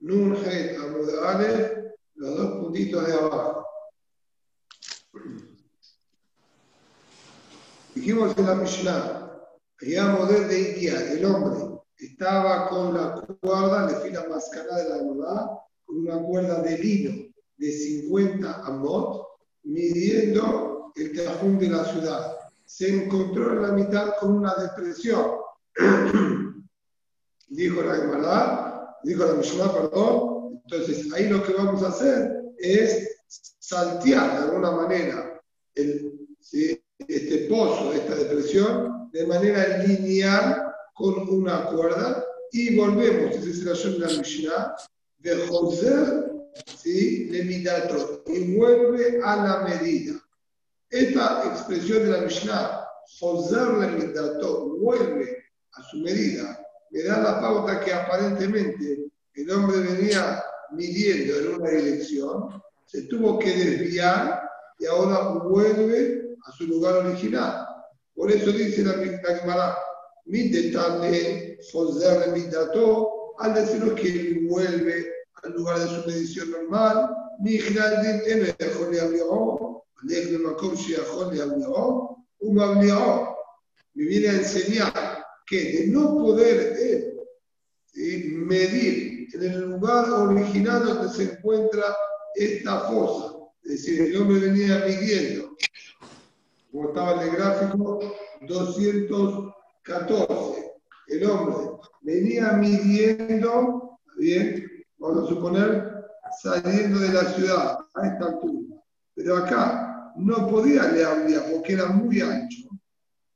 Nun 0.00 0.34
Het 0.34 0.78
Amud 0.78 1.08
los 2.14 2.36
dos 2.36 2.50
puntitos 2.58 3.06
de 3.06 3.12
abajo. 3.12 3.66
Dijimos 7.94 8.36
en 8.38 8.46
la 8.46 8.54
Mishnah, 8.54 9.30
modelo 10.12 10.48
de 10.48 10.60
Ikia, 10.60 11.12
el 11.12 11.24
hombre 11.24 11.80
estaba 11.96 12.68
con 12.68 12.94
la 12.94 13.26
cuerda, 13.40 13.90
le 13.90 13.96
fila 13.96 14.26
mascarada 14.28 14.82
de 14.82 14.88
la 14.88 14.96
verdad, 14.96 15.46
con 15.84 15.98
una 15.98 16.18
cuerda 16.22 16.62
de 16.62 16.78
lino 16.78 17.32
de 17.58 17.72
50 17.72 18.64
amot, 18.64 19.26
midiendo 19.64 20.92
el 20.94 21.12
cajón 21.12 21.58
de 21.58 21.68
la 21.68 21.84
ciudad. 21.84 22.38
Se 22.64 23.04
encontró 23.04 23.52
en 23.52 23.62
la 23.62 23.72
mitad 23.72 24.14
con 24.18 24.36
una 24.36 24.54
depresión. 24.54 25.26
dijo 27.48 27.82
la 27.82 27.96
Gemara, 27.96 28.69
dijo 29.04 29.24
la 29.24 29.34
Mishnah, 29.34 29.72
perdón. 29.72 30.60
Entonces, 30.64 31.12
ahí 31.12 31.28
lo 31.28 31.42
que 31.42 31.52
vamos 31.52 31.82
a 31.82 31.88
hacer 31.88 32.42
es 32.58 33.08
saltear 33.58 34.32
de 34.32 34.44
alguna 34.44 34.70
manera 34.72 35.40
el, 35.74 36.28
este 37.08 37.46
pozo, 37.48 37.92
esta 37.92 38.14
depresión, 38.14 39.10
de 39.12 39.26
manera 39.26 39.78
lineal 39.78 40.72
con 40.94 41.28
una 41.28 41.66
cuerda 41.66 42.24
y 42.52 42.76
volvemos, 42.76 43.36
ese 43.36 43.50
es 43.50 43.60
el 43.60 43.68
Hashem 43.68 43.92
de 43.92 43.98
la 44.00 44.18
Mishnah, 44.18 44.76
de 45.18 45.46
José, 45.46 45.94
¿sí? 46.76 47.26
le 47.26 47.44
midato, 47.44 48.24
y 48.26 48.56
vuelve 48.56 49.20
a 49.22 49.36
la 49.36 49.68
medida. 49.68 50.20
Esta 50.88 51.44
expresión 51.46 52.04
de 52.04 52.10
la 52.10 52.20
Mishnah, 52.22 52.86
José 53.20 53.56
le 53.80 54.04
midato, 54.04 54.76
vuelve 54.78 55.44
a 55.72 55.82
su 55.84 55.98
medida, 55.98 56.59
me 56.90 57.02
da 57.02 57.18
la 57.18 57.40
pauta 57.40 57.80
que 57.80 57.92
aparentemente 57.92 59.10
el 59.34 59.50
hombre 59.50 59.78
venía 59.78 60.42
midiendo 60.72 61.38
en 61.38 61.54
una 61.60 61.70
dirección, 61.70 62.62
se 62.84 63.02
tuvo 63.02 63.38
que 63.38 63.50
desviar 63.50 64.42
y 64.78 64.86
ahora 64.86 65.38
vuelve 65.44 66.36
a 66.44 66.52
su 66.52 66.66
lugar 66.66 67.06
original. 67.06 67.66
Por 68.14 68.30
eso 68.30 68.50
dice 68.50 68.82
la 68.82 68.94
Gemara, 68.94 69.78
Midetane 70.26 71.58
Fozer 71.70 72.32
Midato, 72.32 73.34
al 73.38 73.54
decirnos 73.54 73.94
que 73.94 74.46
vuelve 74.48 75.12
al 75.42 75.52
lugar 75.52 75.78
de 75.78 75.88
su 75.88 76.06
medición 76.06 76.50
normal, 76.50 77.10
Mijnaldin 77.40 78.20
en 78.26 78.54
el 78.58 78.74
Jole 78.74 79.00
Ablió, 79.00 79.84
Alej 80.02 80.30
de 80.30 80.38
Makom 80.38 80.74
Shiachol 80.74 81.40
Ablió, 81.40 82.16
Umablió. 82.40 83.36
Me 83.94 84.04
viene 84.04 84.28
a 84.28 84.32
enseñar 84.34 85.19
que 85.50 85.72
de 85.72 85.86
no 85.88 86.16
poder 86.16 86.76
él 86.78 87.18
medir 88.46 89.26
en 89.34 89.42
el 89.42 89.70
lugar 89.70 90.08
original 90.08 90.84
donde 90.84 91.12
se 91.12 91.32
encuentra 91.32 91.84
esta 92.36 92.82
fosa, 92.82 93.34
es 93.64 93.72
decir, 93.72 94.00
el 94.00 94.16
hombre 94.16 94.38
venía 94.38 94.84
midiendo, 94.86 95.56
como 96.70 96.90
estaba 96.90 97.14
en 97.14 97.20
el 97.28 97.36
gráfico, 97.36 97.98
214. 98.42 100.72
El 101.08 101.28
hombre 101.28 101.56
venía 102.02 102.52
midiendo, 102.52 103.98
bien, 104.16 104.70
vamos 104.98 105.24
a 105.24 105.28
suponer, 105.34 106.04
saliendo 106.40 107.00
de 107.00 107.12
la 107.12 107.24
ciudad 107.24 107.76
a 107.94 108.06
esta 108.06 108.26
altura. 108.26 108.80
Pero 109.16 109.38
acá 109.38 110.12
no 110.16 110.48
podía 110.48 110.84
leer 110.92 111.42
porque 111.52 111.72
era 111.72 111.86
muy 111.86 112.20
ancho. 112.20 112.68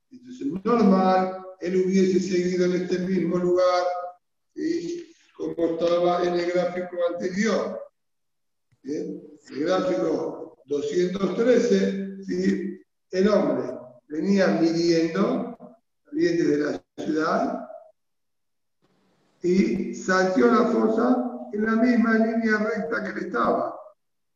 Entonces, 0.09 0.47
normal, 0.63 1.44
él 1.61 1.85
hubiese 1.85 2.19
seguido 2.19 2.65
en 2.65 2.83
este 2.83 2.99
mismo 2.99 3.37
lugar, 3.37 3.83
como 5.35 5.73
estaba 5.73 6.23
en 6.23 6.33
el 6.35 6.51
gráfico 6.51 6.95
anterior. 7.11 7.81
¿Bien? 8.83 9.21
El 9.49 9.59
gráfico 9.65 10.57
213, 10.65 12.23
¿sí? 12.23 12.79
el 13.11 13.29
hombre 13.29 13.77
venía 14.07 14.47
midiendo, 14.47 15.57
bien 16.11 16.37
desde 16.37 16.57
la 16.57 16.83
ciudad, 16.97 17.69
y 19.41 19.93
saltó 19.93 20.47
la 20.47 20.65
fosa 20.65 21.49
en 21.53 21.65
la 21.65 21.75
misma 21.75 22.13
línea 22.17 22.57
recta 22.57 23.13
que 23.13 23.25
estaba. 23.25 23.79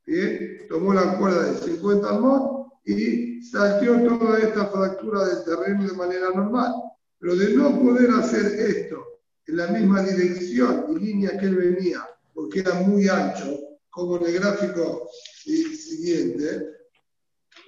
¿Bien? 0.06 0.66
Tomó 0.69 0.94
la 0.94 1.18
cuerda 1.18 1.44
de 1.44 1.58
50 1.58 2.12
mod 2.13 2.68
y 2.85 3.41
saltó 3.44 4.18
toda 4.18 4.40
esta 4.40 4.66
fractura 4.68 5.25
del 5.25 5.44
terreno 5.44 5.88
de 5.88 5.94
manera 5.94 6.29
normal. 6.31 6.74
Pero 7.19 7.35
de 7.35 7.53
no 7.56 7.80
poder 7.81 8.09
hacer 8.12 8.46
esto 8.46 9.06
en 9.47 9.57
la 9.57 9.68
misma 9.68 10.03
dirección 10.03 10.85
y 10.90 11.00
línea 11.00 11.38
que 11.38 11.47
él 11.47 11.56
venía, 11.56 12.07
porque 12.34 12.59
era 12.59 12.75
muy 12.75 13.07
ancho, 13.07 13.59
como 13.90 14.18
en 14.18 14.28
el 14.28 14.34
gráfico 14.40 15.09
siguiente, 15.44 16.68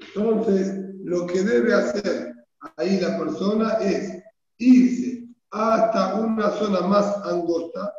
entonces 0.08 0.74
lo 1.04 1.26
que 1.26 1.44
debe 1.44 1.74
hacer 1.74 2.34
ahí 2.78 3.00
la 3.00 3.18
persona 3.18 3.74
es 3.82 4.24
irse 4.58 5.28
hasta 5.50 6.16
una 6.16 6.52
zona 6.52 6.82
más 6.82 7.18
angosta 7.26 7.92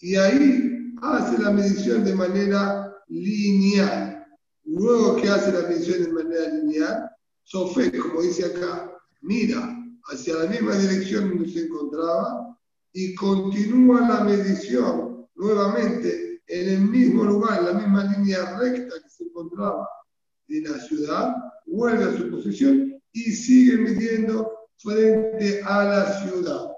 y 0.00 0.16
ahí 0.16 0.92
hace 1.02 1.42
la 1.42 1.50
medición 1.50 2.04
de 2.04 2.14
manera 2.14 2.94
lineal. 3.08 4.26
Luego 4.64 5.16
que 5.16 5.28
hace 5.28 5.52
la 5.52 5.68
medición 5.68 6.04
de 6.04 6.12
manera 6.12 6.48
lineal, 6.48 7.10
Sofé, 7.42 7.96
como 7.96 8.20
dice 8.20 8.44
acá, 8.44 8.92
mira 9.22 9.77
hacia 10.06 10.34
la 10.36 10.46
misma 10.46 10.76
dirección 10.76 11.30
donde 11.30 11.50
se 11.50 11.66
encontraba 11.66 12.58
y 12.92 13.14
continúa 13.14 14.00
la 14.00 14.24
medición 14.24 15.28
nuevamente 15.34 16.42
en 16.46 16.68
el 16.68 16.80
mismo 16.80 17.24
lugar, 17.24 17.58
en 17.58 17.64
la 17.66 17.72
misma 17.74 18.04
línea 18.04 18.58
recta 18.58 18.94
que 19.02 19.10
se 19.10 19.24
encontraba 19.24 19.88
de 20.46 20.62
la 20.62 20.78
ciudad, 20.80 21.34
vuelve 21.66 22.04
a 22.04 22.16
su 22.16 22.30
posición 22.30 23.00
y 23.12 23.22
sigue 23.32 23.76
midiendo 23.76 24.68
frente 24.78 25.62
a 25.62 25.84
la 25.84 26.20
ciudad. 26.20 26.70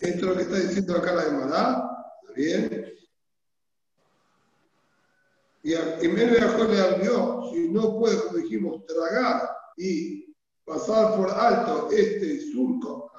Esto 0.00 0.18
es 0.18 0.22
lo 0.22 0.36
que 0.36 0.42
está 0.42 0.60
diciendo 0.60 0.96
acá 0.96 1.14
la 1.14 1.22
Gemara. 1.22 1.90
¿Está 2.22 2.32
bien? 2.34 2.88
Y 5.62 5.74
en 5.74 6.14
vez 6.14 6.30
de 6.30 6.80
al 6.80 7.02
Dios, 7.02 7.50
si 7.52 7.68
no 7.68 7.98
puede, 7.98 8.16
como 8.22 8.38
dijimos, 8.38 8.86
tragar 8.86 9.50
y 9.76 10.27
pasar 10.68 11.16
por 11.16 11.30
alto 11.30 11.88
este 11.90 12.40
surco, 12.52 13.10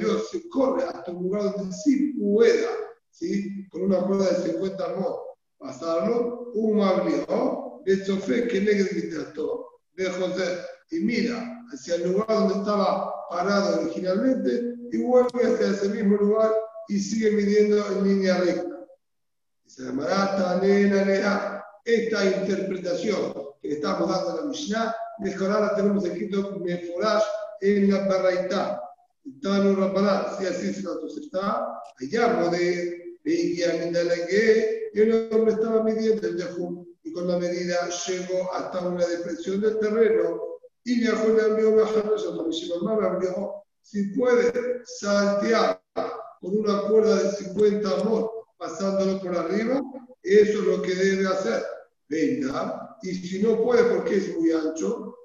Dios 0.00 0.28
se 0.30 0.48
corre 0.48 0.84
hasta 0.84 1.10
un 1.12 1.24
lugar 1.24 1.54
donde 1.56 1.74
sí 1.74 2.14
pueda, 2.18 2.70
¿sí? 3.10 3.68
con 3.70 3.82
una 3.82 4.00
cuerda 4.00 4.30
de 4.30 4.52
50 4.52 4.88
modos, 4.96 5.20
pasarlo, 5.58 6.50
un 6.54 6.78
mablio, 6.78 7.82
de 7.84 8.04
chofer 8.04 8.48
que 8.48 8.60
negre 8.60 8.84
de 9.94 10.10
José, 10.10 10.58
y 10.90 11.00
mira 11.00 11.64
hacia 11.72 11.96
el 11.96 12.12
lugar 12.12 12.28
donde 12.28 12.54
estaba 12.54 13.28
parado 13.30 13.80
originalmente 13.80 14.74
y 14.92 14.98
vuelve 14.98 15.44
hacia 15.44 15.70
ese 15.70 15.88
mismo 15.88 16.16
lugar 16.16 16.52
y 16.88 16.98
sigue 16.98 17.30
midiendo 17.32 17.84
en 17.86 18.04
línea 18.04 18.38
recta. 18.38 18.86
Se 19.66 19.84
llamará 19.84 20.60
nena 20.60 21.64
Esta 21.84 22.24
interpretación 22.24 23.32
que 23.60 23.72
estamos 23.72 24.08
dando 24.08 24.30
a 24.30 24.36
la 24.36 24.42
Mishnah 24.48 24.94
la 25.60 25.74
tenemos 25.74 26.04
escrito 26.04 26.58
Meforash 26.60 27.24
en 27.60 27.90
la 27.90 28.06
Baraita. 28.06 28.82
Tanu 29.40 29.76
Rabbaná, 29.76 30.36
si 30.38 30.46
así 30.46 30.74
se 30.74 30.82
nos 30.82 31.16
está, 31.16 31.80
allá 32.00 32.40
puede 32.40 33.18
veía 33.24 33.74
Mindalague, 33.74 34.90
y 34.92 35.00
el 35.00 35.28
hombre 35.32 35.54
estaba 35.54 35.82
midiendo 35.82 36.26
el 36.26 36.36
Yahum, 36.36 36.84
y 37.04 37.12
con 37.12 37.28
la 37.28 37.38
medida 37.38 37.88
llegó 38.06 38.52
hasta 38.54 38.80
una 38.80 39.06
depresión 39.06 39.60
del 39.60 39.78
terreno, 39.78 40.40
y 40.84 41.00
viajó 41.00 41.28
le 41.28 41.42
abrió 41.42 41.76
abrió, 43.06 43.64
si 43.82 44.08
puede 44.08 44.82
saltear 44.84 45.80
con 46.40 46.58
una 46.58 46.82
cuerda 46.82 47.22
de 47.22 47.30
50 47.30 48.00
amor, 48.00 48.30
pasándolo 48.58 49.20
por 49.20 49.36
arriba, 49.36 49.80
eso 50.22 50.58
es 50.60 50.66
lo 50.66 50.82
que 50.82 50.94
debe 50.94 51.28
hacer. 51.28 51.62
Venga, 52.08 52.91
y 53.02 53.14
si 53.14 53.42
no 53.42 53.62
puede 53.62 53.84
porque 53.84 54.16
es 54.16 54.36
muy 54.38 54.52
ancho, 54.52 55.16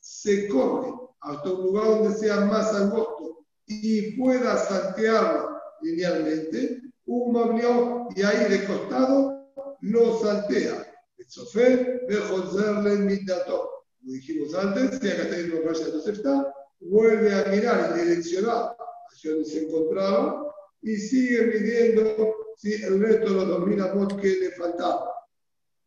se 0.00 0.48
corre 0.48 0.92
hasta 1.20 1.50
un 1.50 1.62
lugar 1.62 1.86
donde 1.86 2.14
sea 2.14 2.40
más 2.42 2.74
angosto 2.74 3.44
y 3.66 4.16
pueda 4.16 4.56
saltearlo 4.56 5.58
linealmente, 5.82 6.80
un 7.06 7.32
mablió 7.32 8.08
y 8.14 8.22
ahí 8.22 8.50
de 8.50 8.66
costado 8.66 9.50
lo 9.80 10.18
saltea. 10.20 10.86
Sofer 11.30 12.06
de 12.08 12.16
Joserle 12.16 12.96
Midato. 12.96 13.70
Como 14.00 14.12
dijimos 14.12 14.54
antes, 14.54 14.98
si 15.00 15.08
acá 15.08 15.22
está 15.22 15.36
el 15.36 15.50
no 15.54 16.12
está, 16.12 16.54
vuelve 16.80 17.34
a 17.34 17.44
mirar 17.44 17.94
y 17.96 18.00
direccionar 18.00 18.76
hacia 19.12 19.30
donde 19.30 19.44
se 19.44 19.64
encontraba 19.64 20.52
y 20.82 20.96
sigue 20.96 21.42
midiendo 21.46 22.34
si 22.56 22.82
el 22.82 23.00
resto 23.00 23.26
de 23.26 23.34
los 23.34 23.48
2000 23.48 23.80
amot 23.80 24.20
que 24.20 24.28
le 24.28 24.50
faltaba. 24.52 25.19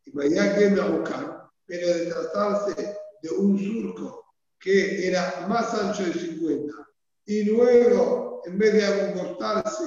Y 0.06 0.10
vaya 0.12 0.56
que 0.56 0.70
me 0.70 0.80
a 0.80 0.88
buscar, 0.88 1.50
pero 1.66 1.88
de 1.88 2.06
tratarse 2.06 2.96
de 3.22 3.30
un 3.30 3.58
surco 3.58 4.24
que 4.58 5.06
era 5.08 5.46
más 5.48 5.74
ancho 5.74 6.04
de 6.04 6.12
50 6.12 6.74
y 7.26 7.44
luego 7.44 8.42
en 8.44 8.58
vez 8.58 8.72
de 8.74 8.84
acostarse, 8.84 9.84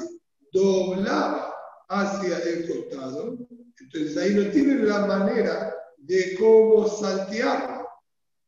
doblaba 0.51 1.53
hacia 1.89 2.39
el 2.39 2.67
costado, 2.67 3.37
entonces 3.79 4.17
ahí 4.17 4.33
no 4.33 4.49
tienen 4.51 4.87
la 4.87 5.05
manera 5.05 5.75
de 5.97 6.35
cómo 6.35 6.87
saltearlo. 6.87 7.87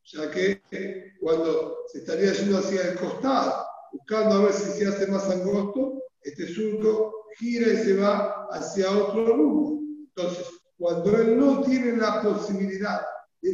Sea 0.03 0.31
que 0.31 1.13
cuando 1.19 1.77
se 1.91 1.99
estaría 1.99 2.33
yendo 2.33 2.57
hacia 2.57 2.81
el 2.89 2.97
costado, 2.97 3.65
buscando 3.91 4.35
a 4.35 4.43
ver 4.45 4.53
si 4.53 4.71
se 4.71 4.87
hace 4.87 5.07
más 5.07 5.29
angosto, 5.29 6.03
este 6.21 6.47
surco 6.47 7.25
gira 7.37 7.73
y 7.73 7.77
se 7.77 7.97
va 7.97 8.47
hacia 8.51 8.91
otro 8.91 9.25
rumbo. 9.27 9.81
Entonces, 10.15 10.47
cuando 10.79 11.17
él 11.17 11.37
no 11.37 11.61
tiene 11.61 11.97
la 11.97 12.21
posibilidad 12.23 13.01
de 13.41 13.53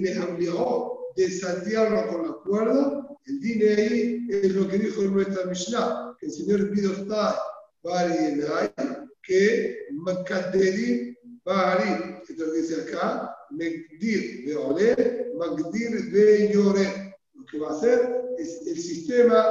de 1.16 1.31
saltearlo 1.31 2.07
con 2.07 2.27
la 2.27 2.33
cuerda, 2.33 3.07
el 3.25 3.39
dine 3.39 3.69
ahí 3.69 4.27
es 4.30 4.54
lo 4.54 4.68
que 4.68 4.77
dijo 4.77 5.01
nuestra 5.04 5.45
Mishnah, 5.45 6.16
que 6.19 6.27
el 6.27 6.31
señor 6.31 6.69
Bidostai 6.69 7.36
Bari 7.81 8.39
que 9.24 9.88
Makaderi 9.94 11.18
Bari, 11.44 12.19
esto 12.27 12.51
dice 12.51 12.81
acá, 12.81 13.36
Megdir 13.50 14.45
de 14.45 14.56
Ole, 14.56 15.31
Magdir 15.36 16.12
de 16.12 16.54
Llore. 16.54 17.16
Lo 17.33 17.45
que 17.45 17.60
va 17.60 17.69
a 17.69 17.77
hacer 17.77 18.22
es 18.38 18.66
el 18.68 18.80
sistema, 18.80 19.45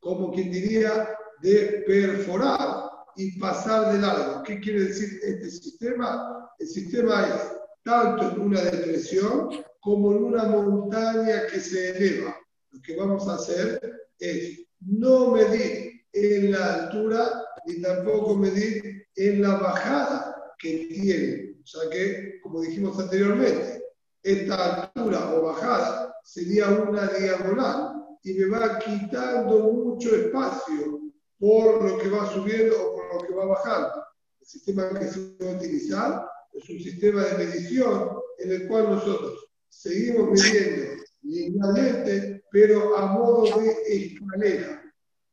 como 0.00 0.32
quien 0.32 0.50
diría, 0.50 1.08
de 1.42 1.84
perforar 1.86 2.87
y 3.18 3.36
pasar 3.38 3.92
de 3.92 3.98
largo. 3.98 4.42
¿Qué 4.44 4.60
quiere 4.60 4.84
decir 4.84 5.20
este 5.22 5.50
sistema? 5.50 6.48
El 6.58 6.68
sistema 6.68 7.26
es 7.26 7.52
tanto 7.82 8.30
en 8.30 8.40
una 8.40 8.62
depresión 8.62 9.50
como 9.80 10.12
en 10.12 10.22
una 10.22 10.44
montaña 10.44 11.46
que 11.50 11.58
se 11.58 11.96
eleva. 11.96 12.36
Lo 12.70 12.80
que 12.80 12.96
vamos 12.96 13.26
a 13.28 13.34
hacer 13.34 13.80
es 14.20 14.60
no 14.80 15.32
medir 15.32 16.02
en 16.12 16.52
la 16.52 16.74
altura 16.74 17.44
ni 17.66 17.82
tampoco 17.82 18.36
medir 18.36 19.08
en 19.16 19.42
la 19.42 19.56
bajada 19.56 20.36
que 20.56 20.86
tiene. 20.88 21.56
O 21.62 21.66
sea 21.66 21.90
que, 21.90 22.40
como 22.40 22.60
dijimos 22.60 22.98
anteriormente, 23.00 23.82
esta 24.22 24.84
altura 24.84 25.34
o 25.34 25.42
bajada 25.42 26.14
sería 26.22 26.68
una 26.68 27.08
diagonal 27.08 27.94
y 28.22 28.34
me 28.34 28.46
va 28.46 28.78
quitando 28.78 29.58
mucho 29.72 30.14
espacio 30.14 31.07
por 31.38 31.82
lo 31.82 31.98
que 31.98 32.08
va 32.08 32.30
subiendo 32.32 32.74
o 32.76 32.96
por 32.96 33.14
lo 33.14 33.26
que 33.26 33.34
va 33.34 33.46
bajando. 33.46 34.04
El 34.40 34.46
sistema 34.46 34.88
que 34.98 35.06
se 35.06 35.20
va 35.42 35.52
a 35.52 35.56
utilizar 35.56 36.28
es 36.52 36.68
un 36.68 36.80
sistema 36.80 37.24
de 37.24 37.44
medición 37.44 38.18
en 38.38 38.52
el 38.52 38.68
cual 38.68 38.90
nosotros 38.90 39.48
seguimos 39.68 40.30
midiendo 40.30 41.02
linealmente, 41.22 42.42
pero 42.50 42.96
a 42.96 43.06
modo 43.06 43.60
de 43.60 43.76
escalera. 43.86 44.82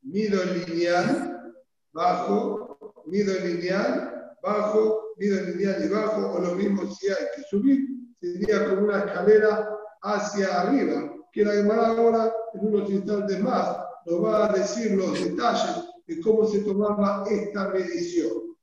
Mido 0.02 0.44
lineal, 0.44 1.54
bajo, 1.92 3.04
mido 3.08 3.34
lineal, 3.40 4.36
bajo, 4.44 5.14
mido 5.18 5.42
lineal 5.42 5.84
y 5.84 5.88
bajo, 5.88 6.34
o 6.34 6.40
lo 6.40 6.56
mismo 6.56 6.94
si 6.94 7.08
hay 7.08 7.26
que 7.36 7.44
subir, 7.50 7.80
sería 8.20 8.70
como 8.70 8.84
una 8.84 9.00
escalera 9.00 9.70
hacia 10.02 10.62
arriba, 10.62 11.12
que 11.32 11.44
la 11.44 11.54
Gemara 11.54 11.88
ahora, 11.88 12.34
en 12.54 12.68
unos 12.68 12.90
instantes 12.90 13.42
más, 13.42 13.78
nos 14.06 14.24
va 14.24 14.46
a 14.46 14.54
decir 14.54 14.92
los 14.92 15.14
detalles 15.24 15.85
de 16.08 16.22
cómo 16.22 16.48
se 16.48 16.60
tomaba 16.60 17.26
esta 17.30 17.70
medición. 17.70 18.56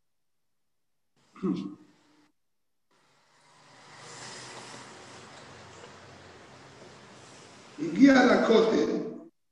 Y 7.78 7.88
guía 7.96 8.24
la 8.24 8.46
cote. 8.46 9.02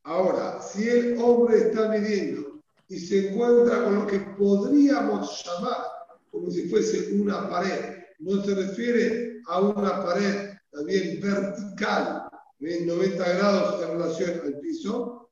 Ahora, 0.04 0.60
si 0.62 0.88
el 0.88 1.19
hombre 1.20 1.58
está 1.58 1.88
midiendo 1.88 2.60
y 2.88 2.98
se 2.98 3.31
encuentra 3.31 3.84
con 3.84 3.94
lo 3.96 4.06
que 4.06 4.20
podríamos 4.20 5.44
llamar 5.44 5.87
como 6.31 6.50
si 6.50 6.69
fuese 6.69 7.12
una 7.14 7.48
pared, 7.48 7.96
no 8.20 8.42
se 8.42 8.54
refiere 8.54 9.40
a 9.48 9.60
una 9.60 10.04
pared 10.04 10.50
también 10.70 11.20
vertical, 11.20 12.28
en 12.60 12.87
90 12.87 13.32
grados 13.37 13.82
en 13.82 13.90
relación 13.90 14.40
al 14.44 14.60
piso, 14.60 15.29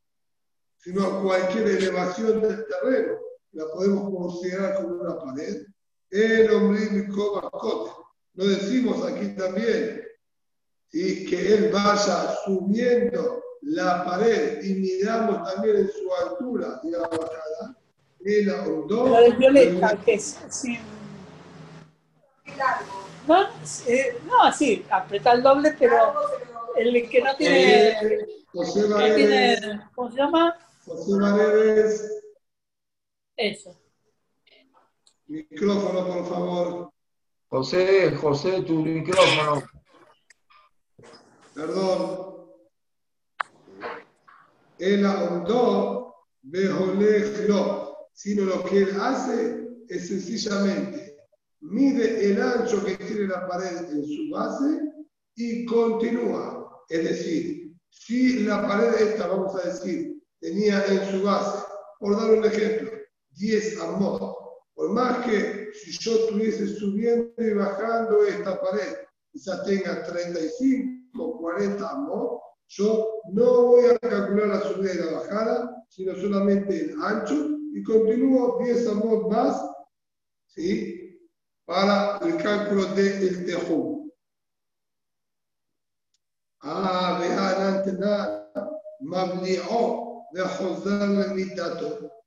sino 0.79 1.05
a 1.05 1.23
cualquier 1.23 1.69
elevación 1.69 2.41
del 2.41 2.65
terreno, 2.67 3.19
la 3.53 3.65
podemos 3.73 4.11
considerar 4.15 4.77
como 4.77 5.03
una 5.03 5.19
pared. 5.19 5.67
El 6.11 6.51
hombre. 6.53 7.07
Lo 8.35 8.47
decimos 8.47 9.05
aquí 9.05 9.35
también 9.37 10.01
y 10.93 11.27
que 11.27 11.55
él 11.55 11.71
vaya 11.73 12.37
subiendo 12.45 13.43
la 13.63 14.05
pared 14.05 14.63
y 14.63 14.75
miramos 14.75 15.53
también 15.53 15.77
en 15.79 15.91
su 15.91 16.15
altura 16.25 16.81
y 16.85 16.91
la 16.91 17.01
bajada, 17.01 17.77
ahondó. 18.63 19.09
La 19.09 19.21
de 19.23 19.31
violeta, 19.33 19.97
que 20.05 20.15
es 20.15 20.39
así. 20.47 20.79
No, 23.27 23.43
eh, 23.87 24.17
no, 24.27 24.43
así, 24.45 24.85
aprieta 24.89 25.33
el 25.33 25.43
doble, 25.43 25.75
pero 25.79 26.15
el 26.77 27.11
que 27.11 27.23
no 27.23 27.37
tiene. 27.37 27.91
Eh, 27.91 28.27
José 28.53 28.89
Maredes, 28.89 29.61
¿Cómo 29.95 30.11
se 30.11 30.17
llama? 30.17 30.57
José 30.89 31.17
Maredes. 31.17 32.23
Eso. 33.37 33.81
Micrófono, 35.27 36.07
por 36.07 36.29
favor. 36.29 36.93
José, 37.49 38.17
José, 38.17 38.63
tu 38.63 38.83
micrófono. 38.83 39.63
Perdón. 41.55 42.29
Él 44.79 45.05
ahondó, 45.05 46.15
lo, 46.43 48.09
sino 48.13 48.45
lo 48.45 48.65
que 48.65 48.79
él 48.79 49.01
hace 49.01 49.69
es 49.89 50.09
sencillamente 50.09 51.09
mide 51.61 52.31
el 52.31 52.41
ancho 52.41 52.85
que 52.85 52.97
tiene 52.97 53.27
la 53.27 53.47
pared 53.47 53.91
en 53.91 54.05
su 54.05 54.31
base 54.31 54.81
y 55.35 55.65
continúa. 55.65 56.85
Es 56.89 57.05
decir, 57.05 57.73
si 57.89 58.41
la 58.41 58.67
pared 58.67 58.95
esta, 58.95 59.27
vamos 59.27 59.55
a 59.55 59.69
decir, 59.69 60.18
tenía 60.41 60.85
en 60.87 61.11
su 61.11 61.23
base, 61.25 61.65
por 61.99 62.17
dar 62.17 62.31
un 62.31 62.45
ejemplo, 62.45 62.91
10 63.31 63.81
amos, 63.81 64.21
por 64.75 64.91
más 64.91 65.25
que 65.27 65.71
si 65.73 65.93
yo 65.99 66.13
estuviese 66.13 66.67
subiendo 66.69 67.33
y 67.39 67.53
bajando 67.55 68.25
esta 68.25 68.61
pared, 68.61 68.97
quizás 69.33 69.65
tenga 69.65 70.05
35 70.05 71.39
40 71.41 71.91
amos, 71.91 72.41
yo 72.69 73.23
no 73.33 73.63
voy 73.63 73.87
a 73.87 73.99
calcular 73.99 74.49
la 74.49 74.61
subida 74.61 74.95
y 74.95 74.99
la 74.99 75.13
bajada, 75.13 75.85
sino 75.89 76.15
solamente 76.15 76.79
el 76.79 77.03
ancho 77.03 77.35
y 77.73 77.83
continúo 77.83 78.59
10 78.63 78.89
amos 78.89 79.29
más 79.29 79.63
¿sí? 80.47 81.19
para 81.65 82.19
el 82.19 82.37
cálculo 82.43 82.87
del 82.95 83.45
de 83.45 83.45
tejú. 83.45 84.13
Ah, 86.61 87.19
vean 87.21 87.77
antes 87.77 87.99
nada, 87.99 88.51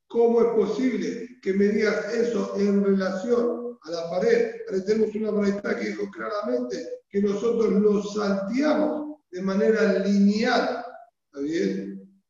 ¿Cómo 0.08 0.42
es 0.42 0.48
posible 0.48 1.40
que 1.42 1.54
me 1.54 1.68
digas 1.68 2.14
eso 2.14 2.54
en 2.58 2.84
relación 2.84 3.78
a 3.82 3.92
la 3.92 4.10
pared? 4.10 4.56
Ahora 4.68 4.86
tenemos 4.86 5.16
una 5.16 5.32
braita 5.32 5.78
que 5.78 5.90
dijo 5.90 6.10
claramente 6.12 7.04
que 7.10 7.22
nosotros 7.22 7.72
lo 7.74 8.04
salteamos 8.04 9.20
de 9.32 9.42
manera 9.42 10.00
lineal, 10.00 10.86
¿está 11.26 11.40
bien? 11.42 12.22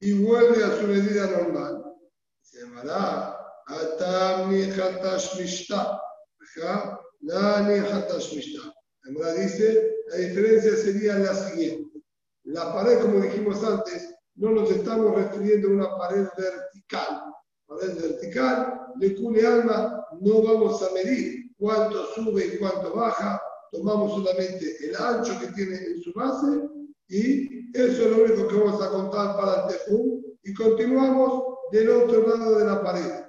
Y 0.00 0.12
vuelve 0.24 0.64
a 0.64 0.80
su 0.80 0.86
medida 0.86 1.26
normal. 1.30 1.84
Se 2.40 2.60
llamará 2.62 3.36
Atam 3.66 4.50
Hatash 4.50 5.38
Mishta. 5.38 6.00
La 7.20 7.58
Hatash 7.58 8.34
Mishta. 8.34 8.74
La 9.04 9.34
dice, 9.34 9.92
la 10.08 10.16
diferencia 10.16 10.76
sería 10.76 11.18
la 11.18 11.34
siguiente. 11.34 12.00
La 12.44 12.72
pared, 12.72 13.00
como 13.00 13.20
dijimos 13.20 13.62
antes, 13.62 14.14
no 14.38 14.52
nos 14.52 14.70
estamos 14.70 15.14
refiriendo 15.14 15.68
a 15.68 15.72
una 15.72 15.98
pared 15.98 16.26
vertical. 16.36 17.34
Pared 17.66 18.00
vertical, 18.00 18.80
de 18.96 19.14
cule 19.16 19.42
no 19.42 20.42
vamos 20.42 20.82
a 20.82 20.92
medir 20.94 21.52
cuánto 21.58 22.06
sube 22.14 22.46
y 22.46 22.58
cuánto 22.58 22.94
baja, 22.94 23.40
tomamos 23.72 24.12
solamente 24.12 24.76
el 24.80 24.96
ancho 24.96 25.38
que 25.40 25.48
tiene 25.48 25.76
en 25.76 26.02
su 26.02 26.12
base 26.14 26.68
y 27.08 27.76
eso 27.76 28.02
es 28.02 28.10
lo 28.10 28.24
único 28.24 28.48
que 28.48 28.56
vamos 28.56 28.82
a 28.82 28.90
contar 28.90 29.36
para 29.36 29.62
el 29.62 29.68
tefú 29.68 30.36
y 30.42 30.54
continuamos 30.54 31.44
del 31.72 31.90
otro 31.90 32.26
lado 32.26 32.58
de 32.58 32.64
la 32.64 32.82
pared. 32.82 33.24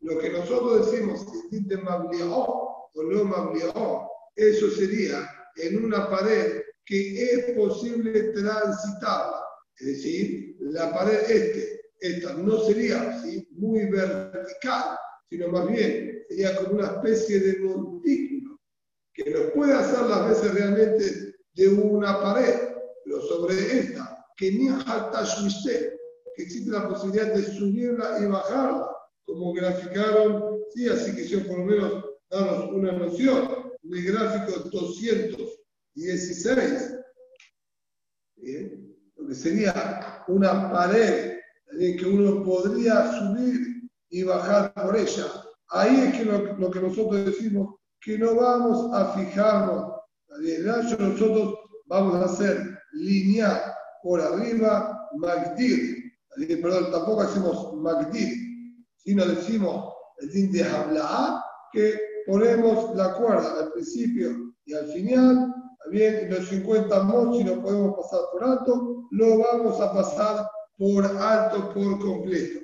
Lo 0.00 0.18
que 0.18 0.30
nosotros 0.30 0.90
decimos 0.90 1.24
o 2.94 3.02
no 3.02 3.24
mabliao, 3.24 4.10
eso 4.34 4.70
sería 4.70 5.28
en 5.56 5.84
una 5.84 6.08
pared 6.10 6.62
que 6.84 7.22
es 7.22 7.56
posible 7.56 8.32
transitarla. 8.32 9.43
Es 9.78 9.86
decir, 9.86 10.56
la 10.60 10.92
pared 10.92 11.18
este, 11.28 11.80
esta 12.00 12.34
no 12.34 12.60
sería 12.60 13.22
muy 13.52 13.86
vertical, 13.86 14.96
sino 15.28 15.48
más 15.48 15.68
bien 15.68 16.24
sería 16.28 16.56
como 16.56 16.78
una 16.78 16.86
especie 16.86 17.40
de 17.40 17.58
montículo 17.60 18.58
que 19.14 19.30
nos 19.30 19.52
puede 19.52 19.72
hacer 19.72 20.06
las 20.06 20.28
veces 20.28 20.54
realmente 20.54 21.34
de 21.54 21.68
una 21.68 22.20
pared, 22.20 22.54
pero 23.04 23.20
sobre 23.22 23.54
esta, 23.78 24.26
que 24.36 24.52
ni 24.52 24.68
que 26.36 26.42
existe 26.42 26.70
la 26.70 26.88
posibilidad 26.88 27.32
de 27.32 27.42
subirla 27.42 28.18
y 28.20 28.26
bajarla, 28.26 28.88
como 29.24 29.52
graficaron, 29.52 30.60
sí, 30.74 30.88
así 30.88 31.14
que 31.14 31.26
yo 31.26 31.46
por 31.46 31.58
lo 31.58 31.64
menos 31.64 32.04
darnos 32.28 32.72
una 32.72 32.90
noción, 32.92 33.48
en 33.84 33.94
el 33.94 34.12
gráfico 34.12 34.68
216, 34.68 37.03
lo 39.24 39.28
que 39.28 39.34
sería 39.34 40.22
una 40.28 40.70
pared 40.70 41.38
que 41.78 42.06
uno 42.06 42.44
podría 42.44 43.10
subir 43.18 43.88
y 44.10 44.22
bajar 44.22 44.72
por 44.74 44.96
ella. 44.96 45.24
Ahí 45.70 45.96
es 45.96 46.18
que 46.18 46.24
lo, 46.24 46.70
que 46.70 46.80
nosotros 46.80 47.24
decimos 47.24 47.76
que 48.00 48.18
no 48.18 48.34
vamos 48.34 48.92
a 48.94 49.14
fijarnos. 49.14 49.92
El 50.46 50.66
nosotros 50.66 51.54
vamos 51.86 52.14
a 52.16 52.24
hacer 52.26 52.78
lineal 52.92 53.60
por 54.02 54.20
arriba, 54.20 55.08
magdir. 55.16 56.12
Perdón, 56.36 56.90
tampoco 56.92 57.22
hacemos 57.22 57.74
magdir, 57.74 58.34
sino 58.96 59.24
decimos 59.24 59.94
el 60.18 60.30
din 60.30 60.52
de 60.52 60.64
habla 60.64 61.42
que 61.72 61.98
ponemos 62.26 62.94
la 62.94 63.14
cuerda 63.14 63.64
al 63.64 63.72
principio 63.72 64.54
y 64.64 64.74
al 64.74 64.86
final, 64.86 65.54
bien, 65.90 66.30
los 66.30 66.48
50 66.48 67.02
mods, 67.02 67.38
si 67.38 67.44
no 67.44 67.62
podemos 67.62 67.96
pasar 67.96 68.20
por 68.32 68.44
alto, 68.44 69.08
lo 69.10 69.38
vamos 69.38 69.80
a 69.80 69.92
pasar 69.92 70.50
por 70.76 71.04
alto 71.04 71.72
por 71.72 71.98
completo. 72.00 72.60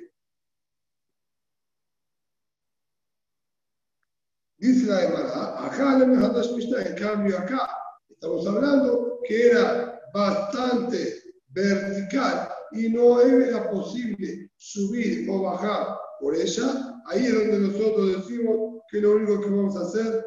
Dice 4.57 4.85
la 4.85 4.97
Gemara, 4.99 5.65
acá 5.65 5.97
en 6.03 6.95
cambio 6.95 7.37
acá 7.37 7.67
estamos 8.07 8.45
hablando 8.45 9.19
que 9.23 9.47
era 9.47 9.99
bastante 10.13 11.15
vertical 11.47 12.47
y 12.71 12.89
no 12.89 13.19
era 13.21 13.71
posible 13.71 14.51
subir 14.57 15.27
o 15.29 15.41
bajar 15.41 15.97
por 16.19 16.35
ella, 16.35 17.01
ahí 17.07 17.25
es 17.25 17.33
donde 17.33 17.69
nosotros 17.69 18.17
decimos 18.17 18.83
que 18.91 19.01
lo 19.01 19.15
único 19.15 19.41
que 19.41 19.49
vamos 19.49 19.75
a 19.75 19.81
hacer 19.81 20.23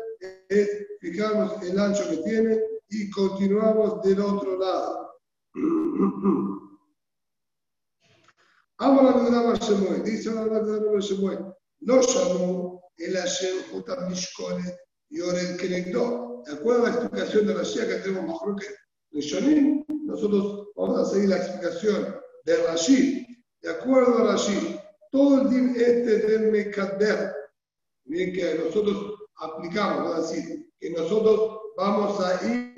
es 0.48 0.68
fijarnos 1.00 1.62
el 1.62 1.78
ancho 1.78 2.10
que 2.10 2.16
tiene 2.16 2.60
y 2.94 3.10
continuamos 3.10 4.02
del 4.02 4.20
otro 4.20 4.58
lado. 4.58 5.20
Ahora 8.78 9.16
la 9.30 9.52
dice 10.02 10.34
la 10.34 10.44
verdad 10.44 11.00
Shemuel, 11.00 11.46
lo 11.80 12.00
llamó 12.00 12.82
el 12.96 13.16
Hashem 13.16 13.56
Jutam 13.70 14.08
Mishkolet 14.08 14.76
y 15.10 15.20
Orel 15.20 15.56
Kenegdo. 15.56 16.42
De 16.46 16.52
acuerdo 16.54 16.86
a 16.86 16.90
la 16.90 16.96
explicación 16.96 17.46
de 17.46 17.54
Rashi, 17.54 17.78
que 17.80 17.94
tenemos 18.02 18.26
mejor 18.26 18.56
que 18.56 19.20
Shonim, 19.20 19.84
nosotros 20.04 20.68
vamos 20.76 21.00
a 21.00 21.12
seguir 21.12 21.30
la 21.30 21.38
explicación 21.38 22.16
de 22.44 22.56
Rashi. 22.66 23.26
De 23.62 23.70
acuerdo 23.70 24.18
a 24.18 24.32
Rashi, 24.32 24.78
todo 25.10 25.42
el 25.42 25.50
din 25.50 25.74
este 25.76 26.18
del 26.18 26.50
Mekader, 26.50 27.32
bien 28.04 28.32
que 28.32 28.56
nosotros 28.56 29.14
aplicamos, 29.36 30.18
es 30.18 30.30
decir, 30.30 30.72
que 30.78 30.90
nosotros 30.90 31.63
vamos 31.76 32.20
a 32.24 32.46
ir 32.46 32.74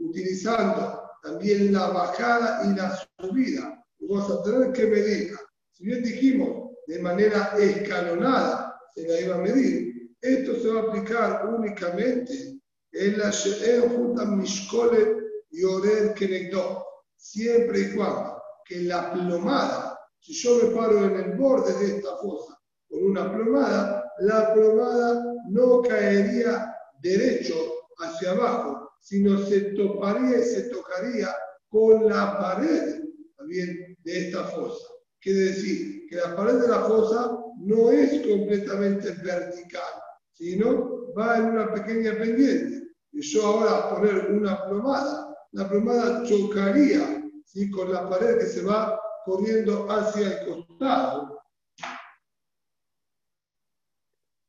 utilizando 0.00 1.02
también 1.22 1.72
la 1.72 1.88
bajada 1.88 2.62
y 2.66 2.76
la 2.76 2.98
subida. 3.18 3.84
vamos 4.00 4.30
a 4.30 4.42
tener 4.42 4.72
que 4.72 4.86
medir. 4.86 5.36
Si 5.70 5.84
bien 5.84 6.02
dijimos 6.02 6.70
de 6.86 6.98
manera 6.98 7.54
escalonada, 7.58 8.78
se 8.94 9.06
la 9.06 9.20
iba 9.20 9.36
a 9.36 9.38
medir, 9.38 10.12
esto 10.20 10.54
se 10.56 10.68
va 10.68 10.80
a 10.80 10.84
aplicar 10.84 11.46
únicamente 11.46 12.60
en 12.92 13.18
la 13.18 13.32
Junta 13.32 14.24
Mishkole 14.26 15.16
y 15.50 15.64
Orel 15.64 16.12
Kenegdo, 16.14 16.84
siempre 17.16 17.80
y 17.80 17.96
cuando 17.96 18.42
que 18.64 18.82
la 18.82 19.12
plomada, 19.12 19.98
si 20.20 20.34
yo 20.34 20.58
me 20.62 20.74
paro 20.74 21.04
en 21.04 21.16
el 21.16 21.36
borde 21.36 21.72
de 21.78 21.96
esta 21.96 22.16
fosa 22.16 22.58
con 22.88 23.04
una 23.04 23.32
plomada, 23.32 24.12
la 24.20 24.52
plomada 24.52 25.24
no 25.48 25.82
caería 25.82 26.74
derecho 27.00 27.81
hacia 28.02 28.32
abajo, 28.32 28.90
sino 29.00 29.38
se 29.38 29.60
toparía 29.72 30.38
y 30.38 30.42
se 30.42 30.62
tocaría 30.70 31.28
con 31.68 32.08
la 32.08 32.38
pared 32.38 33.02
también 33.36 33.96
de 34.04 34.28
esta 34.28 34.44
fosa. 34.44 34.86
Quiere 35.20 35.40
decir 35.40 36.06
que 36.08 36.16
la 36.16 36.36
pared 36.36 36.54
de 36.54 36.68
la 36.68 36.80
fosa 36.80 37.38
no 37.58 37.90
es 37.90 38.26
completamente 38.26 39.12
vertical, 39.22 39.92
sino 40.32 41.12
va 41.14 41.38
en 41.38 41.44
una 41.46 41.72
pequeña 41.72 42.12
pendiente. 42.12 42.88
Y 43.12 43.22
yo 43.22 43.46
ahora 43.46 43.90
poner 43.90 44.30
una 44.30 44.64
plomada 44.66 45.32
la 45.52 45.68
plomada 45.68 46.24
chocaría 46.24 47.22
¿sí? 47.44 47.70
con 47.70 47.92
la 47.92 48.08
pared 48.08 48.38
que 48.38 48.46
se 48.46 48.62
va 48.62 48.98
corriendo 49.24 49.86
hacia 49.90 50.28
el 50.28 50.46
costado. 50.46 51.42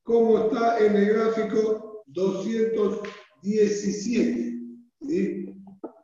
Como 0.04 0.46
está 0.46 0.80
en 0.80 0.96
el 0.96 1.14
gráfico 1.14 2.04
217. 3.44 4.54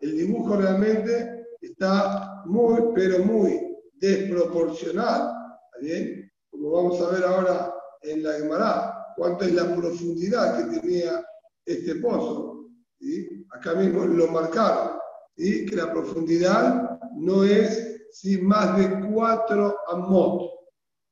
El 0.02 0.18
dibujo 0.18 0.58
realmente 0.58 1.46
está 1.62 2.44
muy, 2.46 2.82
pero 2.94 3.24
muy 3.24 3.60
desproporcional. 3.94 5.34
¿bien? 5.82 6.32
Como 6.50 6.72
vamos 6.72 7.02
a 7.02 7.12
ver 7.12 7.24
ahora 7.24 7.74
en 8.02 8.24
la 8.24 8.34
Gemara, 8.34 9.06
cuánto 9.16 9.46
es 9.46 9.54
la 9.54 9.76
profundidad 9.76 10.58
que 10.58 10.80
tenía 10.80 11.26
este 11.66 11.96
pozo. 11.96 12.68
Acá 13.52 13.74
mismo 13.76 14.06
lo 14.06 14.28
marcaron, 14.28 14.98
y 15.38 15.66
que 15.66 15.76
la 15.76 15.92
profundidad 15.92 17.00
no 17.16 17.44
es 17.44 18.08
sin 18.12 18.46
más 18.46 18.78
de 18.78 19.08
4 19.12 19.78
amot. 19.90 20.52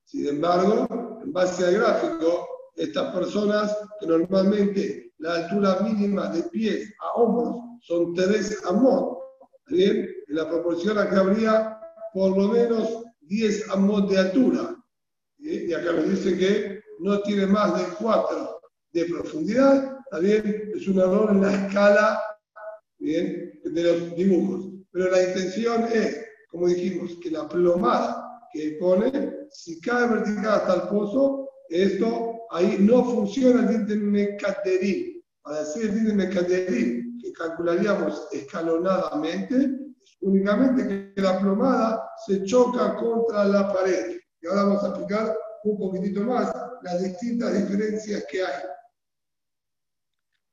Sin 0.04 0.28
embargo, 0.28 0.88
en 1.24 1.32
base 1.32 1.66
al 1.66 1.76
gráfico, 1.76 2.48
estas 2.76 3.14
personas 3.14 3.78
que 4.00 4.08
normalmente 4.08 5.07
la 5.20 5.36
altura 5.36 5.80
mínima 5.82 6.30
de 6.30 6.44
pies 6.44 6.94
a 7.00 7.20
hombros 7.20 7.56
son 7.82 8.14
3 8.14 8.64
amot, 8.66 9.18
¿bien? 9.68 10.10
En 10.28 10.36
la 10.36 10.48
proporción 10.48 10.98
acá 10.98 11.22
habría 11.22 11.80
por 12.14 12.38
lo 12.38 12.50
menos 12.50 13.04
10 13.22 13.70
amot 13.72 14.10
de 14.10 14.18
altura. 14.20 14.76
Y 15.40 15.74
acá 15.74 15.94
nos 15.94 16.10
dice 16.10 16.38
que 16.38 16.82
no 17.00 17.22
tiene 17.22 17.46
más 17.46 17.78
de 17.78 17.96
4 18.00 18.60
de 18.94 19.06
profundidad 19.06 19.98
también 20.10 20.72
es 20.74 20.88
un 20.88 21.00
error 21.00 21.30
en 21.32 21.42
la 21.42 21.54
escala 21.54 22.22
¿bien? 23.00 23.60
de 23.64 23.84
los 23.84 24.16
dibujos. 24.16 24.66
Pero 24.92 25.12
la 25.12 25.24
intención 25.24 25.84
es, 25.92 26.26
como 26.50 26.68
dijimos, 26.68 27.18
que 27.22 27.32
la 27.32 27.48
plomada 27.48 28.24
que 28.54 28.78
pone, 28.80 29.34
si 29.52 29.80
cae 29.82 30.08
vertical 30.08 30.46
hasta 30.46 30.76
el 30.76 30.82
pozo, 30.90 31.50
esto 31.70 32.37
ahí 32.52 32.78
no 32.80 33.04
funciona 33.04 33.62
el 33.62 33.68
din 33.68 33.88
de 33.88 33.96
Mekaderim. 33.96 35.22
Para 35.42 35.60
decir 35.60 35.84
el 35.84 35.96
din 35.96 36.08
de 36.08 36.14
Mekaderim, 36.14 37.20
que 37.22 37.34
calcularíamos 37.34 38.28
escalonadamente, 38.32 39.78
únicamente 40.22 41.14
que 41.16 41.22
la 41.22 41.40
plomada 41.40 42.10
se 42.26 42.44
choca 42.44 42.96
contra 42.96 43.46
la 43.46 43.72
pared. 43.72 44.20
Y 44.42 44.48
ahora 44.48 44.64
vamos 44.64 44.84
a 44.84 44.88
explicar 44.90 45.38
un 45.64 45.78
poquitito 45.78 46.22
más 46.22 46.54
las 46.84 47.04
distintas 47.04 47.54
diferencias 47.54 48.26
que 48.30 48.42
hay. 48.42 48.64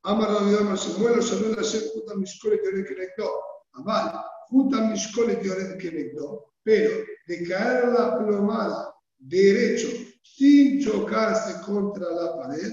Amar 0.04 0.28
Rabbi 0.28 0.64
no 0.64 0.76
se 0.76 0.98
muere, 0.98 1.22
se 1.22 1.36
muere, 1.36 1.64
se 1.64 1.88
junta 1.90 2.14
mis 2.14 2.38
coles 2.40 2.60
de 2.62 2.84
Kenegdo. 2.84 3.30
Amal, 3.72 4.22
junta 4.48 4.80
mis 4.82 5.10
coles 5.14 5.42
de 5.42 5.78
Kenegdo. 5.78 6.52
Pero 6.62 6.90
de 7.26 7.48
caer 7.48 7.88
la 7.88 8.18
plomada 8.18 8.94
derecho 9.18 9.88
sin 10.24 10.80
chocarse 10.80 11.60
contra 11.64 12.10
la 12.10 12.36
pared, 12.36 12.72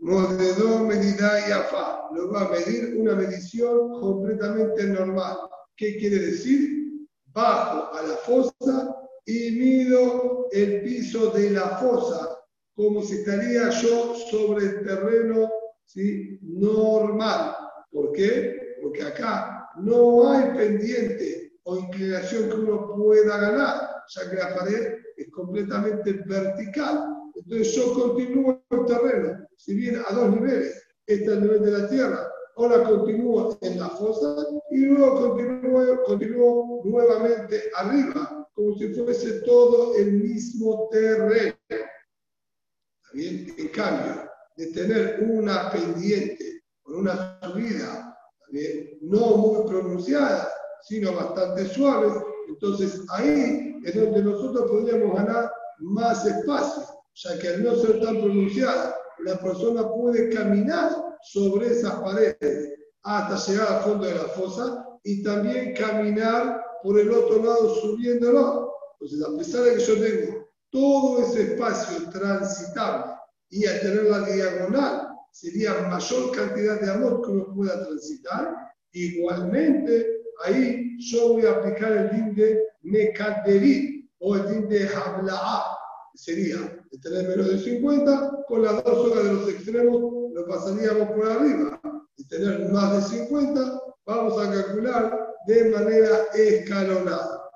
Modedó 0.00 0.84
medida 0.84 1.48
y 1.48 1.50
afá, 1.50 2.08
lo 2.14 2.30
va 2.30 2.42
a 2.42 2.50
medir 2.50 2.96
una 2.98 3.16
medición 3.16 4.00
completamente 4.00 4.84
normal. 4.84 5.36
¿Qué 5.76 5.96
quiere 5.96 6.18
decir? 6.18 7.08
Bajo 7.26 7.92
a 7.92 8.02
la 8.02 8.14
fosa 8.18 8.96
y 9.26 9.50
mido 9.50 10.46
el 10.52 10.82
piso 10.82 11.30
de 11.32 11.50
la 11.50 11.78
fosa 11.78 12.38
como 12.76 13.02
si 13.02 13.16
estaría 13.16 13.70
yo 13.70 14.14
sobre 14.30 14.66
el 14.66 14.84
terreno 14.84 15.50
¿sí? 15.84 16.38
normal. 16.42 17.56
¿Por 17.90 18.12
qué? 18.12 18.76
Porque 18.80 19.02
acá 19.02 19.68
no 19.78 20.30
hay 20.30 20.56
pendiente 20.56 21.37
o 21.68 21.76
inclinación 21.76 22.48
que 22.48 22.56
uno 22.56 22.94
pueda 22.96 23.36
ganar, 23.36 24.02
ya 24.08 24.30
que 24.30 24.36
la 24.36 24.54
pared 24.54 24.94
es 25.18 25.30
completamente 25.30 26.12
vertical. 26.24 27.14
Entonces 27.34 27.74
yo 27.74 27.92
continúo 27.92 28.64
el 28.70 28.86
terreno, 28.86 29.46
si 29.54 29.74
bien 29.74 30.00
a 30.08 30.14
dos 30.14 30.30
niveles, 30.30 30.82
este 31.06 31.24
es 31.24 31.30
el 31.30 31.42
nivel 31.42 31.62
de 31.62 31.70
la 31.70 31.88
tierra, 31.88 32.32
ahora 32.56 32.84
continúo 32.84 33.58
en 33.60 33.78
la 33.78 33.90
fosa 33.90 34.46
y 34.70 34.86
luego 34.86 35.28
continúo, 35.28 36.02
continúo 36.04 36.82
nuevamente 36.84 37.64
arriba, 37.76 38.48
como 38.54 38.74
si 38.78 38.88
fuese 38.94 39.42
todo 39.42 39.94
el 39.94 40.12
mismo 40.12 40.88
terreno. 40.90 41.54
¿Está 41.68 43.12
bien? 43.12 43.54
En 43.58 43.68
cambio, 43.68 44.30
de 44.56 44.66
tener 44.68 45.22
una 45.22 45.70
pendiente 45.70 46.62
con 46.82 47.00
una 47.00 47.38
subida 47.42 48.18
no 49.02 49.36
muy 49.36 49.68
pronunciada, 49.68 50.48
sino 50.82 51.14
bastante 51.14 51.66
suave, 51.66 52.08
entonces 52.48 53.00
ahí 53.10 53.76
es 53.84 53.94
donde 53.94 54.22
nosotros 54.22 54.70
podríamos 54.70 55.16
ganar 55.16 55.50
más 55.78 56.24
espacio, 56.26 56.84
ya 57.14 57.38
que 57.38 57.48
al 57.48 57.64
no 57.64 57.76
ser 57.76 58.00
tan 58.00 58.20
pronunciada, 58.20 58.96
la 59.24 59.38
persona 59.40 59.88
puede 59.88 60.30
caminar 60.30 60.90
sobre 61.22 61.68
esas 61.68 61.94
paredes 61.94 62.72
hasta 63.02 63.50
llegar 63.50 63.72
al 63.72 63.82
fondo 63.82 64.06
de 64.06 64.14
la 64.14 64.24
fosa 64.24 64.86
y 65.02 65.22
también 65.22 65.74
caminar 65.74 66.62
por 66.82 66.98
el 66.98 67.10
otro 67.10 67.42
lado 67.42 67.74
subiéndolo. 67.76 68.72
Entonces, 69.00 69.26
a 69.26 69.36
pesar 69.36 69.62
de 69.62 69.74
que 69.74 69.80
yo 69.80 69.94
tengo 69.94 70.48
todo 70.70 71.22
ese 71.22 71.54
espacio 71.54 72.10
transitable 72.10 73.12
y 73.50 73.66
al 73.66 73.80
tener 73.80 74.04
la 74.04 74.20
diagonal 74.20 75.08
sería 75.32 75.74
mayor 75.88 76.34
cantidad 76.34 76.80
de 76.80 76.90
amor 76.90 77.22
que 77.22 77.30
uno 77.30 77.54
pueda 77.54 77.86
transitar, 77.86 78.54
igualmente 78.92 80.17
ahí 80.44 80.96
yo 80.98 81.34
voy 81.34 81.46
a 81.46 81.52
aplicar 81.52 81.92
el 81.92 82.10
din 82.10 82.34
de 82.34 82.62
Mekaderit 82.82 84.10
o 84.18 84.36
el 84.36 84.48
din 84.48 84.68
de 84.68 84.88
Habla'a, 84.88 85.76
sería 86.14 86.56
de 86.90 86.98
tener 86.98 87.28
menos 87.28 87.48
de 87.48 87.58
50, 87.58 88.44
con 88.48 88.62
las 88.62 88.82
dos 88.82 89.10
horas 89.10 89.24
de 89.24 89.32
los 89.32 89.48
extremos 89.48 90.18
lo 90.32 90.46
pasaríamos 90.46 91.10
por 91.10 91.30
arriba. 91.30 91.80
Y 92.16 92.26
tener 92.26 92.70
más 92.70 93.10
de 93.10 93.18
50, 93.18 93.80
vamos 94.04 94.40
a 94.40 94.52
calcular 94.52 95.36
de 95.46 95.70
manera 95.70 96.24
escalonada. 96.34 97.50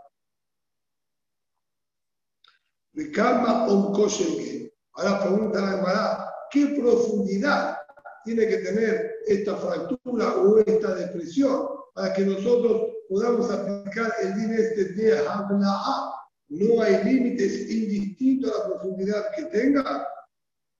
Ricama 2.95 3.67
que 3.67 4.73
Ahora 4.95 5.23
pregunta 5.23 5.59
hermana, 5.59 6.27
¿qué 6.51 6.67
profundidad 6.79 7.79
tiene 8.25 8.47
que 8.47 8.59
tener 8.59 9.11
esta 9.27 9.57
fractura 9.57 10.37
o 10.37 10.59
esta 10.59 10.95
depresión 10.95 11.69
para 11.95 12.13
que 12.15 12.25
nosotros 12.25 12.93
podamos 13.09 13.51
aplicar 13.51 14.13
el 14.23 14.35
din 14.35 14.53
este 14.55 14.85
de 14.95 15.19
Habla'a? 15.19 16.13
No 16.49 16.83
hay 16.83 17.03
límites 17.05 17.71
indistintos 17.71 18.53
a 18.53 18.59
la 18.59 18.67
profundidad 18.67 19.31
que 19.35 19.45
tenga. 19.45 20.07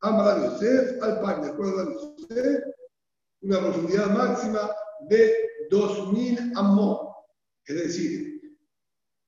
Amar 0.01 0.43
Yosef, 0.43 1.03
al 1.03 1.21
pan 1.21 1.43
de 1.43 1.49
acuerdo 1.49 1.81
a 1.81 1.85
Yosef, 1.85 2.65
una 3.43 3.61
profundidad 3.61 4.11
máxima 4.11 4.71
de 5.09 5.33
2000 5.71 6.53
amor. 6.57 7.15
Es 7.67 7.77
decir, 7.77 8.41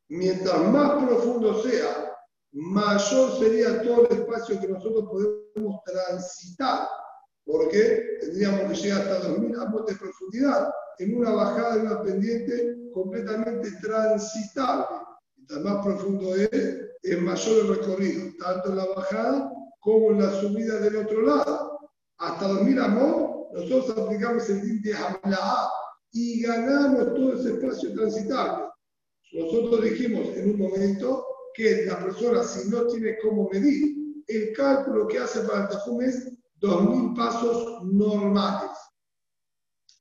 mientras 0.08 0.60
más 0.64 1.04
profundo 1.04 1.62
sea, 1.62 2.12
mayor 2.52 3.38
sería 3.38 3.82
todo 3.82 4.08
el 4.08 4.18
espacio 4.18 4.60
que 4.60 4.68
nosotros 4.68 5.04
podemos 5.10 5.80
transitar, 5.84 6.88
porque 7.44 8.18
tendríamos 8.20 8.60
que 8.70 8.74
llegar 8.76 9.02
hasta 9.02 9.28
2000 9.28 9.60
amor 9.60 9.86
de 9.86 9.94
profundidad 9.96 10.68
en 10.98 11.16
una 11.16 11.30
bajada 11.32 11.76
de 11.76 11.80
una 11.82 12.02
pendiente 12.02 12.76
completamente 12.92 13.70
transitable. 13.82 14.86
Mientras 15.36 15.60
más 15.60 15.84
profundo 15.84 16.34
es, 16.36 16.50
es 17.02 17.20
mayor 17.20 17.58
el 17.60 17.76
recorrido, 17.76 18.32
tanto 18.38 18.70
en 18.70 18.76
la 18.76 18.86
bajada 18.86 19.52
como 19.80 20.12
en 20.12 20.22
la 20.22 20.30
subida 20.40 20.78
del 20.80 20.96
otro 20.96 21.22
lado. 21.22 21.78
Hasta 22.18 22.48
2000 22.48 22.78
amor, 22.78 23.48
nosotros 23.52 23.98
aplicamos 23.98 24.48
el 24.48 24.62
din 24.62 24.82
de 24.82 24.94
A 24.94 25.70
y 26.12 26.42
ganamos 26.42 27.14
todo 27.14 27.34
ese 27.34 27.54
espacio 27.54 27.92
transitable. 27.92 28.66
Nosotros 29.32 29.82
dijimos 29.82 30.28
en 30.36 30.50
un 30.50 30.58
momento 30.58 31.26
que 31.54 31.86
la 31.86 31.98
persona, 31.98 32.42
si 32.44 32.68
no 32.70 32.86
tiene 32.86 33.18
cómo 33.20 33.48
medir, 33.50 33.94
el 34.26 34.52
cálculo 34.52 35.06
que 35.06 35.18
hace 35.18 35.40
para 35.40 35.62
el 35.62 35.68
Tajum 35.68 36.00
es 36.02 36.32
2.000 36.60 37.16
pasos 37.16 37.82
normales. 37.84 38.70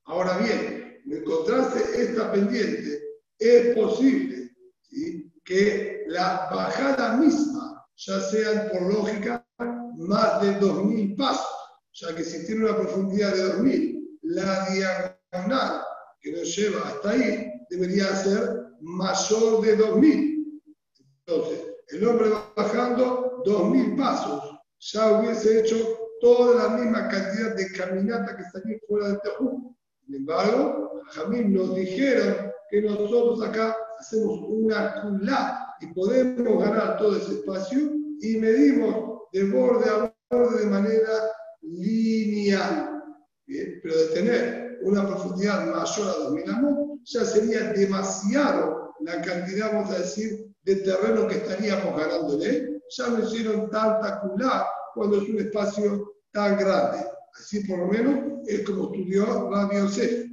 Ahora 0.04 0.38
bien, 0.38 0.83
encontrarse 1.06 2.02
esta 2.02 2.32
pendiente, 2.32 3.02
es 3.38 3.74
posible 3.74 4.50
que 5.44 6.04
la 6.08 6.48
bajada 6.50 7.16
misma 7.16 7.86
ya 7.96 8.20
sean 8.20 8.68
por 8.70 8.92
lógica 8.92 9.46
más 9.96 10.40
de 10.40 10.58
2.000 10.60 11.16
pasos, 11.16 11.46
ya 11.92 12.14
que 12.14 12.24
si 12.24 12.46
tiene 12.46 12.64
una 12.64 12.76
profundidad 12.76 13.34
de 13.34 13.54
2.000, 13.58 14.18
la 14.22 14.66
diagonal 14.70 15.82
que 16.20 16.32
nos 16.32 16.56
lleva 16.56 16.88
hasta 16.88 17.10
ahí 17.10 17.52
debería 17.70 18.06
ser 18.16 18.62
mayor 18.80 19.60
de 19.62 19.78
2.000. 19.78 20.34
Entonces, 21.26 21.74
el 21.88 22.06
hombre 22.06 22.30
bajando 22.56 23.42
dos 23.44 23.70
mil 23.70 23.94
pasos, 23.96 24.58
ya 24.78 25.12
hubiese 25.12 25.60
hecho 25.60 25.76
toda 26.20 26.68
la 26.68 26.76
misma 26.76 27.08
cantidad 27.08 27.54
de 27.54 27.70
caminata 27.72 28.36
que 28.36 28.42
estaría 28.42 28.78
fuera 28.88 29.08
del 29.08 29.20
Tejú. 29.20 29.73
Sin 30.06 30.16
embargo, 30.16 31.02
Jamín 31.12 31.54
nos 31.54 31.74
dijeron 31.74 32.52
que 32.70 32.82
nosotros 32.82 33.42
acá 33.42 33.76
hacemos 33.98 34.40
una 34.48 35.02
culá 35.02 35.76
y 35.80 35.86
podemos 35.94 36.62
ganar 36.62 36.98
todo 36.98 37.16
ese 37.16 37.34
espacio 37.34 37.90
y 38.20 38.36
medimos 38.36 39.22
de 39.32 39.44
borde 39.50 39.88
a 39.88 40.14
borde 40.30 40.64
de 40.64 40.66
manera 40.66 41.30
lineal. 41.62 43.02
pero 43.46 43.98
de 43.98 44.06
tener 44.14 44.78
una 44.82 45.06
profundidad 45.06 45.66
mayor 45.66 46.08
a 46.08 46.24
2000 46.24 46.50
amos 46.50 47.00
ya 47.04 47.24
sería 47.24 47.72
demasiado 47.72 48.94
la 49.00 49.20
cantidad, 49.20 49.72
vamos 49.72 49.90
a 49.90 49.98
decir, 49.98 50.50
de 50.62 50.76
terreno 50.76 51.26
que 51.28 51.36
estaríamos 51.36 51.98
ganándole, 51.98 52.80
ya 52.96 53.08
no 53.08 53.24
hicieron 53.24 53.70
tanta 53.70 54.20
culá 54.20 54.66
cuando 54.94 55.20
es 55.20 55.28
un 55.28 55.38
espacio 55.38 56.14
tan 56.32 56.58
grande. 56.58 57.04
Así 57.34 57.66
por 57.66 57.78
lo 57.80 57.86
menos 57.88 58.33
es 58.46 58.64
como 58.64 58.92
estudió 58.92 59.50
Rabbi 59.50 59.76
Yosef. 59.76 60.30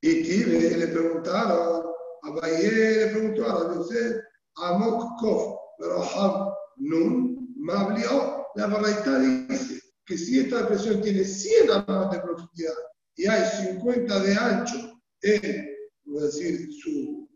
Y 0.00 0.44
le, 0.44 0.76
le 0.76 0.86
preguntaron, 0.88 1.86
a 2.22 2.30
Bayer 2.30 2.72
le 2.72 3.06
preguntó 3.08 3.44
a 3.46 3.64
Rabbi 3.64 3.76
Yosef, 3.76 4.16
a 4.56 4.78
Mokkov, 4.78 5.58
pero 5.78 6.54
Nun, 6.76 7.54
Mablio, 7.56 8.46
la 8.54 8.66
verdad 8.66 9.20
dice 9.20 9.80
que 10.06 10.16
si 10.16 10.40
esta 10.40 10.62
depresión 10.62 11.02
tiene 11.02 11.24
100 11.24 11.70
amos 11.70 12.10
de 12.12 12.20
profundidad 12.20 12.74
y 13.16 13.26
hay 13.26 13.44
50 13.44 14.20
de 14.20 14.34
ancho 14.34 15.00
en 15.22 15.78
es 16.16 16.22
decir, 16.22 16.68
su, 16.82 17.28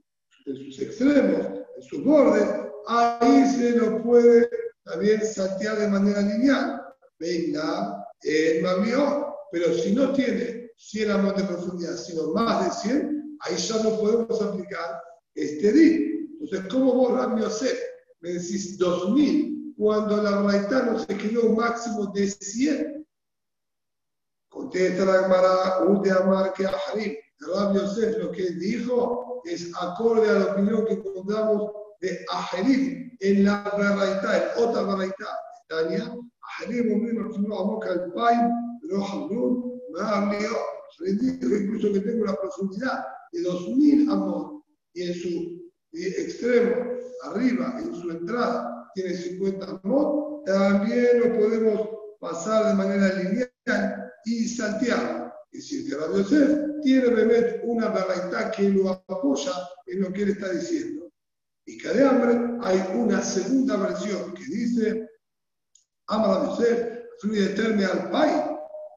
en 0.47 0.57
sus 0.57 0.81
extremos, 0.81 1.47
en 1.77 1.83
sus 1.83 2.05
bordes, 2.05 2.49
ahí 2.87 3.47
se 3.47 3.77
lo 3.77 4.03
puede 4.03 4.49
también 4.85 5.25
saltear 5.25 5.79
de 5.79 5.89
manera 5.89 6.23
lineal. 6.23 6.82
Venga, 7.23 8.05
el 8.23 8.63
mabió, 8.63 9.33
pero 9.53 9.73
si 9.75 9.95
no 9.95 10.13
tiene 10.13 10.73
100 10.77 11.11
amos 11.13 11.37
de 11.37 11.45
profundidad, 11.45 11.95
sino 11.95 12.33
más 12.33 12.65
de 12.65 12.91
100, 12.91 13.39
ahí 13.43 13.57
ya 13.57 13.81
no 13.81 13.91
podemos 13.97 14.43
aplicar 14.43 15.01
este 15.33 15.73
DI. 15.73 16.39
Entonces, 16.41 16.69
¿cómo 16.69 16.93
vos, 16.95 17.13
Rami 17.13 17.45
hacer? 17.45 17.79
Me 18.23 18.31
decís 18.31 18.77
2000 18.77 19.75
cuando 19.79 20.21
la 20.21 20.43
verdad 20.43 20.91
no 20.91 20.99
se 20.99 21.17
quedó 21.17 21.47
un 21.47 21.55
máximo 21.55 22.09
de 22.09 22.29
100. 22.29 23.07
Contesta 24.49 25.05
la 25.05 25.23
Gemara, 25.23 25.79
un 25.87 26.03
de 26.03 26.11
Amar 26.11 26.53
que 26.55 26.67
Harim. 26.67 27.15
Rabbi 27.39 27.79
Yosef 27.79 28.19
lo 28.19 28.33
que 28.33 28.51
dijo 28.51 29.43
es 29.45 29.71
acorde 29.81 30.29
a 30.29 30.33
la 30.33 30.45
opinión 30.47 30.87
que 30.87 30.95
encontramos 30.95 31.71
de 32.01 32.25
Ajerim 32.33 33.17
en 33.21 33.45
la 33.45 33.63
Baraita, 33.63 34.39
en 34.39 34.65
otra 34.65 34.83
Baraita, 34.83 35.27
Tania, 35.69 36.17
Harim 36.59 37.03
menos 37.03 37.41
boca 37.41 37.95
del 37.95 38.13
Pai, 38.13 38.37
pero 38.81 39.05
Hamrun, 39.05 39.81
Mario, 39.91 40.51
rendido, 40.99 41.57
incluso 41.57 41.93
que 41.93 42.01
tenga 42.01 42.23
una 42.23 42.35
profundidad 42.35 43.05
de 43.33 43.43
2000 43.43 44.11
amos 44.11 44.63
y 44.95 45.03
en 45.03 45.15
su 45.15 45.73
extremo, 45.93 46.75
arriba, 47.25 47.79
en 47.79 47.95
su 47.95 48.11
entrada, 48.11 48.91
tiene 48.95 49.15
50 49.15 49.81
amos, 49.83 50.45
también 50.45 51.21
lo 51.21 51.39
podemos 51.39 51.89
pasar 52.21 52.69
de 52.69 52.75
manera 52.75 53.15
lineal 53.15 54.13
y 54.25 54.49
saltear. 54.49 55.33
Es 55.51 55.61
decir, 55.61 55.89
que 55.89 55.97
Radio 55.97 56.19
Yosef 56.19 56.81
tiene 56.83 57.09
Bebet 57.09 57.61
una 57.65 57.89
verdad 57.89 58.51
que 58.53 58.71
lo 58.71 58.91
apoya 58.91 59.53
en 59.87 60.01
lo 60.01 60.13
que 60.13 60.23
él 60.23 60.31
está 60.31 60.51
diciendo. 60.51 61.11
Y 61.67 61.79
que 61.79 61.89
de 61.89 62.05
hambre 62.05 62.59
hay 62.63 62.83
una 62.95 63.23
segunda 63.23 63.77
versión 63.77 64.35
que 64.35 64.45
dice 64.45 65.09
ama 66.13 66.29
Rabbi 66.29 66.47
Yosef, 66.49 66.89
fluye 67.21 67.49
terme 67.55 67.85
al 67.85 68.11
país, 68.11 68.43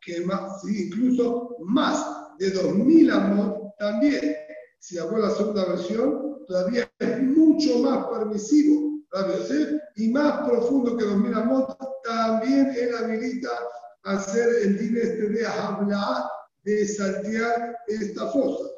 que 0.02 0.22
más, 0.26 0.64
incluso 0.66 1.56
más 1.66 2.06
de 2.38 2.52
2000 2.52 3.12
amor 3.12 3.74
también. 3.80 4.36
Si 4.80 4.98
hago 4.98 5.18
la 5.18 5.32
segunda 5.32 5.66
versión, 5.66 6.44
todavía 6.46 6.90
es 7.00 7.22
mucho 7.24 7.80
más 7.80 8.06
permisivo 8.08 9.00
Rabbi 9.12 9.34
Yosef 9.34 9.70
y 9.96 10.10
más 10.10 10.48
profundo 10.48 10.98
que 10.98 11.06
2000 11.06 11.34
amor, 11.34 11.78
también 12.04 12.74
él 12.78 12.96
habilita 12.96 13.50
hacer 14.04 14.48
el 14.64 14.78
dinero 14.78 15.06
este 15.06 15.30
de 15.30 15.48
hablar 15.48 16.24
de 16.64 16.88
saltear 16.88 17.78
esta 17.88 18.28
fosa. 18.28 18.70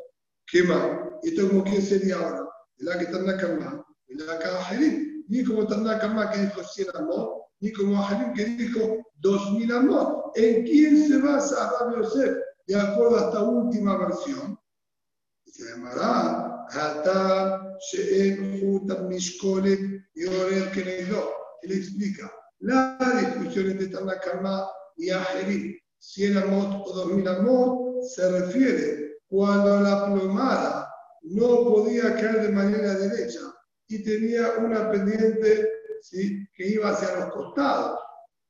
¿Qué 0.45 0.63
más? 0.63 0.82
¿Esto 1.23 1.50
como 1.50 1.63
quién 1.63 1.82
sería 1.82 2.15
ahora? 2.15 2.47
La 2.78 2.97
que 2.97 3.06
está 3.06 3.17
en 3.17 3.26
la 3.26 3.38
cama, 3.38 3.86
la 4.10 4.39
que 4.39 4.43
está 4.43 5.76
en 5.76 5.84
la 5.86 6.00
cama 6.00 6.32
que 6.32 6.39
dijo 6.39 6.63
100 6.63 6.88
amor, 6.95 7.47
ni 7.60 7.72
como 7.72 8.02
Ajerim 8.02 8.34
que 8.34 8.46
dijo 8.46 9.06
2000 9.17 9.72
amor. 9.72 10.32
¿En 10.36 10.63
quién 10.63 11.08
se 11.08 11.17
basa 11.17 11.72
Rabbi 11.80 12.02
Yosef? 12.02 12.38
De 12.67 12.76
acuerdo 12.76 13.17
a 13.17 13.28
esta 13.28 13.43
última 13.43 13.98
versión. 13.98 14.60
Se 15.46 15.63
llamará 15.72 16.65
Hata 16.70 17.78
She'en 17.91 18.60
Jutam 18.60 19.08
Mishkolet 19.08 19.80
y 20.13 20.26
Orel 20.26 20.72
Kenegdo. 20.72 21.34
Él 21.63 21.72
explica 21.72 22.32
la 22.60 22.98
discusión 23.20 23.72
entre 23.72 23.88
Tanakama 23.88 24.67
y 24.98 25.10
Ajerim, 25.10 25.78
100 26.00 26.38
amot 26.38 26.88
o 26.88 26.93
2000 26.93 27.28
amot, 27.28 28.04
se 28.04 28.30
refiere 28.32 29.17
cuando 29.28 29.80
la 29.82 30.06
plomada 30.06 30.89
no 31.24 31.63
podía 31.65 32.15
caer 32.15 32.41
de 32.43 32.50
manera 32.50 32.96
derecha 32.96 33.41
y 33.88 34.04
tenía 34.04 34.54
una 34.60 34.91
pendiente 34.91 35.77
¿sí? 36.10 36.48
que 36.54 36.67
iba 36.67 36.89
hacia 36.89 37.20
los 37.20 37.34
costados. 37.34 38.00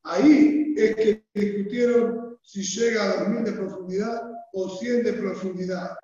Ahí 0.04 0.74
es 0.78 0.96
que 0.96 1.26
discutieron 1.34 2.38
si 2.42 2.62
llega 2.62 3.04
a 3.04 3.24
2000 3.24 3.44
de 3.44 3.52
profundidad 3.52 4.22
o 4.54 4.78
100 4.78 5.04
de 5.04 5.14
profundidad. 5.14 5.98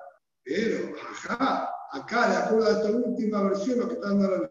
Pero, 0.43 0.93
ajá, 0.99 1.69
acá, 1.91 2.29
de 2.29 2.37
acuerdo 2.37 2.67
a 2.67 2.71
esta 2.71 2.91
última 2.91 3.43
versión, 3.43 3.79
lo 3.79 3.87
que 3.87 3.93
están 3.93 4.19
dando 4.19 4.35
a 4.35 4.39
ver, 4.39 4.49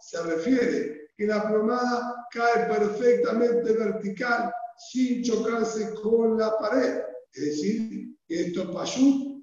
se 0.00 0.22
refiere 0.22 1.10
que 1.16 1.26
la 1.26 1.46
plomada 1.46 2.26
cae 2.32 2.66
perfectamente 2.66 3.72
vertical 3.72 4.52
sin 4.90 5.22
chocarse 5.22 5.94
con 6.02 6.38
la 6.38 6.58
pared. 6.58 7.00
Es 7.32 7.44
decir, 7.44 8.16
que 8.26 8.46
esto 8.46 8.72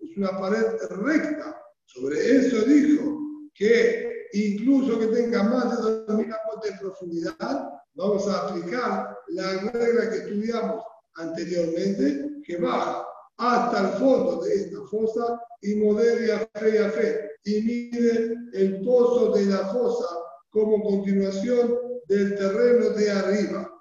es 0.01 0.17
una 0.17 0.37
pared 0.37 0.65
recta. 0.89 1.61
Sobre 1.85 2.37
eso 2.37 2.65
dijo 2.65 3.19
que 3.53 4.06
incluso 4.33 4.99
que 4.99 5.07
tenga 5.07 5.43
más 5.43 5.77
de 5.77 6.05
2.000 6.07 6.23
años 6.25 6.61
de 6.63 6.71
profundidad, 6.79 7.69
vamos 7.95 8.27
a 8.27 8.47
aplicar 8.47 9.17
la 9.29 9.71
regla 9.71 10.09
que 10.09 10.17
estudiamos 10.17 10.83
anteriormente, 11.15 12.41
que 12.45 12.57
baja 12.57 13.05
hasta 13.37 13.79
el 13.81 13.99
fondo 13.99 14.41
de 14.41 14.53
esta 14.55 14.81
fosa 14.89 15.39
y 15.61 15.75
modera 15.75 16.47
fe 16.55 16.79
a 16.79 16.89
fe 16.89 17.31
y 17.43 17.61
mide 17.61 18.35
el 18.53 18.81
pozo 18.83 19.31
de 19.33 19.45
la 19.45 19.67
fosa 19.67 20.07
como 20.49 20.83
continuación 20.83 21.77
del 22.07 22.35
terreno 22.35 22.89
de 22.89 23.11
arriba. 23.11 23.73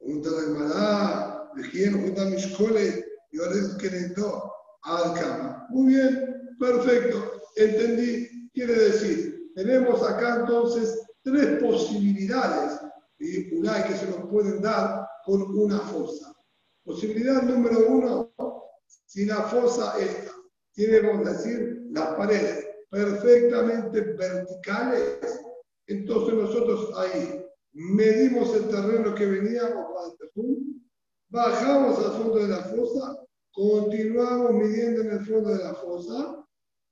Un 0.00 0.22
terreno 0.22 1.50
de 1.54 1.70
quién 1.70 2.00
junta 2.00 2.24
mis 2.24 2.46
coles 2.56 3.04
y 3.32 3.38
ahora 3.38 3.54
es 3.54 3.74
que 3.74 4.14
al 4.82 5.14
cama. 5.14 5.66
Muy 5.70 5.94
bien, 5.94 6.56
perfecto, 6.58 7.42
entendí. 7.56 8.29
Quiere 8.60 8.74
decir, 8.74 9.52
tenemos 9.54 10.06
acá 10.06 10.40
entonces 10.40 11.00
tres 11.22 11.62
posibilidades 11.62 12.78
y 13.18 13.54
una 13.54 13.84
que 13.84 13.94
se 13.94 14.04
nos 14.04 14.28
pueden 14.28 14.60
dar 14.60 15.08
con 15.24 15.58
una 15.58 15.78
fosa. 15.78 16.30
Posibilidad 16.84 17.40
número 17.42 17.88
uno, 17.88 18.34
si 19.06 19.24
la 19.24 19.44
fosa 19.44 19.98
esta 19.98 20.32
tiene, 20.74 21.00
vamos 21.00 21.26
a 21.26 21.32
decir, 21.32 21.86
las 21.90 22.08
paredes 22.16 22.66
perfectamente 22.90 23.98
verticales, 24.02 25.40
entonces 25.86 26.34
nosotros 26.34 26.92
ahí 26.98 27.42
medimos 27.72 28.54
el 28.56 28.68
terreno 28.68 29.14
que 29.14 29.24
veníamos 29.24 29.86
bajamos 31.30 31.98
al 31.98 32.12
fondo 32.12 32.34
de 32.40 32.48
la 32.48 32.58
fosa, 32.64 33.24
continuamos 33.52 34.52
midiendo 34.52 35.00
en 35.00 35.12
el 35.12 35.24
fondo 35.24 35.48
de 35.48 35.64
la 35.64 35.72
fosa, 35.76 36.40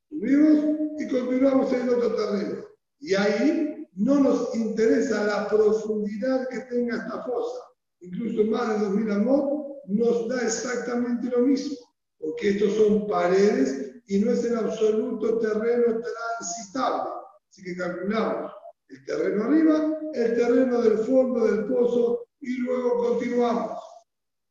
subimos 0.08 0.78
y 0.98 1.08
continuamos 1.08 1.72
en 1.72 1.88
otro 1.88 2.14
terreno. 2.14 2.64
Y 3.00 3.14
ahí 3.14 3.86
no 3.94 4.20
nos 4.20 4.54
interesa 4.54 5.24
la 5.24 5.48
profundidad 5.48 6.48
que 6.48 6.60
tenga 6.60 6.96
esta 6.96 7.22
fosa. 7.24 7.60
Incluso 8.00 8.44
más 8.44 8.80
de 8.80 8.86
2000 8.86 9.10
amor 9.10 9.66
nos 9.86 10.28
da 10.28 10.42
exactamente 10.42 11.28
lo 11.28 11.38
mismo, 11.38 11.76
porque 12.18 12.50
estos 12.50 12.74
son 12.74 13.06
paredes 13.06 14.02
y 14.06 14.18
no 14.20 14.30
es 14.30 14.44
en 14.44 14.56
absoluto 14.56 15.38
terreno 15.38 16.00
transitable. 16.00 17.10
Así 17.50 17.62
que 17.62 17.76
calculamos 17.76 18.52
el 18.88 19.04
terreno 19.04 19.44
arriba, 19.44 19.98
el 20.14 20.34
terreno 20.34 20.80
del 20.82 20.98
fondo 20.98 21.46
del 21.46 21.66
pozo 21.66 22.26
y 22.40 22.58
luego 22.58 22.98
continuamos. 22.98 23.82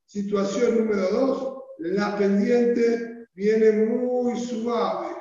Situación 0.06 0.78
número 0.78 1.10
dos, 1.12 1.64
la 1.80 2.18
pendiente 2.18 3.28
viene 3.34 3.72
muy 3.72 4.38
suave 4.40 5.17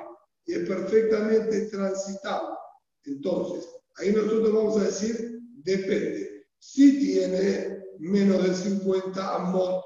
y 0.47 0.55
es 0.55 0.69
perfectamente 0.69 1.67
transitable. 1.67 2.57
Entonces, 3.05 3.69
ahí 3.97 4.13
nosotros 4.13 4.53
vamos 4.53 4.77
a 4.79 4.85
decir, 4.85 5.41
depende. 5.65 6.47
Si 6.59 6.99
tiene 6.99 7.85
menos 7.99 8.43
de 8.43 8.55
50 8.55 9.35
amot 9.35 9.83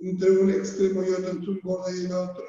entre 0.00 0.30
un 0.30 0.50
extremo 0.50 1.02
y 1.02 1.10
otro, 1.10 1.30
entre 1.30 1.50
un 1.50 1.60
borde 1.62 1.96
y 1.96 2.06
el 2.06 2.12
otro, 2.12 2.44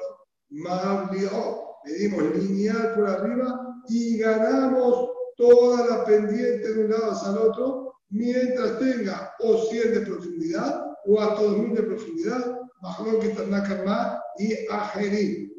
medimos 1.84 2.36
lineal 2.36 2.94
por 2.94 3.08
arriba 3.08 3.82
y 3.88 4.18
ganamos 4.18 5.10
toda 5.36 5.86
la 5.86 6.04
pendiente 6.04 6.72
de 6.72 6.84
un 6.84 6.90
lado 6.90 7.10
hacia 7.12 7.30
el 7.30 7.38
otro, 7.38 7.94
mientras 8.10 8.78
tenga 8.78 9.34
o 9.40 9.58
100 9.58 9.94
de 9.94 10.00
profundidad 10.00 10.84
o 11.06 11.20
a 11.20 11.34
2000 11.34 11.74
de 11.74 11.82
profundidad, 11.82 12.60
bajo 12.80 13.18
que 13.18 13.82
más 13.84 14.18
y 14.38 14.66
Ajerim. 14.70 15.52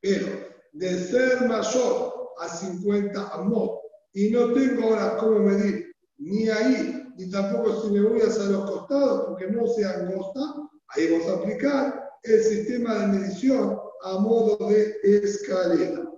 Pero 0.00 0.47
de 0.72 0.98
ser 0.98 1.46
mayor 1.48 2.32
a 2.40 2.48
50 2.48 3.28
amot 3.34 3.80
y 4.12 4.30
no 4.30 4.52
tengo 4.52 4.88
ahora 4.88 5.16
cómo 5.18 5.40
medir 5.40 5.92
ni 6.18 6.48
ahí, 6.48 7.12
ni 7.16 7.30
tampoco 7.30 7.82
si 7.82 7.92
me 7.92 8.00
voy 8.00 8.20
hacia 8.20 8.44
los 8.44 8.70
costados 8.70 9.26
porque 9.28 9.48
no 9.48 9.66
se 9.68 9.84
angosta, 9.84 10.40
ahí 10.88 11.10
vamos 11.10 11.28
a 11.28 11.34
aplicar 11.34 12.10
el 12.22 12.42
sistema 12.42 12.94
de 12.94 13.06
medición 13.06 13.78
a 14.02 14.18
modo 14.18 14.56
de 14.68 14.96
escalera. 15.02 16.10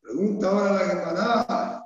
Pregunta 0.00 0.48
ahora 0.48 0.72
la 0.72 0.78
Gemara, 0.78 1.84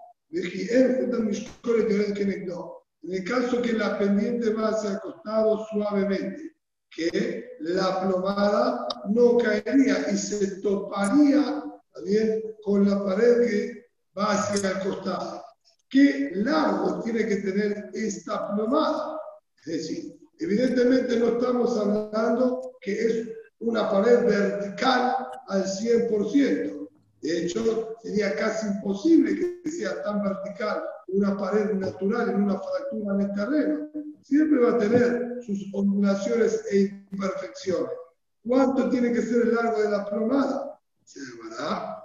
en 3.03 3.15
el 3.15 3.25
caso 3.25 3.61
que 3.61 3.73
la 3.73 3.99
pendiente 3.99 4.53
va 4.55 4.69
hacia 4.69 4.93
el 4.93 5.01
costado 5.01 5.67
suavemente, 5.71 6.52
que 6.95 7.57
la 7.61 8.01
plomada 8.03 8.87
no 9.09 9.39
caería 9.39 10.11
y 10.13 10.17
se 10.17 10.61
toparía 10.61 11.65
también 11.95 12.43
con 12.63 12.89
la 12.89 13.03
pared 13.05 13.49
que 13.49 13.87
va 14.17 14.33
hacia 14.33 14.71
el 14.71 14.79
costado. 14.81 15.43
¿Qué 15.89 16.31
largo 16.35 17.03
tiene 17.03 17.27
que 17.27 17.37
tener 17.37 17.91
esta 17.93 18.55
plomada? 18.55 19.21
Es 19.65 19.73
decir, 19.73 20.19
evidentemente 20.39 21.19
no 21.19 21.29
estamos 21.39 21.79
hablando 21.79 22.77
que 22.81 22.93
es 22.93 23.29
una 23.61 23.91
pared 23.91 24.25
vertical 24.25 25.17
al 25.49 25.65
100%. 25.65 26.72
De 27.23 27.45
hecho, 27.45 27.97
sería 28.03 28.35
casi 28.35 28.67
imposible 28.67 29.61
que 29.63 29.71
sea 29.71 30.03
tan 30.03 30.23
vertical 30.23 30.83
una 31.07 31.37
pared 31.37 31.73
natural 31.75 32.31
en 32.31 32.43
una 32.43 32.59
fractura 32.59 33.15
en 33.15 33.21
el 33.21 33.33
terreno. 33.33 33.91
Siempre 34.23 34.61
va 34.61 34.71
a 34.73 34.79
tener 34.79 35.39
sus 35.47 35.73
ondulaciones 35.73 36.65
e 36.71 37.07
imperfecciones. 37.13 37.93
¿Cuánto 38.45 38.89
tiene 38.91 39.13
que 39.13 39.23
ser 39.23 39.43
el 39.43 39.55
largo 39.55 39.83
de 39.83 39.91
la 39.91 40.05
plomada? 40.05 40.81
Se 41.05 41.21
llamará. 41.21 42.03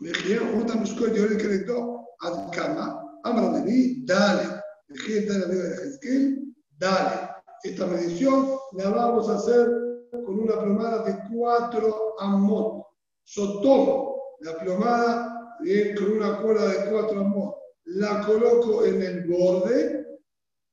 Me 0.00 0.08
dijeron, 0.08 0.48
¿cómo 0.52 0.80
buscó 0.80 1.06
el 1.06 1.14
lloré 1.14 1.36
que 1.38 1.48
le 1.48 1.58
dio? 1.60 2.06
Adkama, 2.20 3.20
Amra 3.22 3.58
de 3.58 3.62
mí, 3.62 4.04
dale. 4.04 4.60
Me 4.88 4.96
dijeron, 4.98 5.50
de 5.50 6.38
dale. 6.78 7.30
Esta 7.62 7.86
medición 7.86 8.50
la 8.72 8.90
vamos 8.90 9.30
a 9.30 9.36
hacer 9.36 9.66
con 10.10 10.40
una 10.40 10.60
plomada 10.60 11.04
de 11.04 11.16
4 11.34 12.20
amot. 12.20 12.83
Yo 13.26 14.14
la 14.40 14.58
plomada 14.58 15.56
bien, 15.60 15.96
con 15.96 16.12
una 16.12 16.40
cuerda 16.40 16.68
de 16.68 16.90
4 16.90 17.20
amot, 17.20 17.56
la 17.86 18.24
coloco 18.26 18.84
en 18.84 19.02
el 19.02 19.26
borde. 19.26 20.06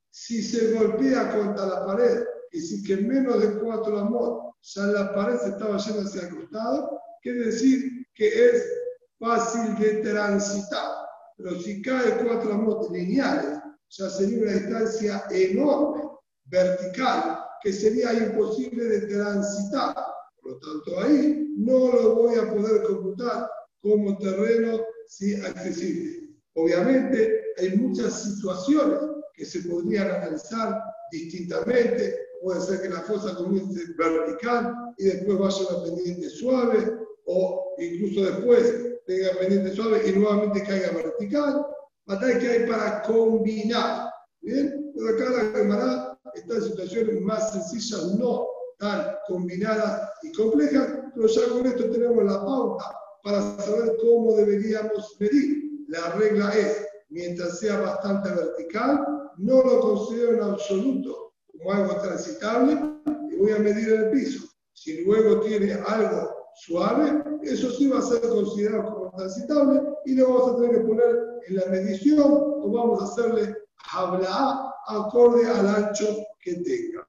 Si 0.09 0.43
se 0.43 0.73
golpea 0.73 1.31
contra 1.31 1.65
la 1.65 1.85
pared, 1.85 2.23
y 2.51 2.59
si 2.59 2.83
que 2.83 2.97
menos 2.97 3.39
de 3.39 3.59
4 3.59 3.99
amot 3.99 4.55
ya 4.61 4.83
la 4.83 5.13
pared 5.13 5.37
se 5.37 5.49
estaba 5.49 5.77
yendo 5.77 6.01
hacia 6.01 6.21
el 6.21 6.35
costado, 6.35 7.01
quiere 7.21 7.45
decir 7.45 8.05
que 8.13 8.27
es 8.27 8.67
fácil 9.17 9.75
de 9.79 10.01
transitar. 10.01 10.91
Pero 11.37 11.59
si 11.59 11.81
cae 11.81 12.23
4 12.25 12.53
amot 12.53 12.91
lineales, 12.91 13.59
ya 13.89 14.09
sería 14.09 14.43
una 14.43 14.51
distancia 14.53 15.23
enorme, 15.31 16.03
vertical, 16.45 17.39
que 17.61 17.73
sería 17.73 18.13
imposible 18.13 18.83
de 18.83 19.01
transitar. 19.07 19.95
Por 20.41 20.53
lo 20.53 20.59
tanto, 20.59 20.99
ahí 20.99 21.47
no 21.57 21.91
lo 21.91 22.15
voy 22.15 22.35
a 22.35 22.53
poder 22.53 22.83
computar 22.83 23.49
como 23.81 24.17
terreno 24.17 24.81
sí, 25.07 25.35
accesible. 25.35 26.29
Obviamente, 26.55 27.41
hay 27.57 27.77
muchas 27.77 28.23
situaciones 28.23 28.99
que 29.33 29.45
se 29.45 29.61
podrían 29.61 30.09
analizar 30.09 30.81
distintamente. 31.11 32.19
Puede 32.41 32.61
ser 32.61 32.81
que 32.81 32.89
la 32.89 33.01
fosa 33.01 33.35
comience 33.35 33.81
vertical 33.97 34.73
y 34.97 35.05
después 35.05 35.37
vaya 35.37 35.67
una 35.69 35.83
pendiente 35.83 36.29
suave, 36.29 36.97
o 37.25 37.75
incluso 37.77 38.25
después 38.25 38.91
tenga 39.05 39.39
pendiente 39.39 39.75
suave 39.75 40.01
y 40.07 40.11
nuevamente 40.13 40.63
caiga 40.63 40.91
vertical. 40.91 41.65
Batalla 42.05 42.39
que 42.39 42.47
hay 42.47 42.67
para 42.67 43.03
combinar. 43.03 44.09
Bien, 44.41 44.91
pero 44.95 45.09
acá 45.09 45.29
la 45.29 45.59
Gemara 45.59 46.19
estas 46.33 46.65
situaciones 46.65 47.21
más 47.21 47.51
sencillas 47.53 48.15
no 48.15 48.47
tan 48.79 49.15
combinadas 49.31 50.09
y 50.23 50.31
complejas, 50.33 50.87
pero 51.15 51.27
ya 51.27 51.49
con 51.49 51.65
esto 51.65 51.89
tenemos 51.89 52.23
la 52.23 52.45
pauta 52.45 52.85
para 53.23 53.41
saber 53.57 53.95
cómo 54.01 54.35
deberíamos 54.35 55.15
medir. 55.19 55.85
La 55.87 56.09
regla 56.11 56.51
es, 56.51 56.85
mientras 57.09 57.59
sea 57.59 57.79
bastante 57.79 58.29
vertical, 58.29 59.05
no 59.37 59.63
lo 59.63 59.79
considero 59.79 60.33
en 60.33 60.43
absoluto 60.43 61.33
como 61.51 61.71
algo 61.71 62.01
transitable 62.01 62.77
y 63.29 63.35
voy 63.37 63.51
a 63.51 63.59
medir 63.59 63.89
el 63.89 64.11
piso. 64.11 64.47
Si 64.73 65.03
luego 65.03 65.41
tiene 65.41 65.73
algo 65.73 66.29
suave, 66.55 67.23
eso 67.43 67.71
sí 67.71 67.87
va 67.87 67.99
a 67.99 68.03
ser 68.03 68.21
considerado 68.21 68.93
como 68.93 69.11
transitable 69.11 69.81
y 70.05 70.15
lo 70.15 70.27
vamos 70.27 70.51
a 70.51 70.55
tener 70.61 70.71
que 70.77 70.87
poner 70.87 71.19
en 71.47 71.55
la 71.55 71.65
medición 71.67 72.21
o 72.23 72.71
vamos 72.71 73.01
a 73.01 73.05
hacerle 73.05 73.55
hablar 73.91 74.71
acorde 74.87 75.47
al 75.47 75.67
ancho 75.67 76.07
que 76.39 76.55
tenga. 76.55 77.07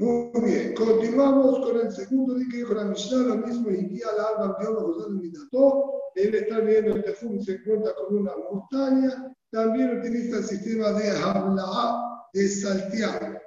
Muy 0.00 0.30
bien, 0.42 0.74
continuamos 0.74 1.58
con 1.58 1.78
el 1.78 1.92
segundo 1.92 2.32
día 2.32 2.46
que 2.50 2.56
dijo 2.56 2.72
la 2.72 2.84
Mishnah, 2.84 3.18
lo 3.18 3.36
mismo, 3.36 3.68
y 3.68 3.86
guía 3.86 4.06
la 4.16 4.28
alma 4.28 4.56
de 4.58 5.10
Mitató, 5.10 6.00
él 6.14 6.34
está 6.36 6.60
viendo 6.60 6.96
el 6.96 7.04
Tefum 7.04 7.36
y 7.36 7.44
se 7.44 7.56
encuentra 7.56 7.92
con 7.94 8.16
una 8.16 8.32
montaña, 8.34 9.36
también 9.50 9.98
utiliza 9.98 10.38
el 10.38 10.44
sistema 10.44 10.92
de 10.92 11.10
habla, 11.10 12.28
de 12.32 12.48
saltear. 12.48 13.42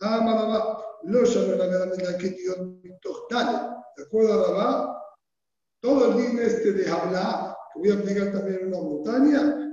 Amarabá, 0.00 0.84
lo 1.04 1.24
llama 1.24 1.56
la 1.56 1.66
verdad 1.66 2.18
que 2.18 2.28
dio 2.28 2.78
total. 3.00 3.74
¿De 3.96 4.02
acuerdo 4.02 4.48
Rabá? 4.48 5.02
Todo 5.80 6.10
el 6.10 6.16
día 6.18 6.42
este 6.42 6.72
de 6.72 6.90
habla, 6.90 7.56
que 7.72 7.78
voy 7.78 7.90
a 7.90 7.94
aplicar 7.94 8.32
también 8.32 8.58
en 8.60 8.68
una 8.68 8.82
montaña, 8.82 9.72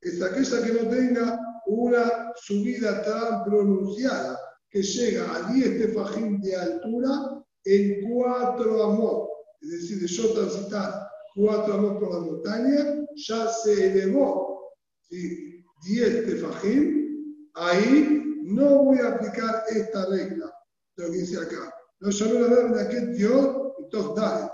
es 0.00 0.20
aquella 0.20 0.66
que 0.66 0.72
no 0.72 0.90
tenga 0.90 1.40
una 1.66 2.32
subida 2.34 3.00
tan 3.04 3.44
pronunciada 3.44 4.40
que 4.76 4.82
llega 4.82 5.24
a 5.34 5.52
10 5.54 5.78
tefajim 5.78 6.38
de 6.42 6.54
altura 6.54 7.42
en 7.64 8.10
4 8.12 8.82
amor. 8.82 9.28
Es 9.62 9.70
decir, 9.70 10.00
de 10.00 10.06
yo 10.06 10.34
transitar 10.34 11.08
4 11.34 11.74
amor 11.74 11.98
por 11.98 12.12
la 12.12 12.20
montaña, 12.20 13.06
ya 13.14 13.48
se 13.48 13.86
elevó 13.86 14.74
¿sí? 15.08 15.64
10 15.88 16.26
tefajim, 16.26 17.42
ahí 17.54 18.22
no 18.42 18.84
voy 18.84 18.98
a 18.98 19.14
aplicar 19.14 19.64
esta 19.68 20.10
regla, 20.10 20.52
lo 20.96 21.06
que 21.06 21.18
dice 21.18 21.38
acá. 21.38 21.72
No 22.00 22.10
llamé 22.10 22.40
la 22.40 22.48
verdad 22.48 22.80
aquel 22.80 23.16
Dios, 23.16 23.56
entonces 23.78 24.14
dale. 24.14 24.50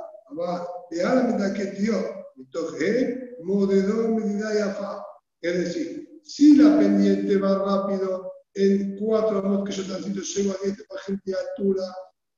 De 0.91 1.03
ahora 1.03 1.47
aquel 1.47 1.75
Dios, 1.79 2.05
entonces, 2.37 3.19
modedor 3.43 4.09
medida 4.11 4.55
y 4.55 4.59
afá. 4.59 5.05
Es 5.41 5.59
decir, 5.59 6.21
si 6.23 6.55
la 6.55 6.79
pendiente 6.79 7.37
va 7.39 7.59
rápido, 7.59 8.32
en 8.55 8.99
cuatro 8.99 9.39
amos 9.39 9.69
que 9.69 9.75
yo 9.75 9.85
transito 9.85 10.21
llego 10.21 10.53
a 10.53 10.65
10 10.65 10.77
gente 11.07 11.23
de 11.31 11.37
altura, 11.37 11.85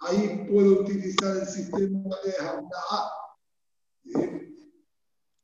ahí 0.00 0.46
puedo 0.50 0.81
utilizar 0.81 1.37
el 1.37 1.46
sistema 1.46 2.16
de 2.24 2.46
Hamda'a. 2.46 3.11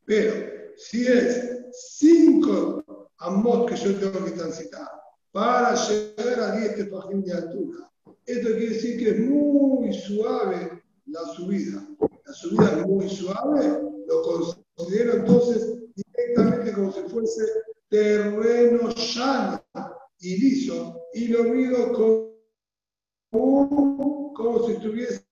Pero 0.05 0.51
si 0.77 1.07
es 1.07 1.59
5 1.99 3.11
amos 3.19 3.71
que 3.71 3.77
yo 3.77 3.99
tengo 3.99 4.25
que 4.25 4.33
transitar 4.33 4.89
para 5.33 5.75
llegar 5.75 6.41
a 6.41 6.57
10 6.57 6.77
gente 6.77 7.31
de 7.31 7.37
altura, 7.37 7.91
esto 8.27 8.49
quiere 8.49 8.69
decir 8.69 8.99
que 8.99 9.11
es 9.11 9.21
muy 9.21 9.93
suave 9.93 10.83
la 11.07 11.21
subida. 11.35 11.85
La 12.25 12.33
subida 12.33 12.79
es 12.79 12.87
muy 12.87 13.09
suave, 13.09 13.83
lo 14.07 14.23
considero 14.77 15.15
entonces 15.15 15.79
directamente 15.95 16.73
como 16.73 16.93
si 16.93 17.01
fuese 17.09 17.45
terreno 17.89 18.89
llano 18.91 19.60
y 20.21 20.37
liso 20.37 21.01
y 21.15 21.29
lo 21.29 21.45
mido 21.45 21.93
como, 23.31 24.33
como 24.35 24.67
si 24.67 24.73
estuviese 24.73 25.27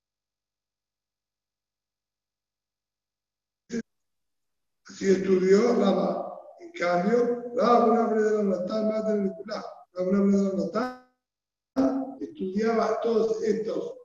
Así 4.89 5.11
estudió 5.11 5.75
Raba. 5.75 6.41
En 6.61 6.73
cambio, 6.73 7.45
Raba 7.55 7.85
una 7.85 8.21
la 8.21 8.43
Natán, 8.43 8.89
más 8.89 9.07
de 9.07 9.15
la 9.47 9.65
Raba 9.93 10.11
una 10.11 10.43
la 10.43 10.53
Natán, 10.57 12.17
estudiaba 12.21 13.01
todos 13.01 13.43
estos 13.45 13.99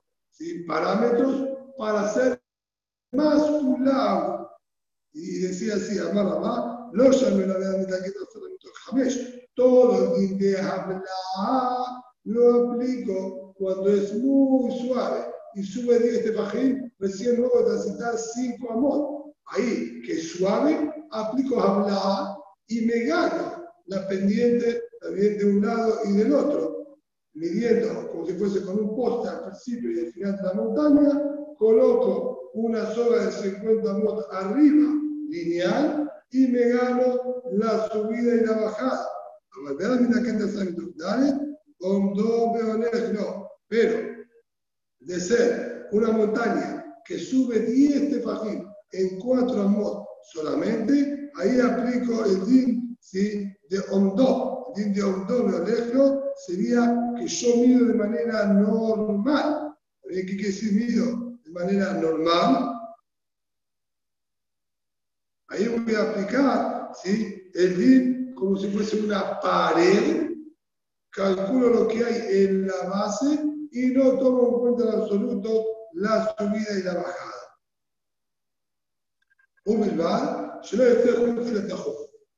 parámetros 0.68 1.48
para 1.78 2.02
hacer 2.02 2.40
más 3.12 3.42
pulado. 3.42 4.50
Y 5.12 5.40
decía 5.40 5.76
así, 5.76 5.98
Amar 5.98 6.26
Raba, 6.26 6.90
lo 6.92 7.10
llamé 7.10 7.46
la 7.46 7.58
verdad 7.58 7.78
de 8.02 8.12
que 8.12 8.18
no 8.18 8.70
Jamesh 8.86 9.43
todo 9.54 10.16
el 10.16 10.38
de 10.38 10.60
hablar 10.60 11.02
lo 12.24 12.72
aplico 12.72 13.54
cuando 13.56 13.92
es 13.92 14.14
muy 14.14 14.70
suave 14.78 15.26
y 15.54 15.62
sube 15.62 15.98
10 15.98 16.24
tefajim, 16.24 16.90
recién 16.98 17.36
luego 17.36 17.60
de 17.60 17.64
transitar 17.66 18.18
5 18.18 18.72
amor. 18.72 19.24
Ahí, 19.46 20.00
que 20.02 20.16
suave, 20.16 20.90
aplico 21.10 21.60
hablar 21.60 22.36
y 22.66 22.80
me 22.86 23.04
gano 23.04 23.64
la 23.86 24.08
pendiente 24.08 24.82
también 25.00 25.38
de 25.38 25.44
un 25.44 25.66
lado 25.66 25.98
y 26.04 26.12
del 26.12 26.32
otro, 26.32 26.98
midiendo 27.34 28.08
como 28.10 28.26
si 28.26 28.32
fuese 28.34 28.64
con 28.64 28.78
un 28.80 28.96
poste 28.96 29.28
al 29.28 29.44
principio 29.44 29.90
y 29.92 30.06
al 30.06 30.12
final 30.12 30.36
de 30.36 30.42
la 30.42 30.54
montaña, 30.54 31.34
coloco 31.58 32.50
una 32.54 32.86
soga 32.94 33.26
de 33.26 33.32
50 33.32 33.90
amot 33.90 34.26
arriba, 34.32 34.94
lineal, 35.28 36.10
y 36.30 36.46
me 36.48 36.68
gano 36.70 37.42
la 37.52 37.88
subida 37.90 38.34
y 38.34 38.46
la 38.46 38.52
bajada. 38.52 39.08
Pero 43.68 43.94
de 45.00 45.20
ser 45.20 45.88
una 45.92 46.10
montaña 46.12 46.84
que 47.04 47.18
sube 47.18 47.60
10 47.60 48.10
tefajim 48.10 48.66
en 48.92 49.18
4 49.18 49.62
amos 49.62 50.06
solamente, 50.32 51.30
ahí 51.36 51.60
aplico 51.60 52.24
el 52.24 52.46
din 52.46 52.98
de 53.12 53.80
Ondo. 53.90 54.72
El 54.76 54.92
de 54.92 55.02
sería 56.46 57.12
que 57.16 57.28
yo 57.28 57.56
mido 57.56 57.86
de 57.86 57.94
manera 57.94 58.46
normal. 58.46 59.76
¿Qué 60.08 60.24
quiere 60.24 60.44
decir 60.44 60.72
mido? 60.72 61.38
De 61.44 61.50
manera 61.52 61.94
normal. 61.94 62.72
Ahí 65.48 65.68
voy 65.68 65.94
a 65.94 66.10
aplicar 66.10 66.90
¿sí? 67.02 67.50
el 67.54 67.76
como 68.34 68.56
si 68.56 68.68
fuese 68.68 69.00
una 69.00 69.40
pared, 69.40 70.30
calculo 71.10 71.68
lo 71.70 71.88
que 71.88 72.04
hay 72.04 72.44
en 72.44 72.66
la 72.66 72.88
base 72.88 73.38
y 73.70 73.86
no 73.88 74.18
tomo 74.18 74.48
en 74.48 74.60
cuenta 74.60 74.84
en 74.84 75.00
absoluto 75.00 75.64
la 75.94 76.34
subida 76.36 76.78
y 76.78 76.82
la 76.82 76.94
bajada. 76.94 77.34
Humilbad, 79.66 80.60
yo 80.62 80.78
le 80.78 80.84
decía 80.84 81.12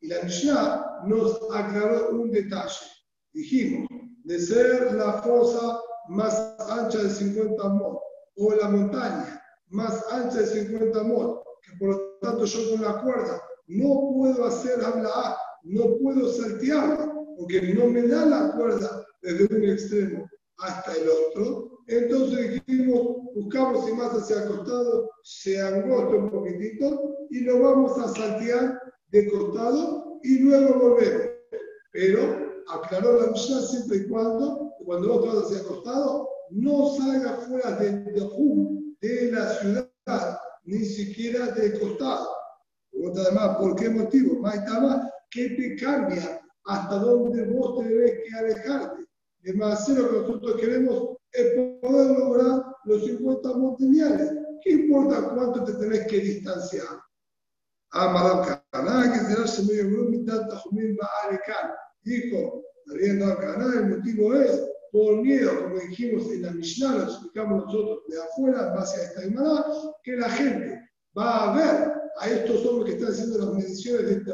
Y 0.00 0.08
la 0.08 0.22
Mishnah 0.22 1.02
nos 1.06 1.40
aclaró 1.52 2.10
un 2.10 2.30
detalle. 2.30 2.86
Dijimos, 3.32 3.88
de 4.24 4.38
ser 4.40 4.92
la 4.94 5.22
fosa 5.22 5.80
más 6.08 6.56
ancha 6.68 7.02
de 7.02 7.10
50 7.10 7.68
mod 7.68 7.98
o 8.36 8.54
la 8.54 8.68
montaña 8.68 9.42
más 9.68 10.04
ancha 10.10 10.40
de 10.40 10.46
50 10.46 11.02
mod, 11.04 11.40
que 11.62 11.76
por 11.78 11.88
lo 11.90 12.18
tanto 12.20 12.44
yo 12.44 12.70
con 12.70 12.82
la 12.82 13.02
cuerda 13.02 13.42
no 13.68 14.12
puedo 14.14 14.46
hacer 14.46 14.84
hablar 14.84 15.36
no 15.66 15.96
puedo 15.98 16.32
saltear 16.32 17.12
porque 17.36 17.74
no 17.74 17.86
me 17.86 18.06
da 18.06 18.24
la 18.24 18.52
cuerda 18.56 19.04
desde 19.22 19.54
un 19.54 19.64
extremo 19.64 20.30
hasta 20.58 20.92
el 20.94 21.08
otro. 21.08 21.82
Entonces 21.88 22.62
dijimos, 22.66 23.18
buscamos 23.34 23.88
y 23.88 23.92
más 23.92 24.12
hacia 24.12 24.42
el 24.42 24.48
costado, 24.48 25.10
se 25.22 25.60
angota 25.60 26.16
un 26.16 26.30
poquitito 26.30 27.16
y 27.30 27.40
lo 27.40 27.60
vamos 27.60 27.98
a 27.98 28.08
saltear 28.08 28.80
de 29.10 29.30
costado 29.30 30.18
y 30.22 30.38
luego 30.38 30.78
volvemos. 30.78 31.28
Pero 31.92 32.62
aclaró 32.68 33.20
la 33.20 33.30
Mishnah 33.32 33.60
siempre 33.62 33.98
y 33.98 34.08
cuando, 34.08 34.72
cuando 34.84 35.08
vos 35.08 35.26
vas 35.26 35.44
hacia 35.46 35.58
el 35.58 35.66
costado, 35.66 36.28
no 36.50 36.94
salga 36.96 37.34
fuera 37.38 37.72
de, 37.76 37.90
de 39.00 39.32
la 39.32 39.52
ciudad, 39.54 40.38
ni 40.64 40.84
siquiera 40.84 41.46
de 41.48 41.78
costado. 41.78 42.28
Además, 43.14 43.56
¿por 43.58 43.76
qué 43.76 43.88
motivo? 43.90 44.40
Más 44.40 44.58
¿Qué 45.30 45.50
te 45.50 45.76
cambia? 45.76 46.40
¿Hasta 46.64 46.98
dónde 46.98 47.44
vos 47.44 47.78
te 47.78 47.88
debes 47.88 48.12
que 48.24 48.36
alejarte? 48.36 49.06
Es 49.42 49.54
más, 49.54 49.88
lo 49.88 50.08
que 50.08 50.16
nosotros 50.16 50.60
queremos 50.60 51.16
es 51.32 51.52
poder 51.80 52.18
lograr 52.18 52.64
los 52.84 53.04
50 53.04 53.48
montañales. 53.56 54.32
¿Qué 54.62 54.70
importa 54.72 55.30
cuánto 55.34 55.64
te 55.64 55.74
tenés 55.74 56.06
que 56.06 56.18
distanciar? 56.18 57.00
Amado 57.92 58.44
Caná, 58.72 59.12
que 59.12 59.20
será 59.20 59.46
se 59.46 59.62
medio 59.62 60.10
mitad 60.10 60.48
Tajumín 60.48 60.96
Baarekan. 60.96 61.70
Dijo, 62.02 62.62
riendo 62.86 63.36
Caná, 63.38 63.72
el 63.74 63.96
motivo 63.96 64.34
es 64.34 64.66
por 64.90 65.22
miedo, 65.22 65.62
como 65.62 65.78
dijimos 65.78 66.30
en 66.32 66.42
la 66.42 66.52
Mishnah, 66.52 66.94
lo 66.96 67.02
explicamos 67.02 67.66
nosotros 67.66 67.98
de 68.08 68.18
afuera, 68.18 68.68
en 68.68 68.74
base 68.74 69.00
a 69.00 69.04
esta 69.04 69.20
Gemara, 69.20 69.64
que 70.02 70.16
la 70.16 70.30
gente 70.30 70.90
va 71.16 71.52
a 71.52 71.56
ver 71.56 71.92
a 72.18 72.30
estos 72.30 72.64
hombres 72.66 72.94
que 72.94 72.98
están 72.98 73.12
haciendo 73.12 73.38
las 73.38 73.54
mediciones 73.54 74.06
de 74.06 74.12
este 74.12 74.32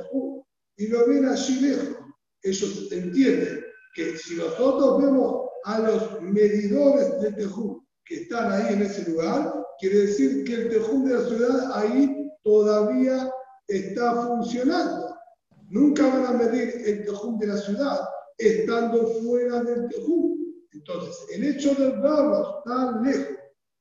y 0.82 0.88
lo 0.88 1.06
ven 1.06 1.26
allí 1.26 1.60
lejos. 1.60 1.96
Ellos 2.42 2.88
entienden 2.90 3.64
que 3.94 4.18
si 4.18 4.34
nosotros 4.34 5.00
vemos 5.00 5.48
a 5.64 5.78
los 5.78 6.20
medidores 6.20 7.20
del 7.20 7.36
Tejum 7.36 7.80
que 8.04 8.22
están 8.22 8.50
ahí 8.50 8.74
en 8.74 8.82
ese 8.82 9.08
lugar, 9.08 9.64
quiere 9.78 9.98
decir 9.98 10.44
que 10.44 10.54
el 10.54 10.68
Tejum 10.70 11.04
de 11.04 11.14
la 11.14 11.24
ciudad 11.24 11.72
ahí 11.74 12.28
todavía 12.42 13.32
está 13.68 14.26
funcionando. 14.26 15.16
Nunca 15.68 16.02
van 16.02 16.26
a 16.26 16.32
medir 16.32 16.82
el 16.84 17.04
Tejum 17.04 17.38
de 17.38 17.46
la 17.46 17.58
ciudad 17.58 18.00
estando 18.38 19.06
fuera 19.22 19.62
del 19.62 19.88
Tejum. 19.88 20.36
Entonces, 20.72 21.14
el 21.32 21.44
hecho 21.44 21.74
de 21.76 21.90
verlos 21.90 22.64
tan 22.64 23.04
lejos 23.04 23.36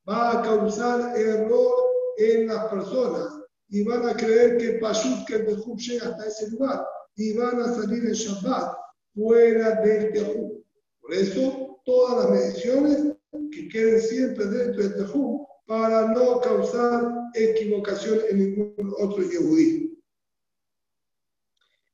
va 0.07 0.39
a 0.39 0.41
causar 0.43 1.17
error 1.17 1.73
en 2.17 2.47
las 2.47 2.65
personas 2.65 3.40
y 3.71 3.83
van 3.83 4.07
a 4.07 4.15
creer 4.15 4.57
que 4.57 4.73
Pashut, 4.73 5.25
que 5.25 5.35
el 5.35 5.45
Tejum 5.45 5.77
llega 5.77 6.09
hasta 6.09 6.27
ese 6.27 6.49
lugar 6.51 6.85
y 7.15 7.33
van 7.37 7.61
a 7.61 7.73
salir 7.73 8.05
en 8.05 8.11
Shabbat 8.11 8.75
fuera 9.15 9.81
del 9.81 10.11
Tejum. 10.11 10.61
Por 10.99 11.13
eso, 11.13 11.81
todas 11.85 12.25
las 12.25 12.31
mediciones 12.31 13.15
que 13.51 13.69
queden 13.69 14.01
siempre 14.01 14.45
dentro 14.45 14.83
del 14.83 14.95
Tejum 14.95 15.45
para 15.65 16.11
no 16.11 16.41
causar 16.41 17.09
equivocación 17.33 18.19
en 18.29 18.39
ningún 18.39 18.93
otro 18.99 19.23
Yehudí. 19.23 19.97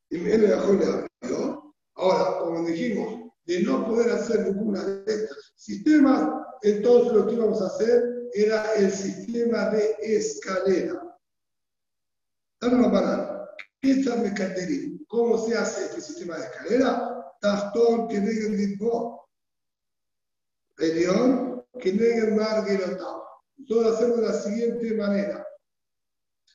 Y 0.09 0.17
me 0.17 0.33
Ahora, 1.99 2.39
como 2.39 2.67
dijimos, 2.67 3.31
de 3.45 3.61
no 3.61 3.85
poder 3.85 4.11
hacer 4.11 4.47
ninguna 4.47 4.83
de 4.83 5.13
estos 5.13 5.53
sistemas, 5.55 6.27
entonces 6.63 7.13
lo 7.13 7.27
que 7.27 7.35
íbamos 7.35 7.61
a 7.61 7.67
hacer 7.67 8.03
era 8.33 8.73
el 8.75 8.91
sistema 8.91 9.69
de 9.69 9.95
escalera. 10.01 11.06
Dame 12.59 12.75
una 12.75 12.91
palabra. 12.91 13.55
¿Qué 13.79 13.91
es 13.91 14.07
el 14.07 15.05
¿Cómo 15.07 15.37
se 15.37 15.55
hace 15.55 15.85
este 15.85 16.01
sistema 16.01 16.37
de 16.37 16.45
escalera? 16.45 17.35
Tastón 17.39 18.07
que 18.07 18.19
negue 18.19 18.47
el 18.47 18.57
dispo. 18.57 19.29
León 20.77 21.65
que 21.79 21.93
negue 21.93 22.27
el 22.29 22.35
mar 22.35 22.65
Nosotros 23.57 23.95
hacemos 23.95 24.17
de 24.17 24.27
la 24.27 24.33
siguiente 24.33 24.93
manera. 24.95 25.47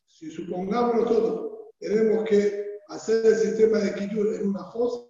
Si 0.07 0.31
supongamos 0.31 0.97
nosotros 0.97 1.53
tenemos 1.79 2.29
que 2.29 2.79
hacer 2.89 3.27
el 3.27 3.37
sistema 3.37 3.79
de 3.79 3.95
Kitur 3.95 4.35
en 4.35 4.49
una 4.49 4.65
fosa, 4.71 5.07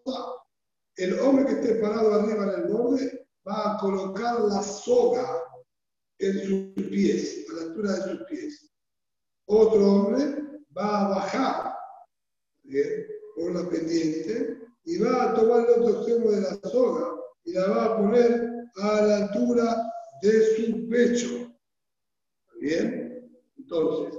el 0.97 1.19
hombre 1.21 1.47
que 1.47 1.53
esté 1.53 1.75
parado 1.77 2.15
arriba 2.15 2.45
en 2.45 2.63
el 2.63 2.73
borde 2.73 3.29
va 3.47 3.75
a 3.75 3.79
colocar 3.79 4.41
la 4.41 4.63
soga 4.63 5.43
en 6.19 6.39
sus 6.47 6.87
pies, 6.89 7.47
a 7.51 7.55
la 7.55 7.63
altura 7.63 7.93
de 7.93 8.03
sus 8.03 8.27
pies. 8.27 8.71
Otro 9.47 9.87
hombre 9.87 10.52
va 10.77 11.01
a 11.01 11.09
bajar 11.09 11.77
por 13.37 13.55
la 13.55 13.69
pendiente 13.69 14.59
y 14.85 14.99
va 14.99 15.31
a 15.31 15.35
tomar 15.35 15.67
el 15.67 15.83
otro 15.83 15.97
extremo 15.97 16.31
de 16.31 16.41
la 16.41 16.55
soga 16.71 17.15
y 17.45 17.53
la 17.53 17.69
va 17.69 17.85
a 17.85 17.97
poner 17.97 18.51
a 18.77 19.03
la 19.03 19.17
altura 19.27 19.93
de 20.23 20.57
su 20.57 20.89
pecho. 20.89 21.53
¿Bien? 22.61 23.31
Entonces, 23.59 24.19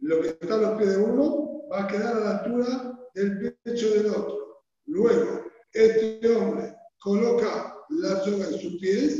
lo 0.00 0.20
que 0.20 0.28
está 0.28 0.54
a 0.54 0.58
los 0.58 0.78
pies 0.78 0.96
de 0.96 1.02
uno 1.02 1.68
va 1.70 1.84
a 1.84 1.86
quedar 1.88 2.16
a 2.16 2.20
la 2.20 2.38
altura 2.38 2.98
del 3.14 3.54
pecho 3.64 3.90
del 3.90 4.06
otro. 4.06 4.62
Luego, 4.86 5.44
este 5.72 6.36
hombre 6.36 6.74
coloca 7.00 7.74
la 7.90 8.20
soga 8.24 8.46
en 8.48 8.58
sus 8.58 8.76
pies 8.80 9.18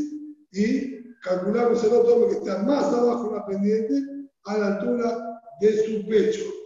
y 0.53 1.14
calculamos 1.21 1.83
el 1.85 1.93
otro 1.93 2.14
hombre 2.14 2.31
que 2.31 2.37
está 2.37 2.62
más 2.62 2.93
abajo 2.93 3.29
en 3.29 3.37
la 3.37 3.47
pendiente 3.47 4.29
a 4.45 4.59
la 4.59 4.67
altura 4.77 5.41
de 5.61 5.85
su 5.85 6.09
pecho. 6.09 6.58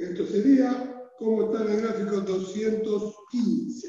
Esto 0.00 0.24
sería 0.26 0.96
como 1.18 1.44
está 1.44 1.62
en 1.62 1.72
el 1.72 1.82
gráfico 1.82 2.20
215. 2.22 3.88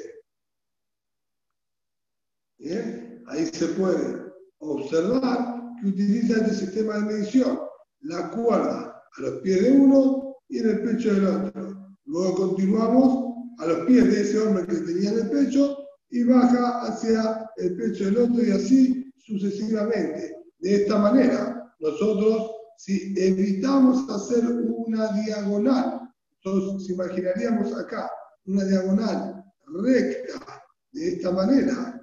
Bien, 2.60 3.24
ahí 3.28 3.46
se 3.46 3.68
puede 3.68 4.22
observar 4.58 5.62
que 5.80 5.88
utiliza 5.88 6.42
este 6.42 6.54
sistema 6.54 6.96
de 6.96 7.14
medición, 7.14 7.60
la 8.02 8.30
cuerda 8.32 9.02
a 9.18 9.22
los 9.22 9.40
pies 9.40 9.64
de 9.64 9.72
uno 9.72 10.36
y 10.50 10.60
en 10.60 10.70
el 10.72 10.82
pecho 10.82 11.14
del 11.14 11.28
otro. 11.28 11.96
Luego 12.04 12.36
continuamos 12.36 13.34
a 13.60 13.68
los 13.68 13.86
pies 13.86 14.12
de 14.12 14.22
ese 14.22 14.40
hombre 14.40 14.68
que 14.68 14.82
tenía 14.82 15.12
en 15.12 15.20
el 15.20 15.30
pecho 15.30 15.78
y 16.10 16.26
baja 16.26 16.88
hacia 16.88 17.50
el 17.56 17.78
pecho 17.78 18.04
del 18.06 18.18
otro 18.18 18.44
y 18.44 18.52
así 18.52 19.14
sucesivamente. 19.16 20.36
De 20.60 20.76
esta 20.76 20.98
manera, 20.98 21.74
nosotros 21.80 22.52
si 22.84 23.14
evitamos 23.16 24.10
hacer 24.10 24.44
una 24.44 25.14
diagonal, 25.14 26.01
entonces 26.44 26.90
imaginaríamos 26.90 27.78
acá 27.78 28.10
una 28.46 28.66
diagonal 28.66 29.44
recta 29.84 30.64
de 30.92 31.08
esta 31.10 31.32
manera, 31.32 32.02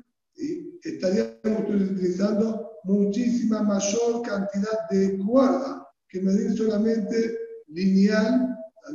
estaríamos 0.83 1.69
utilizando 1.69 2.71
muchísima 2.85 3.63
mayor 3.63 4.23
cantidad 4.23 4.89
de 4.91 5.19
cuerda 5.19 5.87
que 6.09 6.23
medir 6.23 6.57
solamente 6.57 7.37
lineal, 7.67 8.57
¿está 8.87 8.93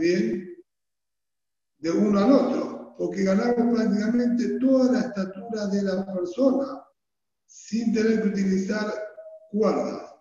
De 1.79 1.91
uno 1.91 2.19
al 2.19 2.31
otro, 2.31 2.95
porque 2.97 3.23
ganamos 3.23 3.77
prácticamente 3.77 4.59
toda 4.59 4.91
la 4.91 4.99
estatura 5.01 5.67
de 5.67 5.81
la 5.83 6.13
persona 6.13 6.83
sin 7.45 7.93
tener 7.93 8.23
que 8.23 8.29
utilizar 8.29 8.91
cuerdas 9.51 10.13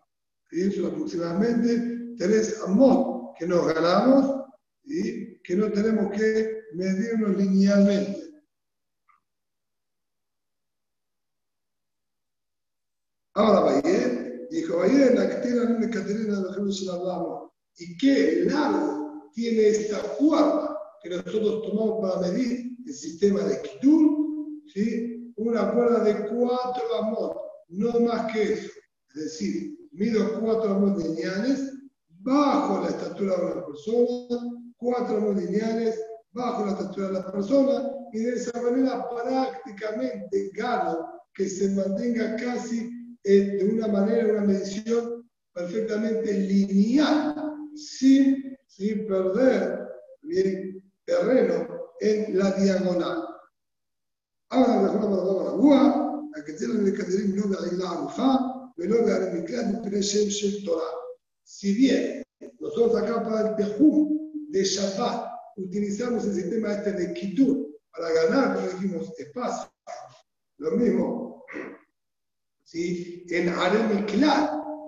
son 0.75 0.87
aproximadamente 0.87 2.15
tres 2.19 2.61
amos 2.67 3.31
que 3.39 3.47
nos 3.47 3.67
ganamos 3.73 4.42
que 4.85 5.57
no 5.57 5.71
tenemos 5.71 6.11
que 6.13 6.63
medirnos 6.75 7.37
linealmente. 7.37 8.23
Ahora 13.35 13.61
Bayer 13.61 14.49
dijo, 14.51 14.77
Bayer, 14.79 15.15
la 15.15 15.41
tiene 15.41 15.61
una 15.61 15.91
Caterina 15.91 16.41
de 16.41 16.63
los 16.63 16.89
hablamos. 16.89 17.51
¿Y 17.79 17.97
qué 17.97 18.45
largo 18.45 19.31
tiene 19.33 19.69
esta 19.69 20.03
cuerda 20.17 20.77
que 21.03 21.11
nosotros 21.11 21.63
tomamos 21.63 22.01
para 22.03 22.29
medir 22.29 22.77
el 22.87 22.93
sistema 22.93 23.43
de 23.45 23.63
Kitur? 23.63 24.63
¿sí? 24.75 25.33
Una 25.37 25.73
cuerda 25.73 26.05
de 26.05 26.29
cuatro 26.29 26.83
amos, 26.99 27.37
no 27.69 28.01
más 28.01 28.31
que 28.33 28.53
eso. 28.53 28.71
Es 29.15 29.23
decir, 29.25 29.79
mido 29.93 30.41
cuatro 30.41 30.75
amos 30.75 31.03
lineales 31.03 31.73
bajo 32.21 32.83
la 32.83 32.89
estatura 32.89 33.37
de 33.37 33.43
una 33.45 33.67
persona, 33.67 34.62
cuatro 34.83 35.33
lineales 35.33 35.99
bajo 36.33 36.67
la 36.67 36.73
estatura 36.73 37.09
de 37.09 37.13
la 37.13 37.33
persona, 37.33 37.91
y 38.13 38.19
de 38.21 38.35
esa 38.35 38.61
manera 38.61 39.09
prácticamente 39.09 40.51
gano 40.55 41.23
que 41.35 41.49
se 41.49 41.71
mantenga 41.71 42.37
casi 42.37 42.91
eh, 43.25 43.57
de 43.59 43.65
una 43.65 43.89
manera, 43.89 44.33
una 44.33 44.43
medición 44.43 45.31
perfectamente 45.53 46.33
lineal, 46.33 47.35
sin, 47.75 48.57
sin 48.67 49.07
perder 49.07 49.89
bien, 50.23 50.83
terreno 51.05 51.69
en 52.01 52.39
la 52.39 52.51
diagonal. 52.53 53.25
Ahora, 54.51 54.83
mejor 54.83 55.45
la 55.45 55.53
gua, 55.53 56.23
la 56.35 56.45
que 56.45 56.53
tiene 56.55 56.89
el 56.89 56.99
Caterín 56.99 57.37
no 57.37 57.47
me 57.47 57.57
la 57.57 57.91
arufa, 57.91 58.53
si 61.45 61.75
bien 61.75 62.23
nosotros 62.59 62.97
acá 62.97 63.23
para 63.23 63.51
el 63.51 63.57
Tejum 63.57 64.22
de 64.53 64.65
Shabbat 64.65 65.33
utilizamos 65.57 66.25
el 66.27 66.35
sistema 66.35 66.75
este 66.75 66.93
de 66.93 67.15
Kitur 67.15 67.69
para 67.91 68.13
ganar, 68.13 68.55
como 68.55 68.69
dijimos, 68.69 69.13
espacio, 69.19 69.73
lo 70.59 70.73
mismo, 70.73 71.45
¿sí? 72.65 73.25
en 73.31 73.49
Arem 73.49 74.07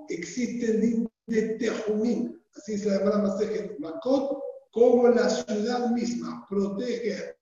existe 0.09 0.66
el 0.66 1.09
de 1.27 1.42
Tejumim, 1.59 2.38
así 2.55 2.79
se 2.79 2.90
llama 2.90 3.11
la 3.11 3.77
Makot, 3.79 4.38
como 4.70 5.09
la 5.09 5.31
ciudad 5.31 5.90
misma 5.90 6.46
protege 6.48 7.37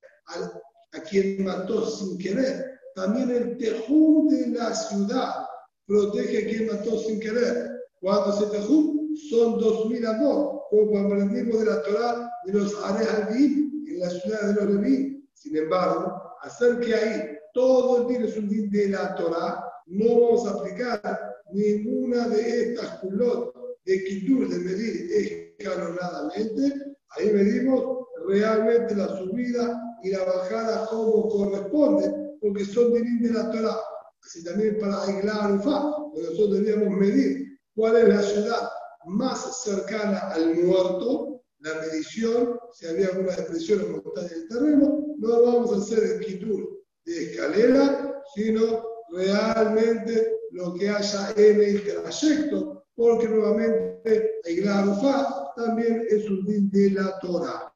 a 0.92 1.00
quien 1.00 1.44
mató 1.44 1.90
sin 1.90 2.18
querer. 2.18 2.78
También 2.94 3.30
el 3.30 3.56
Tejum 3.56 4.28
de 4.28 4.48
la 4.48 4.74
ciudad 4.74 5.46
protege 5.86 6.38
a 6.38 6.48
quien 6.48 6.66
mató 6.66 6.98
sin 6.98 7.18
querer. 7.18 7.70
Cuando 8.00 8.32
se 8.32 8.46
tejum, 8.46 9.16
son 9.30 9.58
dos 9.58 9.88
mil 9.88 10.04
amor, 10.04 10.51
como 10.72 10.98
aprendimos 10.98 11.60
de 11.60 11.66
la 11.66 11.82
Torah 11.82 12.30
de 12.46 12.52
los 12.54 12.74
Arehaldín 12.82 13.84
en 13.86 14.00
la 14.00 14.08
ciudad 14.08 14.40
de 14.40 14.54
los 14.54 14.74
Leví. 14.74 15.28
Sin 15.34 15.54
embargo, 15.54 16.34
hacer 16.40 16.80
que 16.80 16.94
ahí 16.94 17.38
todo 17.52 18.00
el 18.00 18.08
día 18.08 18.26
es 18.26 18.36
un 18.38 18.48
día 18.48 18.66
de 18.70 18.88
la 18.88 19.14
Torah, 19.16 19.62
no 19.86 20.20
vamos 20.20 20.46
a 20.46 20.52
aplicar 20.52 21.20
ninguna 21.52 22.26
de 22.28 22.70
estas 22.70 23.00
culot 23.00 23.54
de 23.84 24.02
Kitur 24.04 24.48
de 24.48 24.58
medir 24.60 25.54
escalonadamente. 25.58 26.72
Ahí 27.10 27.30
medimos 27.30 28.06
realmente 28.26 28.96
la 28.96 29.08
subida 29.18 29.78
y 30.02 30.10
la 30.10 30.24
bajada 30.24 30.86
como 30.86 31.28
corresponde, 31.28 32.14
porque 32.40 32.64
son 32.64 32.94
de 32.94 33.30
la 33.30 33.50
Torah 33.50 33.78
así 34.24 34.42
también 34.42 34.78
para 34.78 35.02
Aigla 35.02 35.54
Ufa, 35.54 35.82
nosotros 36.14 36.52
debíamos 36.52 36.96
medir 36.96 37.58
cuál 37.74 37.96
es 37.96 38.08
la 38.08 38.22
ciudad 38.22 38.68
más 39.06 39.62
cercana 39.62 40.18
al 40.30 40.54
muerto, 40.56 41.42
la 41.60 41.74
medición, 41.74 42.58
si 42.72 42.86
había 42.86 43.08
alguna 43.08 43.36
depresión 43.36 43.82
o 43.82 44.02
montaña 44.02 44.28
del 44.28 44.48
terreno, 44.48 45.14
no 45.18 45.42
vamos 45.42 45.72
a 45.72 45.76
hacer 45.76 46.02
el 46.02 46.20
Kitur 46.20 46.84
de 47.04 47.30
escalera, 47.30 48.22
sino 48.34 48.84
realmente 49.10 50.32
lo 50.50 50.74
que 50.74 50.88
haya 50.88 51.32
en 51.36 51.62
el 51.62 51.82
trayecto, 51.84 52.84
porque 52.94 53.28
nuevamente 53.28 54.40
la 54.62 54.80
Arufá 54.80 55.52
también 55.56 56.04
es 56.08 56.28
un 56.28 56.44
din 56.44 56.70
de 56.70 56.90
la 56.90 57.18
Torah. 57.20 57.72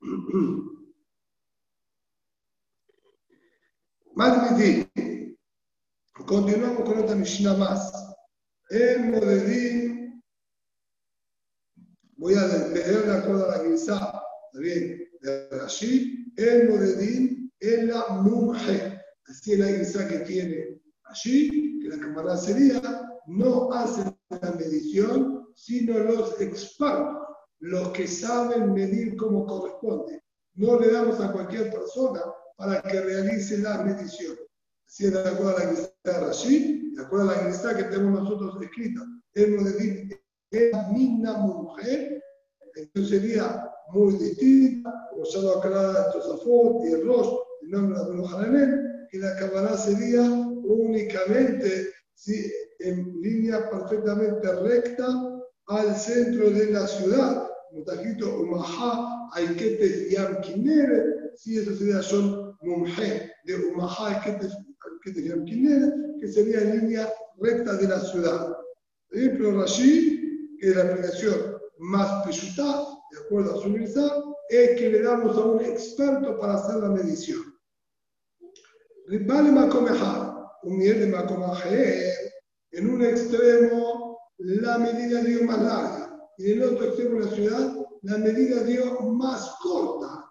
Continuamos 6.26 6.84
con 6.84 6.98
otra 6.98 7.14
Mishnah 7.14 7.54
más. 7.54 8.14
El 8.68 9.10
Modelim, 9.10 9.99
voy 12.20 12.34
a 12.34 12.46
leer 12.46 13.06
de 13.06 13.12
acuerdo 13.12 13.50
a 13.50 13.56
la 13.56 13.64
Gilsa, 13.64 14.22
bien, 14.52 15.08
de 15.22 15.48
Rashid, 15.52 16.28
el 16.36 16.68
Modelim 16.68 17.50
es 17.58 17.84
la 17.84 18.08
Munje. 18.08 19.00
Así 19.26 19.52
es 19.54 19.58
la 19.58 19.68
Gilsa 19.68 20.06
que 20.06 20.18
tiene 20.20 20.80
allí, 21.04 21.80
que 21.80 21.88
la 21.88 21.98
cámara 21.98 22.36
sería, 22.36 22.82
no 23.26 23.72
hacen 23.72 24.14
la 24.28 24.52
medición, 24.52 25.48
sino 25.54 25.98
los 25.98 26.38
expertos, 26.40 27.26
los 27.60 27.88
que 27.88 28.06
saben 28.06 28.74
medir 28.74 29.16
como 29.16 29.46
corresponde. 29.46 30.22
No 30.54 30.78
le 30.78 30.92
damos 30.92 31.20
a 31.20 31.32
cualquier 31.32 31.70
persona 31.70 32.20
para 32.56 32.82
que 32.82 33.00
realice 33.00 33.58
la 33.58 33.82
medición. 33.82 34.36
Si 34.86 35.06
es 35.06 35.12
de 35.12 35.20
acuerdo 35.20 35.56
a 35.56 35.64
la 35.64 35.70
lista 35.70 35.90
de 36.04 36.26
Rashid, 36.26 36.96
de 36.96 37.02
acuerdo 37.02 37.30
a 37.30 37.36
la 37.36 37.48
lista 37.48 37.74
que 37.74 37.84
tenemos 37.84 38.24
nosotros 38.24 38.62
escrita, 38.62 39.00
de 39.32 39.46
decir 39.46 40.19
es 40.50 40.72
la 40.72 40.88
misma 40.88 41.38
mujer, 41.38 42.22
entonces 42.74 43.20
sería 43.20 43.70
muy 43.92 44.14
distinta, 44.14 44.92
lo 45.16 45.58
aclara 45.58 46.10
Tosafot 46.12 46.84
y 46.84 46.92
el 46.92 47.06
Rosh, 47.06 47.28
el 47.62 47.70
nombre 47.70 47.98
de 47.98 48.26
Hananel, 48.26 49.06
que 49.10 49.18
la 49.18 49.36
cámara 49.36 49.76
sería 49.76 50.22
únicamente 50.22 51.90
¿sí? 52.14 52.50
en 52.78 53.20
línea 53.20 53.68
perfectamente 53.70 54.52
recta 54.62 55.06
al 55.66 55.96
centro 55.96 56.50
de 56.50 56.70
la 56.70 56.86
ciudad. 56.86 57.46
Escrito, 57.86 58.40
Umaha, 58.40 59.30
Aikete 59.34 60.10
Yam 60.10 60.40
Kinere, 60.40 61.30
si 61.36 61.58
eso 61.58 61.74
sería 61.76 62.02
son 62.02 62.56
Mumhe, 62.62 63.30
de 63.44 63.54
Umaha, 63.54 64.16
Aikete 64.16 64.48
que 66.20 66.28
sería 66.28 66.60
en 66.60 66.80
línea 66.80 67.12
recta 67.40 67.76
de 67.76 67.88
la 67.88 68.00
ciudad. 68.00 68.56
Pero 69.08 69.60
Rashi, 69.60 70.29
que 70.60 70.68
es 70.68 70.76
la 70.76 70.82
explicación 70.82 71.56
más 71.78 72.26
peyutá, 72.26 72.86
de 73.10 73.18
acuerdo 73.18 73.58
a 73.58 73.62
su 73.62 73.68
universidad, 73.68 74.22
es 74.48 74.78
que 74.78 74.90
le 74.90 75.02
damos 75.02 75.36
a 75.36 75.40
un 75.40 75.60
experto 75.64 76.38
para 76.38 76.54
hacer 76.54 76.76
la 76.76 76.90
medición. 76.90 77.40
Vale 79.26 79.50
un 80.62 80.78
miel 80.78 81.00
de 81.00 82.14
en 82.72 82.90
un 82.90 83.02
extremo 83.02 84.18
la 84.38 84.78
medida 84.78 85.22
dio 85.22 85.44
más 85.44 85.60
larga 85.60 86.20
y 86.38 86.52
en 86.52 86.62
el 86.62 86.74
otro 86.74 86.86
extremo 86.86 87.18
de 87.18 87.24
la 87.24 87.32
ciudad 87.32 87.76
la 88.02 88.18
medida 88.18 88.62
dio 88.62 89.00
más 89.00 89.56
corta. 89.62 90.30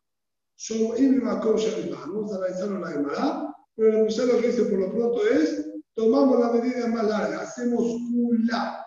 Vamos 2.06 2.32
a 2.32 2.36
analizarlo 2.36 2.80
la 2.80 2.92
Gemara 2.92 3.56
pero 3.80 4.04
lo 4.04 4.42
que 4.42 4.48
dice 4.48 4.64
por 4.64 4.78
lo 4.78 4.92
pronto 4.92 5.26
es, 5.26 5.66
tomamos 5.96 6.38
la 6.38 6.52
medida 6.52 6.88
más 6.88 7.08
larga, 7.08 7.42
hacemos 7.42 7.80
un 7.82 8.46
la 8.46 8.86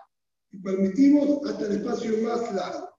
y 0.53 0.59
permitimos 0.59 1.45
hasta 1.49 1.65
el 1.65 1.73
espacio 1.73 2.17
más 2.23 2.53
largo. 2.53 2.89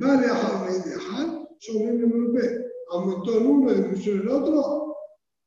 Vale 0.00 0.26
a 0.26 1.48
yo 1.60 1.74
me 1.80 1.88
aumentó 2.90 3.38
el 3.38 3.46
uno 3.46 3.72
y 3.72 3.74
disminuyó 3.74 4.12
el 4.12 4.28
otro, 4.28 4.96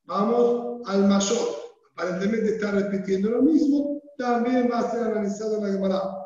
vamos 0.05 0.81
al 0.87 1.07
mayor. 1.07 1.47
Aparentemente 1.93 2.55
está 2.55 2.71
repitiendo 2.71 3.29
lo 3.29 3.43
mismo, 3.43 4.01
también 4.17 4.69
va 4.71 4.79
a 4.79 4.91
ser 4.91 5.03
analizado 5.03 5.57
en 5.57 5.63
la 5.63 5.71
Gemara. 5.73 6.17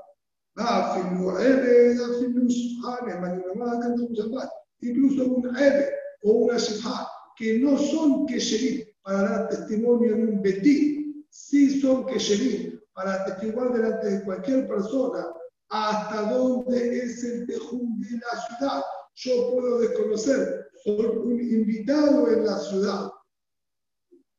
Incluso 4.81 5.25
un 5.25 5.57
Ebe 5.57 5.89
o 6.23 6.31
una 6.31 6.57
Shifha 6.57 7.07
que 7.37 7.59
no 7.59 7.77
son 7.77 8.25
Kesherim, 8.25 8.85
para 9.03 9.21
dar 9.21 9.49
testimonio 9.49 10.15
en 10.15 10.29
un 10.29 10.41
betí, 10.41 11.25
sí 11.29 11.81
son 11.81 12.05
Kesherim, 12.05 12.74
para 12.95 13.25
testiguar 13.25 13.73
delante 13.73 14.09
de 14.09 14.23
cualquier 14.23 14.67
persona 14.67 15.27
hasta 15.69 16.31
dónde 16.31 16.99
es 16.99 17.23
el 17.23 17.45
tejún 17.45 17.99
de 17.99 18.17
la 18.17 18.41
ciudad. 18.47 18.83
Yo 19.15 19.51
puedo 19.51 19.79
desconocer, 19.79 20.67
soy 20.83 21.05
un 21.05 21.39
invitado 21.39 22.31
en 22.31 22.45
la 22.45 22.57
ciudad. 22.57 23.11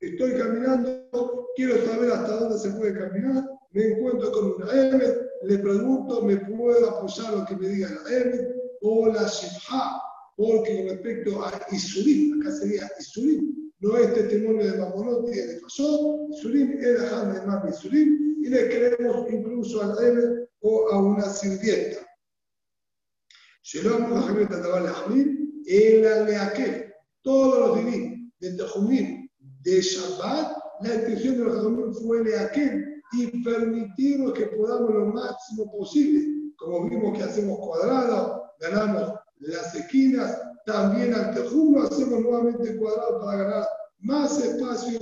Estoy 0.00 0.38
caminando, 0.38 1.48
quiero 1.54 1.84
saber 1.86 2.12
hasta 2.12 2.36
dónde 2.36 2.59
se 2.59 2.70
puede 2.70 2.98
caminar, 2.98 3.44
me 3.70 3.84
encuentro 3.84 4.32
con 4.32 4.52
una 4.54 4.72
Emet, 4.72 5.18
le 5.42 5.59
pregunto, 5.59 6.22
¿me 6.22 6.36
puedo 6.36 6.90
apoyar 6.90 7.34
lo 7.34 7.44
que 7.44 7.57
me 7.57 7.68
diga 7.68 7.90
la 7.90 8.16
Emet? 8.16 8.57
O 8.82 9.07
la 9.07 9.26
Shifha, 9.26 10.00
porque 10.36 10.76
con 10.76 10.88
respecto 10.88 11.44
a 11.44 11.52
Isurim, 11.72 12.40
acá 12.40 12.52
sería 12.52 12.90
Isurim, 13.00 13.65
no 13.80 13.96
es 13.96 14.14
testimonio 14.14 14.72
de 14.72 14.78
Mamonotti 14.78 15.32
de 15.32 15.60
Fasón, 15.60 16.32
Surim 16.32 16.78
era 16.80 17.20
Han 17.20 17.34
de 17.34 17.42
Mami 17.42 17.72
Surim, 17.72 18.36
y 18.42 18.48
le 18.48 18.68
creemos 18.68 19.30
incluso 19.30 19.82
al 19.82 20.02
Eber 20.02 20.50
o 20.60 20.88
a 20.90 21.02
una 21.02 21.24
sirvienta. 21.24 22.06
Shalom 23.62 24.08
Mohamed 24.10 24.48
Tatabal 24.48 24.86
Ahmid, 24.86 25.26
el 25.66 26.02
Leakel, 26.26 26.92
todos 27.22 27.58
los 27.58 27.84
divinos 27.84 28.32
de 28.38 28.52
Tejumim 28.52 29.28
de 29.62 29.80
Shabbat, 29.80 30.56
la 30.82 30.94
intención 30.94 31.38
de 31.38 31.44
los 31.44 31.56
Tejumim 31.56 31.94
fue 31.94 32.24
Leakel 32.24 33.02
y 33.12 33.42
permitirnos 33.42 34.32
que 34.32 34.46
podamos 34.46 34.94
lo 34.94 35.06
máximo 35.06 35.70
posible. 35.70 36.52
Como 36.56 36.88
vimos 36.88 37.18
que 37.18 37.24
hacemos 37.24 37.58
cuadrados, 37.58 38.42
ganamos 38.60 39.14
las 39.38 39.74
esquinas, 39.74 40.40
también 40.66 41.14
al 41.14 41.32
Tejum 41.32 41.76
lo 41.76 41.82
hacemos 41.84 42.20
nuevamente 42.20 42.76
cuadrado 42.76 43.20
para 43.20 43.38
ganar 43.38 43.66
más 44.00 44.38
espacio. 44.44 44.98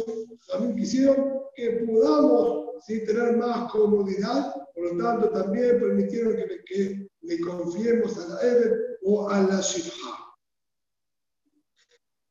También 0.47 0.77
quisieron 0.77 1.41
que 1.57 1.87
podamos 1.87 2.85
tener 2.87 3.37
más 3.39 3.73
comodidad, 3.73 4.55
por 4.75 4.93
lo 4.93 5.03
tanto 5.03 5.31
también 5.31 5.81
permitieron 5.81 6.37
que, 6.67 7.09
le 7.23 7.41
confiemos 7.41 8.19
a 8.19 8.35
la 8.35 8.41
Eber 8.43 8.99
o 9.05 9.31
a 9.31 9.41
la 9.41 9.59
Shifha. 9.63 10.11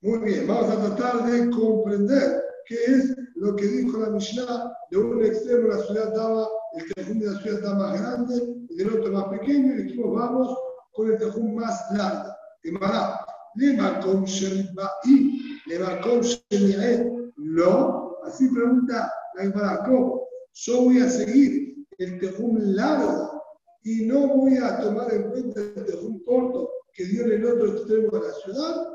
Muy 0.01 0.19
bien, 0.19 0.45
vamos 0.45 0.69
a 0.69 0.95
tratar 0.95 1.31
de 1.31 1.49
comprender 1.49 2.43
qué 2.67 2.75
es 2.75 3.15
lo 3.33 3.55
que 3.55 3.65
dijo 3.65 3.97
la 3.97 4.11
Mishnah. 4.11 4.71
De 4.91 4.97
un 4.97 5.25
extremo 5.25 5.69
la 5.69 5.79
ciudad 5.79 6.13
daba, 6.13 6.47
el 6.73 6.93
tejum 6.93 7.17
de 7.17 7.25
la 7.25 7.41
ciudad 7.41 7.57
estaba 7.57 7.75
más 7.79 7.99
grande 7.99 8.35
y 8.69 8.75
del 8.75 8.99
otro 8.99 9.11
más 9.11 9.39
pequeño, 9.39 9.73
y 9.73 9.83
dijimos 9.83 10.13
vamos 10.13 10.55
con 10.91 11.09
el 11.09 11.17
tejum 11.17 11.55
más 11.55 11.81
largo. 11.91 12.42
Gemara, 12.63 13.19
Lemakom 13.57 14.25
Sheribai, 14.25 15.59
Lemakom 15.67 16.21
Sheriaet, 16.23 17.11
no, 17.35 18.17
así 18.23 18.47
pregunta 18.47 19.11
la 19.35 19.43
Gemara, 19.43 19.83
¿cómo? 19.85 20.27
Yo 20.53 20.83
voy 20.83 20.99
a 20.99 21.09
seguir 21.09 21.75
el 21.97 22.19
tejum 22.19 22.57
largo 22.59 23.43
y 23.83 24.05
no 24.05 24.27
voy 24.27 24.57
a 24.57 24.79
tomar 24.79 25.13
en 25.13 25.29
cuenta 25.29 25.59
el 25.59 25.85
tejum 25.85 26.23
corto 26.23 26.69
que 26.93 27.05
dio 27.05 27.25
en 27.25 27.31
el 27.33 27.45
otro 27.45 27.73
extremo 27.73 28.11
de 28.11 28.27
la 28.27 28.33
ciudad. 28.33 28.87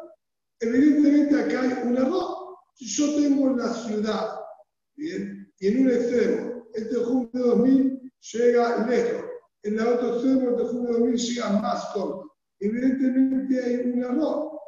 Evidentemente 0.60 1.40
acá 1.40 1.62
hay 1.62 1.88
un 1.88 1.96
error. 1.98 2.56
Si 2.74 2.86
yo 2.86 3.16
tengo 3.16 3.54
la 3.54 3.68
ciudad, 3.68 4.40
¿bien? 4.96 5.52
y 5.58 5.66
en 5.68 5.82
un 5.82 5.90
extremo 5.90 6.64
el 6.74 6.88
tejum 6.88 7.28
de 7.32 7.40
2000 7.40 8.12
llega 8.32 8.86
lejos, 8.86 9.24
en 9.62 9.78
el 9.78 9.86
otro 9.86 10.14
extremo 10.14 10.50
el 10.50 10.56
tejum 10.56 10.86
de 10.86 10.92
2000 10.92 11.16
llega 11.16 11.50
más 11.50 11.84
corto 11.92 12.27
evidentemente 12.60 13.64
hay 13.64 13.76
un 13.92 14.02
error. 14.02 14.58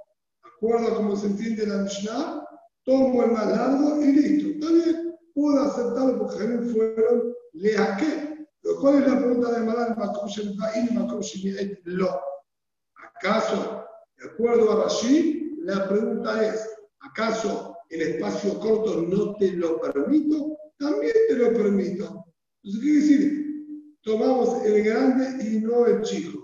acuerdo 0.45 0.89
a 0.89 0.97
cómo 0.97 1.17
se 1.17 1.27
entiende 1.27 1.67
la 1.67 1.83
Mishnah, 1.83 2.45
tomo 2.85 3.23
el 3.25 3.33
más 3.33 3.47
largo 3.47 4.03
y 4.03 4.13
listo. 4.13 4.49
Está 4.49 4.73
bien, 4.73 5.15
puedo 5.35 5.61
aceptarlo 5.63 6.19
porque 6.19 6.39
también 6.39 6.73
fueron 6.73 7.35
leaqué. 7.53 8.47
¿Cuál 8.81 9.03
es 9.03 9.09
la 9.09 9.19
pregunta 9.19 9.53
de 9.53 9.67
Malan 9.67 9.97
Lo? 11.85 12.21
¿Acaso, 13.17 13.85
de 14.19 14.31
acuerdo 14.31 14.73
a 14.73 14.85
Rashid, 14.85 15.59
la 15.63 15.89
pregunta 15.89 16.47
es, 16.47 16.69
¿acaso 17.01 17.77
el 17.91 18.03
espacio 18.03 18.59
corto 18.61 19.03
no 19.03 19.35
te 19.37 19.53
lo 19.53 19.81
permito? 19.81 20.57
También 20.79 21.13
te 21.29 21.35
lo 21.35 21.53
permito. 21.53 22.25
Entonces, 22.63 22.81
¿qué 22.81 22.81
quiere 22.81 23.01
decir? 23.01 23.41
Tomamos 24.03 24.65
el 24.65 24.85
grande 24.85 25.45
y 25.45 25.61
no 25.61 25.87
el 25.87 26.03
chico. 26.03 26.40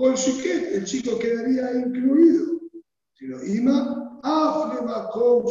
Con 0.00 0.14
Shuket, 0.14 0.76
el 0.76 0.84
chico 0.86 1.18
quedaría 1.18 1.74
incluido. 1.74 2.58
Si 3.12 3.26
lo 3.26 3.44
ima, 3.44 4.18
aflema 4.22 5.10
con. 5.10 5.44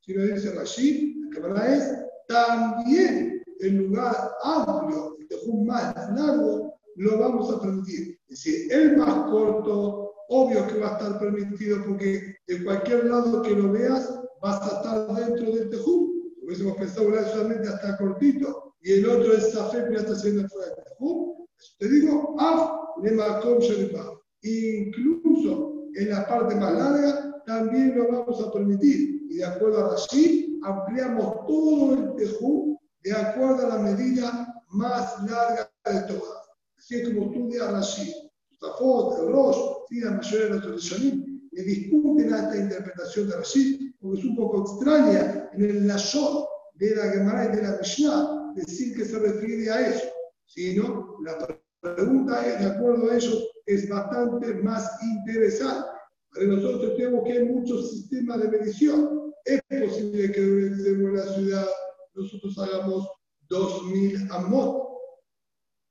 Si 0.00 0.12
lo 0.12 0.24
dice 0.26 0.52
Rashid, 0.52 1.14
la 1.26 1.30
cámara 1.30 1.76
es 1.76 1.94
también 2.26 3.40
el 3.60 3.76
lugar 3.76 4.32
amplio, 4.42 5.16
el 5.20 5.28
tejum 5.28 5.64
más 5.64 5.94
largo, 5.94 6.74
lo 6.96 7.18
vamos 7.20 7.54
a 7.54 7.60
permitir. 7.60 8.18
Es 8.26 8.42
decir, 8.42 8.72
el 8.72 8.96
más 8.96 9.30
corto, 9.30 10.12
obvio 10.28 10.66
que 10.66 10.80
va 10.80 10.96
a 10.96 10.98
estar 10.98 11.20
permitido 11.20 11.84
porque 11.86 12.34
de 12.48 12.64
cualquier 12.64 13.04
lado 13.04 13.42
que 13.42 13.54
lo 13.54 13.70
veas 13.70 14.12
vas 14.40 14.60
a 14.60 14.76
estar 14.76 15.14
dentro 15.14 15.54
del 15.54 15.70
tejú. 15.70 16.32
Hubiésemos 16.42 16.76
pensado 16.78 17.06
una 17.06 17.22
solamente 17.28 17.68
hasta 17.68 17.96
cortito 17.96 18.74
y 18.80 18.94
el 18.94 19.08
otro 19.08 19.34
es 19.34 19.52
Safé, 19.52 19.84
ya 19.92 19.98
está 19.98 20.16
saliendo 20.16 20.48
fuera 20.48 20.74
del 20.74 20.84
tejú. 20.84 21.31
Te 21.78 21.88
digo, 21.88 22.34
Af, 22.38 22.70
Lemakom 23.02 23.58
Sheripa. 23.58 24.18
Incluso 24.42 25.84
en 25.94 26.10
la 26.10 26.26
parte 26.26 26.54
más 26.56 26.72
larga 26.72 27.42
también 27.46 27.96
lo 27.96 28.08
vamos 28.10 28.40
a 28.40 28.52
permitir. 28.52 29.26
Y 29.30 29.36
de 29.36 29.44
acuerdo 29.44 29.86
a 29.86 29.90
Rashid, 29.90 30.60
ampliamos 30.62 31.46
todo 31.46 31.94
el 31.94 32.14
tejú 32.16 32.78
de 33.02 33.12
acuerdo 33.12 33.66
a 33.66 33.76
la 33.76 33.78
medida 33.78 34.62
más 34.70 35.22
larga 35.28 35.70
de 35.84 36.00
todas. 36.02 36.48
Así 36.78 36.96
es 36.96 37.08
como 37.08 37.32
estudia 37.32 37.70
Rashid. 37.70 38.12
Tafot, 38.60 39.18
el 39.18 39.32
Rosh, 39.32 39.58
y 39.90 40.00
la 40.00 40.12
mayoría 40.12 40.46
de 40.46 40.50
los 40.50 40.62
tradicionistas 40.62 41.28
le 41.50 41.62
discuten 41.64 42.32
a 42.32 42.38
esta 42.42 42.56
interpretación 42.56 43.28
de 43.28 43.36
Rashid, 43.36 43.92
porque 44.00 44.20
es 44.20 44.24
un 44.24 44.36
poco 44.36 44.62
extraña 44.62 45.50
en 45.52 45.64
el 45.64 45.86
Lashon 45.86 46.44
de 46.74 46.96
la 46.96 47.10
Gemara 47.10 47.44
y 47.44 47.56
de 47.56 47.62
la 47.62 47.76
Mishnah 47.76 48.52
decir 48.54 48.96
que 48.96 49.04
se 49.04 49.18
refiere 49.18 49.70
a 49.70 49.88
eso, 49.88 50.08
sino 50.54 51.16
la 51.24 51.60
pregunta 51.80 52.46
es, 52.46 52.60
de 52.60 52.66
acuerdo 52.66 53.10
a 53.10 53.16
ellos, 53.16 53.48
es 53.66 53.88
bastante 53.88 54.54
más 54.54 54.90
interesante. 55.02 55.88
Para 56.30 56.46
nosotros 56.46 56.96
tenemos 56.96 57.24
que 57.24 57.32
hay 57.32 57.44
muchos 57.44 57.90
sistemas 57.90 58.40
de 58.40 58.48
medición. 58.48 59.32
Es 59.44 59.60
posible 59.68 60.32
que 60.32 60.40
en 60.40 61.14
la 61.14 61.22
ciudad 61.34 61.66
nosotros 62.14 62.58
hagamos 62.58 63.08
2000 63.48 64.28
amot. 64.30 64.88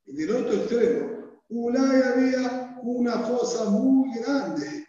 Y 0.06 0.14
del 0.14 0.36
otro 0.36 0.54
extremo, 0.54 1.40
Ulay 1.50 2.02
había 2.02 2.80
una 2.84 3.20
fosa 3.20 3.70
muy 3.70 4.12
grande 4.20 4.86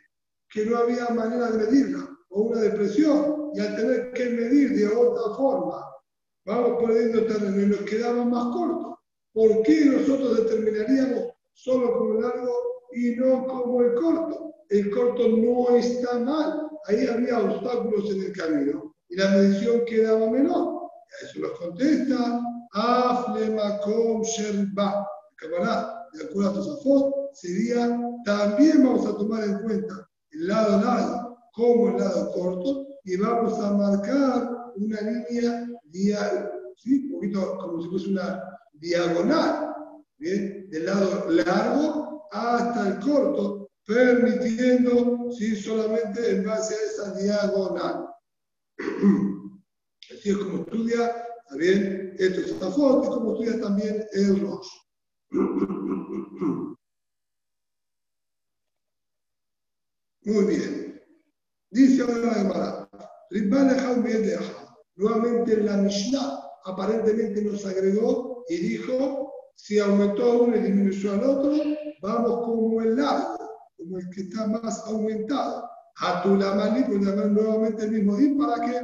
que 0.50 0.66
no 0.66 0.76
había 0.78 1.08
manera 1.08 1.50
de 1.50 1.66
medirla, 1.66 2.08
o 2.28 2.42
una 2.42 2.60
depresión, 2.60 3.50
y 3.54 3.60
al 3.60 3.76
tener 3.76 4.12
que 4.12 4.28
medir 4.30 4.76
de 4.76 4.86
otra 4.88 5.34
forma, 5.34 5.84
vamos 6.44 6.82
perdiendo 6.82 7.26
terreno 7.26 7.60
y 7.62 7.66
nos 7.66 7.80
quedaba 7.80 8.24
más 8.24 8.54
corto. 8.54 9.01
¿Por 9.32 9.62
qué 9.62 9.86
nosotros 9.86 10.44
determinaríamos 10.44 11.32
solo 11.54 11.98
como 11.98 12.20
largo 12.20 12.52
y 12.92 13.16
no 13.16 13.46
como 13.46 13.82
el 13.82 13.94
corto? 13.94 14.54
El 14.68 14.90
corto 14.90 15.28
no 15.28 15.74
está 15.76 16.18
mal, 16.18 16.68
ahí 16.86 17.06
había 17.06 17.40
obstáculos 17.40 18.10
en 18.10 18.22
el 18.24 18.32
camino 18.32 18.94
y 19.08 19.16
la 19.16 19.30
medición 19.30 19.84
quedaba 19.86 20.30
menor. 20.30 20.90
Eso 21.22 21.40
nos 21.40 21.52
contesta 21.58 22.42
Aflemakom 22.72 24.22
Sherba. 24.22 25.06
de 26.12 26.24
acuerdo 26.24 26.50
a 26.50 26.54
Tosafot, 26.54 27.34
sería 27.34 27.98
también 28.24 28.84
vamos 28.84 29.06
a 29.06 29.16
tomar 29.16 29.44
en 29.44 29.58
cuenta 29.62 30.08
el 30.30 30.46
lado 30.46 30.84
largo 30.84 31.38
como 31.52 31.88
el 31.88 31.98
lado 31.98 32.32
corto 32.32 32.86
y 33.04 33.16
vamos 33.16 33.58
a 33.58 33.72
marcar 33.72 34.72
una 34.76 35.00
línea 35.00 35.66
diagonal, 35.84 36.50
¿sí? 36.76 37.04
un 37.06 37.12
poquito 37.12 37.58
como 37.58 37.82
si 37.82 37.88
fuese 37.88 38.08
una 38.10 38.51
diagonal, 38.82 39.74
del 40.18 40.84
lado 40.84 41.30
largo 41.30 42.28
hasta 42.32 42.88
el 42.88 42.98
corto, 43.00 43.70
permitiendo 43.86 45.30
¿sí? 45.38 45.56
solamente 45.56 46.30
en 46.30 46.44
base 46.44 46.74
a 46.74 46.78
esa 46.78 47.14
diagonal. 47.14 48.08
Así 50.12 50.30
es 50.30 50.36
como 50.36 50.62
estudia 50.62 51.26
también 51.48 52.14
esto 52.18 52.40
es 52.40 52.58
Zafot, 52.58 53.04
y 53.04 53.08
como 53.08 53.34
estudia 53.34 53.60
también 53.60 54.04
el 54.12 54.40
Rosh. 54.40 54.68
Muy 60.24 60.44
bien. 60.44 61.00
Dice 61.70 62.02
ahora 62.02 62.18
la 62.18 62.34
Gemara, 62.34 62.88
Nuevamente 64.94 65.54
en 65.54 65.66
la 65.66 65.78
Mishnah 65.78 66.42
aparentemente 66.64 67.42
nos 67.42 67.64
agregó 67.64 68.31
y 68.48 68.56
dijo, 68.56 69.32
si 69.54 69.78
aumentó 69.78 70.42
uno 70.42 70.56
y 70.56 70.60
disminuyó 70.60 71.12
al 71.12 71.24
otro, 71.24 71.52
vamos 72.00 72.44
como 72.44 72.80
el 72.82 72.96
largo, 72.96 73.36
como 73.76 73.98
el 73.98 74.10
que 74.10 74.22
está 74.22 74.46
más 74.46 74.86
aumentado. 74.86 75.68
Hatulamali, 75.96 76.84
pues 76.84 77.00
nuevamente 77.00 77.84
el 77.84 77.92
mismo 77.92 78.16
din 78.16 78.38
para 78.38 78.64
que 78.64 78.80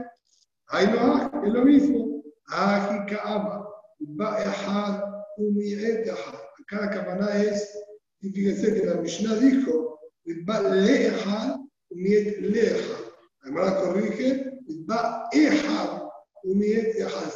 ahí 0.68 0.86
no 0.86 1.30
es 1.44 1.52
lo 1.52 1.64
mismo. 1.64 2.22
Ajika 2.46 3.20
ama, 3.24 3.66
ba'ehad, 3.98 5.02
umi'etahad. 5.38 6.34
Acá 6.60 6.80
la 6.82 6.90
cabana 6.90 7.42
es, 7.42 7.78
y 8.20 8.30
fíjense 8.30 8.74
que 8.74 8.86
la 8.86 8.94
Mishnah 8.96 9.36
dijo, 9.36 9.98
ba'lehad, 10.44 11.56
umi'et 11.90 12.40
lehad. 12.40 13.00
Además 13.42 13.74
corrige, 13.74 14.58
ba'ehad, 14.86 16.02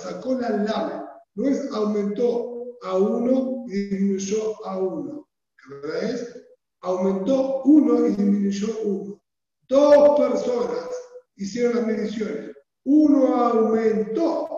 sacó 0.02 0.34
la 0.34 0.50
lame, 0.50 1.01
no 1.34 1.48
es 1.48 1.70
aumentó 1.72 2.76
a 2.82 2.96
uno 2.96 3.64
y 3.68 3.72
disminuyó 3.72 4.66
a 4.66 4.78
uno. 4.78 5.28
¿Verdad 5.68 6.10
es? 6.10 6.44
Aumentó 6.80 7.62
uno 7.64 8.06
y 8.06 8.10
disminuyó 8.10 8.68
uno. 8.84 9.22
Dos 9.68 10.20
personas 10.20 10.88
hicieron 11.36 11.76
las 11.76 11.86
mediciones. 11.86 12.56
Uno 12.84 13.36
aumentó 13.36 14.48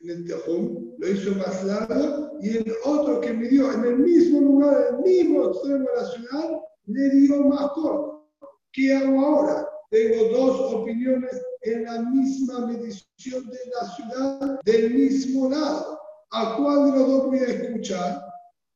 en 0.00 0.10
el 0.10 0.26
tejón, 0.26 0.94
lo 0.98 1.08
hizo 1.08 1.34
más 1.34 1.64
largo, 1.64 2.38
y 2.42 2.56
el 2.56 2.72
otro 2.84 3.20
que 3.20 3.32
midió 3.32 3.72
en 3.72 3.84
el 3.84 3.98
mismo 3.98 4.40
lugar, 4.40 4.86
en 4.88 4.94
el 4.96 5.00
mismo 5.02 5.48
extremo 5.48 5.78
de 5.78 5.96
la 5.96 6.04
ciudad, 6.06 6.60
le 6.86 7.10
dio 7.10 7.42
más 7.44 7.72
corto. 7.72 8.28
¿Qué 8.72 8.94
hago 8.94 9.20
ahora? 9.20 9.68
Tengo 9.90 10.28
dos 10.30 10.74
opiniones 10.74 11.42
en 11.62 11.84
la 11.84 12.00
misma 12.02 12.66
medición 12.66 13.50
de 13.50 13.58
la 13.74 13.88
ciudad 13.90 14.60
del 14.64 14.94
mismo 14.94 15.50
lado. 15.50 15.99
¿A 16.32 16.56
cuál 16.56 16.84
de 16.86 16.98
los 16.98 17.08
dos 17.08 17.26
voy 17.26 17.38
a 17.38 17.46
escuchar? 17.46 18.24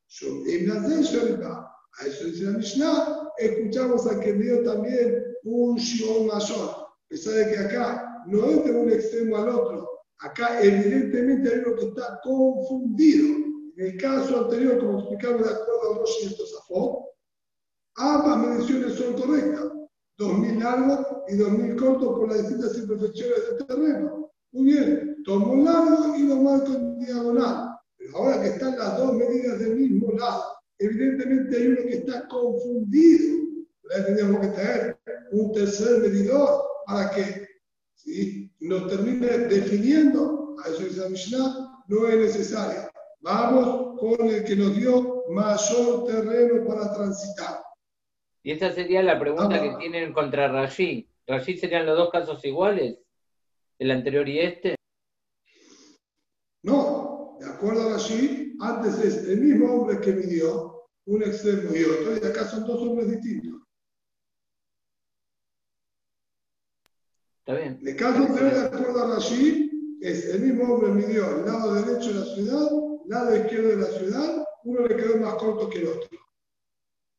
Yo, 0.08 0.28
a 1.96 2.06
eso 2.06 2.24
dice 2.24 2.44
la 2.44 2.58
Mishnah, 2.58 3.30
escuchamos 3.38 4.06
a 4.06 4.18
que 4.18 4.32
dio 4.32 4.62
también 4.64 5.22
un 5.44 5.76
Shion 5.76 6.26
mayor. 6.26 6.70
A 6.70 7.08
pesar 7.08 7.34
de 7.34 7.52
que 7.52 7.58
acá 7.58 8.24
no 8.26 8.44
es 8.46 8.64
de 8.64 8.72
un 8.72 8.90
extremo 8.90 9.36
al 9.36 9.48
otro, 9.50 9.88
acá 10.18 10.60
evidentemente 10.62 11.48
hay 11.48 11.62
uno 11.64 11.76
que 11.76 11.86
está 11.86 12.20
confundido. 12.22 13.36
En 13.76 13.86
el 13.86 14.00
caso 14.00 14.44
anterior, 14.44 14.78
como 14.78 15.00
explicamos 15.00 15.42
de 15.42 15.54
acuerdo 15.54 15.94
a 15.94 15.98
Rosh 15.98 16.26
y 16.26 16.36
Tosafot, 16.36 17.04
ambas 17.96 18.38
mediciones 18.38 18.94
son 18.94 19.14
correctas. 19.14 19.64
2.000 20.18 20.62
largos 20.62 21.06
y 21.28 21.36
2.000 21.36 21.76
cortos 21.76 22.08
por 22.08 22.28
las 22.28 22.38
distintas 22.38 22.78
imperfecciones 22.78 23.38
del 23.48 23.66
terreno. 23.66 24.23
Muy 24.54 24.72
bien, 24.72 25.16
tomo 25.24 25.64
largo 25.64 26.14
y 26.16 26.28
lo 26.28 26.36
marco 26.36 26.74
en 26.74 27.00
diagonal. 27.00 27.76
Pero 27.98 28.16
ahora 28.16 28.40
que 28.40 28.50
están 28.50 28.78
las 28.78 28.96
dos 28.98 29.12
medidas 29.14 29.58
del 29.58 29.74
mismo 29.74 30.12
lado, 30.12 30.44
evidentemente 30.78 31.56
hay 31.56 31.66
uno 31.66 31.82
que 31.82 31.96
está 31.96 32.28
confundido. 32.28 33.42
Ahora 33.82 34.06
tendríamos 34.06 34.40
que 34.40 34.46
traer 34.52 34.98
un 35.32 35.52
tercer 35.52 35.98
medidor 36.02 36.62
para 36.86 37.10
que 37.10 37.48
¿sí? 37.96 38.48
nos 38.60 38.86
termine 38.88 39.26
definiendo. 39.26 40.54
A 40.64 40.68
eso 40.68 41.02
la 41.02 41.08
Mishnah, 41.08 41.82
no 41.88 42.06
es 42.06 42.16
necesario. 42.16 42.88
Vamos 43.22 43.98
con 43.98 44.28
el 44.28 44.44
que 44.44 44.54
nos 44.54 44.76
dio 44.76 45.24
mayor 45.30 46.04
terreno 46.06 46.64
para 46.64 46.94
transitar. 46.94 47.58
Y 48.44 48.52
esa 48.52 48.70
sería 48.70 49.02
la 49.02 49.18
pregunta 49.18 49.60
que 49.60 49.74
tienen 49.80 50.12
contra 50.12 50.46
Rashid. 50.46 51.06
¿Rashid 51.26 51.58
serían 51.58 51.86
los 51.86 51.98
dos 51.98 52.10
casos 52.10 52.44
iguales? 52.44 52.98
¿El 53.78 53.90
anterior 53.90 54.28
y 54.28 54.38
este? 54.38 54.76
No, 56.62 57.36
de 57.40 57.46
acuerdo 57.46 57.88
a 57.88 57.92
Rashid, 57.94 58.54
antes 58.60 58.98
es 58.98 59.28
el 59.28 59.40
mismo 59.40 59.72
hombre 59.72 60.00
que 60.00 60.12
midió 60.12 60.88
un 61.06 61.22
extremo 61.22 61.74
y 61.74 61.84
otro, 61.84 62.16
y 62.16 62.26
acá 62.26 62.46
son 62.46 62.66
dos 62.66 62.80
hombres 62.80 63.10
distintos. 63.10 63.62
Está 67.40 67.60
bien. 67.60 67.78
El 67.84 67.96
caso 67.96 68.22
anterior, 68.22 68.54
de 68.54 68.66
acuerdo 68.66 69.04
a 69.04 69.16
Rashid, 69.16 69.70
es 70.00 70.26
el 70.26 70.40
mismo 70.42 70.74
hombre 70.74 70.92
midió 70.92 71.38
el 71.38 71.44
lado 71.44 71.74
derecho 71.74 72.08
de 72.08 72.20
la 72.20 72.34
ciudad, 72.34 72.68
el 73.04 73.10
lado 73.10 73.36
izquierdo 73.36 73.68
de 73.68 73.76
la 73.76 73.98
ciudad, 73.98 74.44
uno 74.64 74.86
le 74.86 74.96
quedó 74.96 75.16
más 75.18 75.34
corto 75.34 75.68
que 75.68 75.78
el 75.78 75.88
otro. 75.88 76.18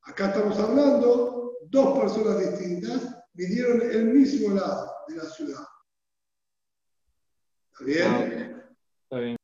Acá 0.02 0.28
estamos 0.30 0.58
hablando, 0.58 1.58
dos 1.70 2.00
personas 2.00 2.40
distintas 2.40 3.16
midieron 3.34 3.82
el 3.82 4.06
mismo 4.06 4.56
lado 4.56 4.92
de 5.08 5.16
la 5.16 5.26
ciudad. 5.26 5.66
¿Está 7.80 7.86
bien? 7.86 8.08
Ah, 8.08 8.76
Está 9.04 9.20
bien. 9.20 9.36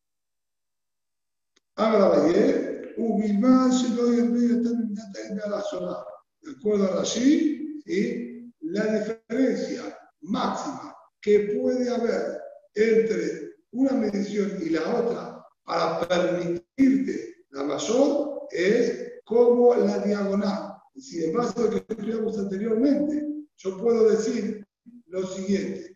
Ahora, 1.76 2.22
Ubilman 2.98 3.74
se 3.74 3.90
lo 3.90 4.08
De 6.42 6.52
acuerdo 6.58 6.86
a 6.86 6.96
Rashi, 6.98 7.82
¿sí? 7.86 8.54
la 8.62 8.86
diferencia 8.86 9.98
máxima 10.22 10.96
que 11.22 11.60
puede 11.62 11.90
haber 11.90 12.40
entre 12.76 13.56
una 13.72 13.94
medición 13.94 14.58
y 14.62 14.70
la 14.70 14.96
otra 14.96 15.46
para 15.64 16.08
permitirte 16.08 17.46
la 17.50 17.64
mayor 17.64 18.48
es 18.52 19.14
como 19.26 19.76
la 19.76 20.00
diagonal. 20.00 20.74
Si 20.96 21.24
en 21.24 21.34
base 21.34 21.60
a 21.60 21.64
lo 21.64 21.70
que 21.72 21.78
estudiamos 21.78 22.38
anteriormente, 22.38 23.28
yo 23.58 23.78
puedo 23.78 24.10
decir 24.10 24.66
lo 25.08 25.26
siguiente. 25.28 25.91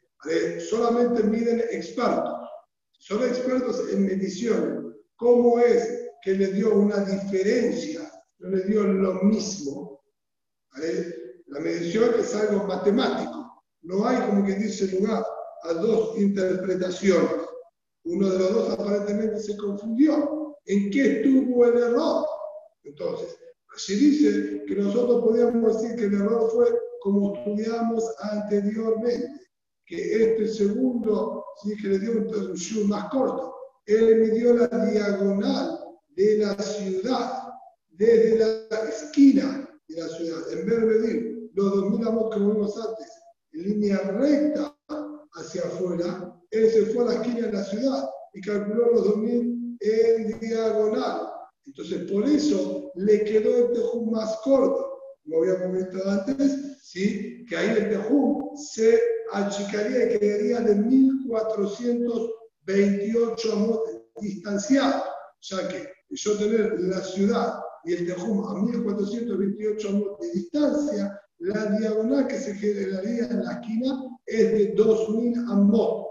Solamente 0.69 1.23
miden 1.23 1.61
expertos. 1.71 2.49
Son 2.97 3.23
expertos 3.23 3.81
en 3.91 4.05
medición. 4.05 4.95
¿Cómo 5.15 5.59
es 5.59 6.09
que 6.23 6.33
le 6.33 6.47
dio 6.47 6.75
una 6.75 7.03
diferencia? 7.03 8.11
No 8.39 8.49
le 8.49 8.63
dio 8.63 8.83
lo 8.83 9.23
mismo. 9.23 10.03
¿Vale? 10.71 11.15
La 11.47 11.59
medición 11.59 12.11
es 12.19 12.33
algo 12.35 12.65
matemático. 12.65 13.63
No 13.83 14.07
hay, 14.07 14.19
como 14.27 14.45
que 14.45 14.55
dice 14.55 14.87
lugar, 14.99 15.23
a 15.63 15.73
dos 15.73 16.17
interpretaciones. 16.17 17.31
Uno 18.05 18.29
de 18.29 18.39
los 18.39 18.53
dos 18.53 18.69
aparentemente 18.71 19.39
se 19.39 19.55
confundió. 19.57 20.57
¿En 20.65 20.89
qué 20.89 21.17
estuvo 21.17 21.65
el 21.65 21.77
error? 21.77 22.25
Entonces, 22.83 23.37
si 23.77 23.95
dice 23.95 24.63
que 24.65 24.75
nosotros 24.75 25.21
podríamos 25.21 25.81
decir 25.81 25.95
que 25.97 26.05
el 26.05 26.15
error 26.15 26.49
fue 26.51 26.67
como 27.01 27.35
estudiamos 27.35 28.03
anteriormente, 28.19 29.44
que 29.85 30.23
este 30.23 30.47
segundo, 30.47 31.45
sí 31.63 31.75
que 31.77 31.89
le 31.89 31.99
dio 31.99 32.11
un 32.13 32.55
show 32.55 32.85
más 32.85 33.09
corto, 33.09 33.55
él 33.85 34.19
midió 34.19 34.53
la 34.55 34.67
diagonal 34.67 35.79
de 36.15 36.37
la 36.39 36.57
ciudad, 36.57 37.49
desde 37.89 38.37
la 38.37 38.79
esquina 38.89 39.69
de 39.87 40.01
la 40.01 40.07
ciudad, 40.09 40.51
en 40.51 40.65
vez 40.65 40.79
de 40.79 40.85
medir 40.85 41.49
los 41.53 41.75
2000 41.75 42.07
amos 42.07 42.33
que 42.33 42.39
vimos 42.39 42.77
antes, 42.77 43.07
en 43.53 43.63
línea 43.63 43.97
recta 43.99 44.75
hacia 45.35 45.61
afuera, 45.61 46.35
él 46.51 46.69
se 46.71 46.85
fue 46.87 47.03
a 47.03 47.07
la 47.07 47.13
esquina 47.15 47.47
de 47.47 47.53
la 47.53 47.63
ciudad 47.63 48.09
y 48.33 48.41
calculó 48.41 48.91
los 48.91 49.03
2000 49.05 49.77
en 49.79 50.39
diagonal. 50.39 51.29
Entonces, 51.65 52.11
por 52.11 52.25
eso 52.25 52.91
le 52.95 53.23
quedó 53.23 53.67
el 53.67 53.73
tejú 53.73 54.11
más 54.11 54.37
corto. 54.43 54.91
Como 55.23 55.41
habíamos 55.41 55.77
visto 55.77 56.09
antes, 56.09 56.81
¿sí? 56.81 57.45
que 57.47 57.57
ahí 57.57 57.69
el 57.69 57.89
tejú 57.89 58.51
se 58.55 58.99
achicaría 59.35 60.05
y 60.05 60.19
quedaría 60.19 60.61
de 60.61 60.75
1428 60.75 63.53
amos 63.53 63.79
distanciado, 64.21 65.03
ya 65.41 65.67
que 65.67 65.89
yo 66.09 66.37
tener 66.37 66.79
la 66.79 67.01
ciudad 67.01 67.59
y 67.83 67.93
el 67.93 68.07
Tejum 68.07 68.47
a 68.47 68.53
1428 68.61 69.89
amos 69.89 70.17
de 70.19 70.31
distancia, 70.31 71.19
la 71.39 71.65
diagonal 71.77 72.27
que 72.27 72.39
se 72.39 72.55
generaría 72.55 73.27
en 73.27 73.43
la 73.43 73.51
esquina 73.53 74.03
es 74.25 74.51
de 74.51 74.73
2000 74.75 75.37
amos. 75.49 76.05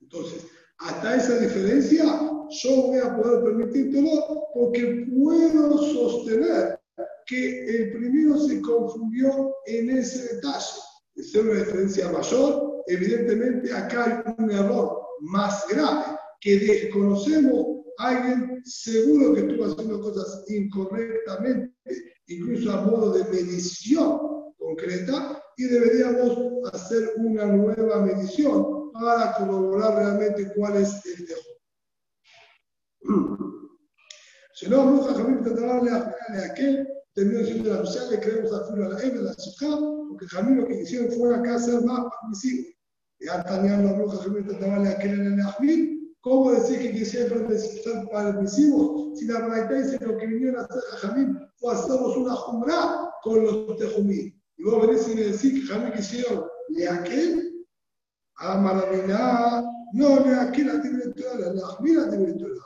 Entonces, 0.00 0.46
hasta 0.78 1.16
esa 1.16 1.38
diferencia, 1.38 2.04
yo 2.50 2.82
voy 2.82 2.98
a 2.98 3.16
poder 3.16 3.44
permitírtelo 3.44 4.48
porque 4.54 5.06
puedo 5.14 5.78
sostener 5.78 6.80
que 7.26 7.76
el 7.76 7.92
primero 7.92 8.38
se 8.38 8.60
confundió 8.60 9.54
en 9.66 9.90
ese 9.90 10.34
detalle. 10.34 10.80
Ser 11.16 11.44
una 11.44 11.60
diferencia 11.60 12.10
mayor, 12.10 12.82
evidentemente 12.86 13.72
acá 13.72 14.24
hay 14.26 14.34
un 14.38 14.50
error 14.50 15.02
más 15.20 15.64
grave 15.68 16.18
que 16.40 16.58
desconocemos. 16.58 17.84
Alguien 17.98 18.62
seguro 18.64 19.34
que 19.34 19.40
estuvo 19.40 19.64
haciendo 19.66 20.00
cosas 20.00 20.44
incorrectamente, 20.48 21.72
incluso 22.26 22.72
a 22.72 22.80
modo 22.82 23.12
de 23.12 23.24
medición 23.24 24.52
concreta, 24.58 25.42
y 25.56 25.64
deberíamos 25.64 26.38
hacer 26.72 27.12
una 27.16 27.44
nueva 27.46 28.00
medición 28.00 28.90
para 28.92 29.34
corroborar 29.34 29.94
realmente 29.96 30.52
cuál 30.54 30.76
es 30.76 31.04
el 31.06 31.26
dejo. 31.26 31.40
Si 34.54 34.68
no, 34.68 34.86
Bruja 34.86 35.14
Jamín 35.14 35.42
tratará 35.42 35.80
de 35.80 36.44
aquel, 36.44 36.88
terminó 37.14 37.44
siendo 37.44 37.74
la 37.74 37.80
Misha, 37.82 38.10
le 38.10 38.20
creemos 38.20 38.52
a 38.52 38.64
Filo 38.66 38.86
a 38.86 38.88
la 38.90 39.02
Eva, 39.02 39.22
la 39.22 39.32
Shukha, 39.34 39.78
porque 40.08 40.26
Jamín 40.28 40.58
lo 40.58 40.66
que 40.66 40.80
hicieron 40.80 41.12
fue 41.12 41.34
acá 41.34 41.58
ser 41.58 41.82
más 41.82 42.06
permisivo. 42.20 42.68
Y 43.20 43.28
Antañán 43.28 43.86
la 43.86 43.92
Bruja 43.92 44.16
Jamín 44.18 44.46
tratará 44.46 44.82
de 44.82 44.88
aquel 44.88 45.20
en 45.20 45.32
el 45.34 45.40
Ajmín, 45.40 46.14
¿cómo 46.20 46.52
decir 46.52 46.78
que 46.80 46.92
quisieron 46.92 47.48
ser 47.48 48.08
permisivos 48.10 49.18
si 49.18 49.26
la 49.26 49.46
Braita 49.46 49.74
dice 49.74 49.98
que 49.98 50.06
lo 50.06 50.16
que 50.16 50.26
vinieron 50.26 50.60
a 50.60 50.64
hacer 50.64 50.82
a 50.92 50.96
Jamín 50.96 51.38
fue 51.56 51.74
hacernos 51.74 52.16
una 52.16 52.34
jumra 52.34 53.10
con 53.22 53.44
los 53.44 53.76
Tejumí? 53.76 54.34
Y 54.56 54.64
vos 54.64 54.86
venís 54.86 55.08
y 55.08 55.14
me 55.14 55.22
decís 55.22 55.52
que 55.52 55.72
Jamín 55.72 55.92
quisieron 55.92 56.44
de 56.70 56.88
aquel, 56.88 57.66
a 58.36 58.58
Maravina, 58.58 59.62
no, 59.92 60.20
de 60.20 60.34
aquel 60.34 60.70
a 60.70 60.82
Tibetora, 60.82 61.52
la 61.52 61.66
Ajmín 61.68 61.98
a 61.98 62.10
Tibetora. 62.10 62.60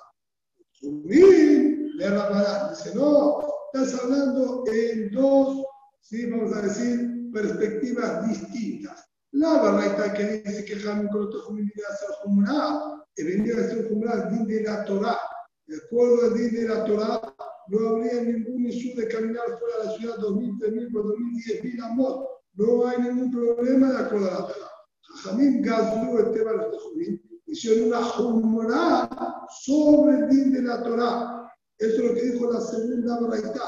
Jumín, 0.80 1.96
le 1.96 2.10
Ramadán. 2.10 2.70
Dice, 2.70 2.94
no, 2.94 3.55
estás 3.82 4.02
hablando 4.02 4.64
en 4.66 5.10
dos, 5.12 5.64
¿sí? 6.00 6.30
vamos 6.30 6.52
a 6.54 6.62
decir, 6.62 7.30
perspectivas 7.32 8.28
distintas. 8.28 9.04
La 9.32 9.62
verdad 9.62 10.14
que 10.14 10.42
dice 10.44 10.64
que 10.64 10.76
Jamín 10.76 11.08
viene 11.10 11.82
a 11.90 11.96
ser 11.96 12.08
Jumra, 12.22 13.04
y 13.16 13.24
venía 13.24 13.54
a 13.54 13.68
ser 13.68 13.78
el 13.78 14.30
din 14.30 14.46
de 14.46 14.62
la 14.62 14.84
Torah. 14.84 15.18
De 15.66 15.76
acuerdo 15.76 16.26
al 16.26 16.34
din 16.34 16.54
de 16.54 16.68
la 16.68 16.84
Torah, 16.84 17.20
no 17.68 17.88
habría 17.88 18.22
ningún 18.22 18.66
issue 18.66 18.94
de 18.94 19.08
caminar 19.08 19.44
fuera 19.58 19.78
de 19.80 19.84
la 19.84 19.92
ciudad 19.98 20.16
2.000, 20.18 20.58
3.000, 20.58 20.90
4.000, 20.92 21.62
10.000 21.62 21.84
amos. 21.84 22.26
No 22.54 22.86
hay 22.86 23.02
ningún 23.02 23.30
problema 23.30 23.90
de 23.90 23.98
acuerdo 23.98 24.28
a 24.28 24.40
la 24.40 24.46
Torah. 24.46 24.70
Jamín 25.22 25.62
Gazú, 25.62 26.18
el 26.18 26.32
tema 26.32 26.50
de 26.52 26.56
los 26.56 26.70
Tejumín, 26.70 27.22
hicieron 27.46 27.88
una 27.88 28.02
jumra 28.02 29.08
sobre 29.64 30.18
el 30.18 30.28
din 30.28 30.52
de 30.52 30.62
la 30.62 30.82
Torah. 30.82 31.35
Eso 31.78 31.96
es 31.96 32.08
lo 32.08 32.14
que 32.14 32.22
dijo 32.22 32.52
la 32.52 32.60
segunda 32.60 33.20
baraita. 33.20 33.60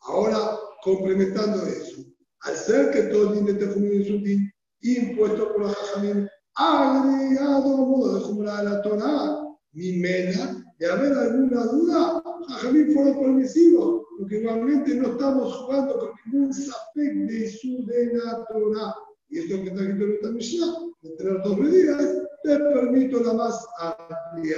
Ahora, 0.00 0.58
complementando 0.82 1.66
eso, 1.66 2.02
al 2.40 2.56
ser 2.56 2.90
que 2.90 3.02
todo 3.04 3.30
el 3.30 3.34
din 3.34 3.46
de 3.46 3.54
Tejumín 3.54 4.02
es 4.02 4.10
un 4.10 4.22
din 4.22 4.50
impuesto 4.82 5.52
por 5.52 5.62
la 5.62 5.72
Jajamín, 5.72 6.28
agregado 6.54 7.74
a 7.74 7.76
modo 7.76 8.14
de 8.14 8.24
jumra 8.24 8.58
de 8.58 8.64
la 8.70 8.82
Torah, 8.82 9.40
mi 9.72 9.92
mena, 9.98 10.64
de 10.78 10.86
haber 10.86 11.12
alguna 11.12 11.64
duda, 11.64 12.22
Jajamín 12.48 12.92
fueron 12.94 13.20
permisivos, 13.20 14.02
porque 14.18 14.40
igualmente 14.40 14.94
no 14.94 15.08
estamos 15.08 15.54
jugando 15.54 15.98
con 15.98 16.10
ningún 16.26 16.52
sapec 16.52 17.14
de 17.28 17.50
su 17.50 17.84
de 17.86 18.14
la 18.14 18.44
Torah. 18.46 18.94
Y 19.28 19.38
esto 19.38 19.56
que 19.62 19.68
está 19.68 19.82
escrito 19.82 20.04
en 20.04 20.12
esta 20.12 20.30
Mishnah, 20.30 20.74
de 21.02 21.10
tener 21.16 21.42
dos 21.42 21.58
medidas, 21.58 22.22
te 22.42 22.58
permito 22.58 23.20
la 23.20 23.32
más 23.32 23.66
amplia. 23.80 24.56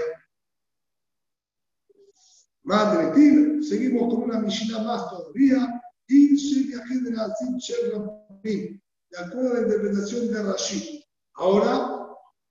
Madre 2.66 3.12
Tir, 3.14 3.62
seguimos 3.62 4.12
con 4.12 4.24
una 4.24 4.40
Mishnah 4.40 4.82
más 4.82 5.08
todavía. 5.08 5.80
De 6.08 6.36
acuerdo 9.18 9.50
a 9.50 9.54
la 9.54 9.60
interpretación 9.60 10.32
de 10.32 10.42
Rashid. 10.42 11.00
Ahora, 11.34 12.08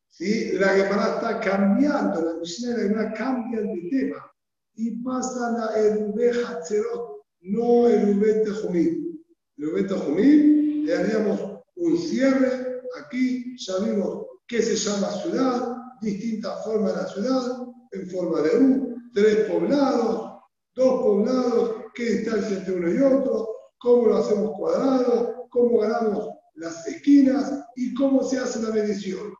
¿sí? 0.07 0.53
la 0.53 0.69
Gemara 0.69 1.15
está 1.15 1.41
cambiando, 1.41 2.21
la 2.21 2.35
Mishnah 2.39 2.69
de 2.69 2.77
la 2.77 2.83
Gemara 2.87 3.13
cambia 3.13 3.59
de 3.59 3.89
tema 3.91 4.31
y 4.75 4.91
pasa 5.03 5.51
la 5.51 5.77
Erube 5.77 6.31
Hatzerot, 6.31 7.25
no 7.41 7.89
Erube 7.89 8.35
Tejumim. 8.45 9.19
Erube 9.57 9.83
Tejumim, 9.83 10.85
le 10.85 10.95
haríamos 10.95 11.41
un 11.75 11.97
cierre. 11.97 12.83
Aquí 13.03 13.57
ya 13.57 13.79
vimos 13.79 14.27
qué 14.47 14.61
se 14.61 14.77
llama 14.77 15.11
ciudad, 15.11 15.75
distintas 16.01 16.63
formas 16.63 16.95
de 16.95 17.01
la 17.01 17.07
ciudad, 17.09 17.67
en 17.91 18.09
forma 18.09 18.39
de 18.41 18.57
U, 18.57 18.84
tres 19.15 19.49
poblados, 19.49 20.41
dos 20.75 21.01
poblados, 21.01 21.75
qué 21.95 22.03
distancia 22.03 22.57
entre 22.57 22.75
uno 22.75 22.91
y 22.91 23.01
otro, 23.01 23.47
cómo 23.79 24.07
lo 24.07 24.17
hacemos 24.17 24.51
cuadrado, 24.57 25.47
cómo 25.49 25.79
ganamos 25.79 26.29
las 26.55 26.85
esquinas 26.85 27.63
y 27.77 27.93
cómo 27.93 28.23
se 28.23 28.37
hace 28.37 28.61
la 28.61 28.71
medición. 28.71 29.33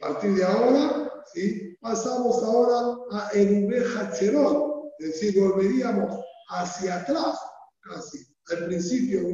A 0.00 0.08
partir 0.08 0.34
de 0.34 0.44
ahora, 0.44 1.12
¿sí? 1.34 1.76
pasamos 1.80 2.42
ahora 2.42 2.96
a 3.12 3.30
Erube 3.32 3.84
Hatzerot, 3.94 4.94
es 4.98 5.20
decir, 5.20 5.38
volveríamos 5.40 6.24
hacia 6.48 6.96
atrás, 6.96 7.38
casi 7.80 8.18
al 8.50 8.64
principio 8.64 9.28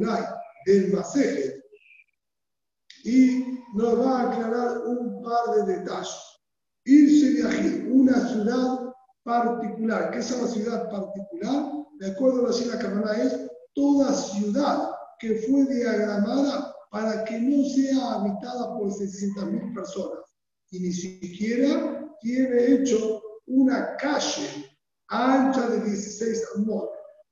del 0.65 0.93
Maseje, 0.93 1.63
y 3.05 3.59
nos 3.75 3.99
va 3.99 4.19
a 4.19 4.31
aclarar 4.31 4.77
un 4.87 5.23
par 5.23 5.55
de 5.55 5.79
detalles. 5.79 6.21
Irse 6.83 7.41
de 7.41 7.47
aquí, 7.47 7.87
una 7.89 8.27
ciudad 8.27 8.84
particular. 9.25 10.11
¿Qué 10.11 10.19
es 10.19 10.31
una 10.31 10.47
ciudad 10.47 10.89
particular? 10.89 11.71
De 11.99 12.11
acuerdo 12.11 12.47
a 12.47 12.51
la 12.51 12.79
Kamana, 12.79 13.23
es 13.23 13.35
toda 13.73 14.13
ciudad 14.13 14.91
que 15.19 15.35
fue 15.35 15.65
diagramada 15.65 16.73
para 16.91 17.25
que 17.25 17.39
no 17.39 17.67
sea 17.67 18.13
habitada 18.13 18.77
por 18.77 18.87
600.000 18.89 19.73
personas 19.73 20.19
y 20.71 20.79
ni 20.79 20.93
siquiera 20.93 22.07
tiene 22.21 22.73
hecho 22.73 23.21
una 23.47 23.95
calle 23.97 24.77
ancha 25.07 25.69
de 25.69 25.81
16 25.81 26.43
amot. 26.55 26.89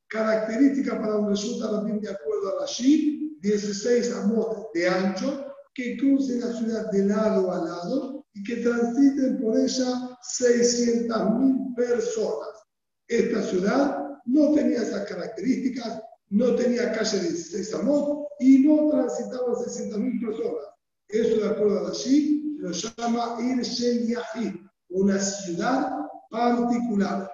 Característica 0.08 1.00
para 1.00 1.18
un 1.18 1.30
resulta 1.30 1.72
también 1.72 2.00
de 2.02 2.10
acuerdo 2.10 2.58
a 2.58 2.62
la 2.62 2.68
Shir, 2.68 3.40
16 3.42 4.16
amot 4.16 4.74
de 4.74 4.90
ancho 4.90 5.46
que 5.74 5.98
crucen 5.98 6.42
la 6.42 6.54
ciudad 6.54 6.92
de 6.92 7.06
lado 7.06 7.52
a 7.52 7.58
lado 7.58 8.13
y 8.34 8.44
que 8.44 8.58
transiten 8.58 9.40
por 9.40 9.58
ella 9.58 10.18
600.000 10.40 11.76
personas. 11.76 12.50
Esta 13.08 13.44
ciudad 13.44 14.04
no 14.26 14.54
tenía 14.54 14.82
esas 14.82 15.08
características, 15.08 16.02
no 16.30 16.56
tenía 16.56 16.92
calle 16.94 17.18
de 17.20 17.30
16 17.30 17.74
amot 17.76 18.28
y 18.40 18.60
no 18.60 18.90
transitaban 18.90 19.54
600.000 19.56 20.26
personas. 20.26 20.64
Eso 21.10 21.36
de 21.38 21.48
acuerdo 21.48 21.88
a 21.88 21.94
Shir, 21.94 22.42
lo 22.58 22.72
llama 22.72 23.38
Ir 23.40 23.62
Shel 23.62 24.08
Yahid, 24.08 24.56
una 24.90 25.20
ciudad 25.20 25.92
particular. 26.30 27.30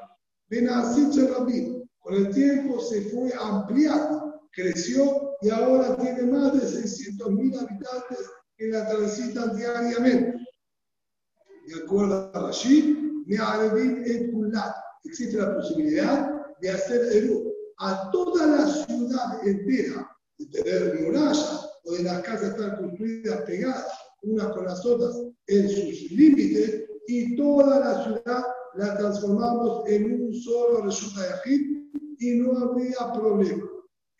Benasit 0.49 1.29
Rabin, 1.29 1.87
con 1.99 2.15
el 2.15 2.33
tiempo 2.33 2.81
se 2.81 3.01
fue 3.03 3.31
ampliando, 3.39 4.41
creció 4.51 5.35
y 5.41 5.49
ahora 5.49 5.95
tiene 5.97 6.23
más 6.23 6.53
de 6.53 6.81
600.000 6.81 7.59
habitantes 7.59 8.29
que 8.57 8.67
la 8.67 8.89
transitan 8.89 9.55
diariamente. 9.55 10.38
De 11.69 11.83
acuerdo 11.83 12.31
a 12.33 12.47
Rashid, 12.47 12.97
Me'arevin 13.27 14.01
et 14.03 14.31
Kulat, 14.31 14.73
existe 15.03 15.37
la 15.37 15.53
posibilidad 15.53 16.31
de 16.61 16.69
hacer 16.71 17.15
Eru 17.15 17.53
a 17.77 18.09
toda 18.09 18.47
la 18.47 18.65
ciudad 18.65 19.47
entera, 19.47 20.09
de 20.39 20.45
tener 20.47 20.99
murallas 20.99 21.69
o 21.83 21.93
de 21.93 22.03
las 22.03 22.23
casas 22.23 22.53
estar 22.53 22.79
construidas 22.79 23.41
pegadas 23.41 23.85
unas 24.23 24.47
con 24.47 24.65
las 24.65 24.83
otras 24.83 25.15
en 25.45 25.69
sus 25.69 26.11
límites 26.11 26.85
y 27.07 27.35
toda 27.35 27.79
la 27.79 28.03
ciudad 28.03 28.43
la 28.73 28.97
transformamos 28.97 29.87
en 29.89 30.23
un 30.23 30.33
solo 30.33 30.81
resulta 30.85 31.21
de 31.21 31.33
Ajit 31.33 31.61
y 32.17 32.31
no 32.39 32.57
habría 32.57 33.13
problema. 33.13 33.63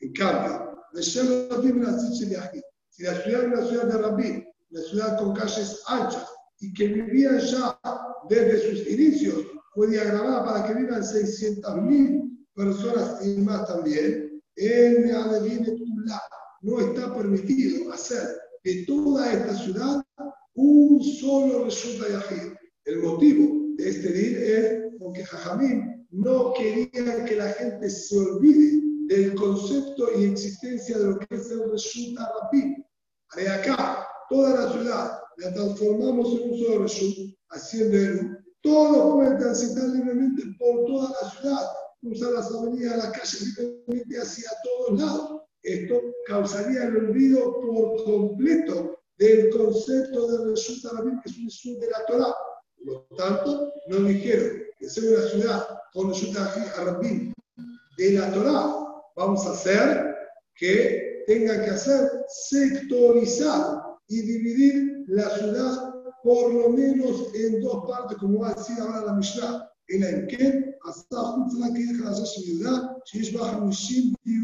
En 0.01 0.13
cambio, 0.13 0.83
si 1.01 1.01
la 1.01 1.41
ciudad 1.41 1.65
es 1.65 3.45
una 3.47 3.65
ciudad 3.65 3.85
de 3.85 3.97
Rabí, 3.97 4.45
una 4.69 4.81
ciudad 4.83 5.17
con 5.17 5.33
calles 5.33 5.81
anchas 5.87 6.29
y 6.59 6.73
que 6.73 6.87
vivía 6.87 7.37
ya 7.39 7.79
desde 8.29 8.69
sus 8.69 8.87
inicios, 8.87 9.45
fue 9.73 9.87
diagramada 9.87 10.43
para 10.45 10.67
que 10.67 10.73
vivan 10.73 11.01
600.000 11.01 12.47
personas 12.53 13.25
y 13.25 13.37
más 13.37 13.67
también, 13.67 14.41
en 14.55 15.09
no 16.61 16.79
está 16.81 17.15
permitido 17.15 17.93
hacer 17.93 18.27
de 18.63 18.83
toda 18.85 19.31
esta 19.31 19.55
ciudad 19.55 20.03
un 20.55 21.01
solo 21.01 21.63
resulta 21.65 22.09
Yahid. 22.09 22.53
El 22.83 23.01
motivo 23.01 23.75
de 23.77 23.89
este 23.89 24.11
día 24.11 24.39
es 24.39 24.93
porque 24.99 25.23
Jajamín 25.23 26.05
no 26.11 26.53
quería 26.53 27.23
que 27.23 27.35
la 27.37 27.49
gente 27.53 27.89
se 27.89 28.17
olvide 28.17 28.81
del 29.07 29.35
concepto 29.35 30.09
y 30.19 30.25
existencia 30.25 30.97
de 30.97 31.05
lo 31.05 31.19
que 31.19 31.35
es 31.35 31.49
el 31.51 31.71
resulta 31.71 32.29
Rapid. 32.41 32.83
De 33.37 33.47
acá, 33.47 34.07
toda 34.29 34.65
la 34.65 34.71
ciudad 34.73 35.19
la 35.39 35.53
transformamos 35.53 36.33
en 36.33 36.51
un 36.51 36.59
solo 36.59 36.83
resulta, 36.83 37.21
haciendo 37.49 37.97
el 37.97 38.39
todos 38.61 39.13
pueden 39.15 39.37
transitar 39.37 39.85
libremente 39.89 40.43
por 40.57 40.85
toda 40.85 41.15
la 41.21 41.29
ciudad, 41.29 41.67
cruzar 42.01 42.31
las 42.33 42.51
avenidas, 42.51 42.97
las 42.97 43.11
calles 43.11 43.55
libremente 43.57 44.17
hacia 44.17 44.49
todos 44.63 44.99
lados. 44.99 45.41
Esto 45.63 46.01
causaría 46.25 46.83
el 46.83 46.97
olvido 46.97 47.55
por 47.61 48.03
completo 48.03 48.99
del 49.17 49.49
concepto 49.49 50.27
de 50.27 50.51
resulta 50.51 50.89
Rabin, 50.93 51.19
que 51.21 51.29
es 51.29 51.37
un 51.37 51.47
estudio 51.47 51.79
de 51.79 51.87
la 51.87 52.05
Torah. 52.05 52.35
Por 52.77 52.93
lo 52.93 53.07
tanto, 53.17 53.73
nos 53.87 54.07
dijeron 54.07 54.63
que 54.77 54.89
sea 54.89 55.09
una 55.09 55.29
ciudad 55.29 55.67
con 55.93 56.09
resulta 56.09 56.53
Rabin 56.77 57.33
de 57.97 58.11
la 58.11 58.31
Torah, 58.33 58.75
vamos 59.15 59.45
a 59.45 59.51
hacer 59.51 60.15
que 60.55 61.23
tenga 61.27 61.63
que 61.63 61.71
hacer 61.71 62.09
sectorizado 62.27 63.99
y 64.07 64.21
dividir 64.21 64.98
la 65.09 65.29
ciudad 65.37 65.93
por 66.23 66.53
lo 66.53 66.69
menos 66.69 67.33
en 67.33 67.61
dos 67.61 67.85
partes, 67.87 68.17
como 68.17 68.39
va 68.39 68.49
a 68.49 68.53
decir 68.53 68.77
ahora 68.79 69.05
la 69.05 69.13
Mishnah. 69.13 69.65
La 69.91 70.27
que 70.27 70.37
deja 70.37 72.11
la 72.11 72.25
ciudad, 72.25 72.97
si 73.05 73.19
es 73.21 73.33
bajo 73.33 73.63
un 73.63 73.73
sin 73.73 74.13
y 74.23 74.39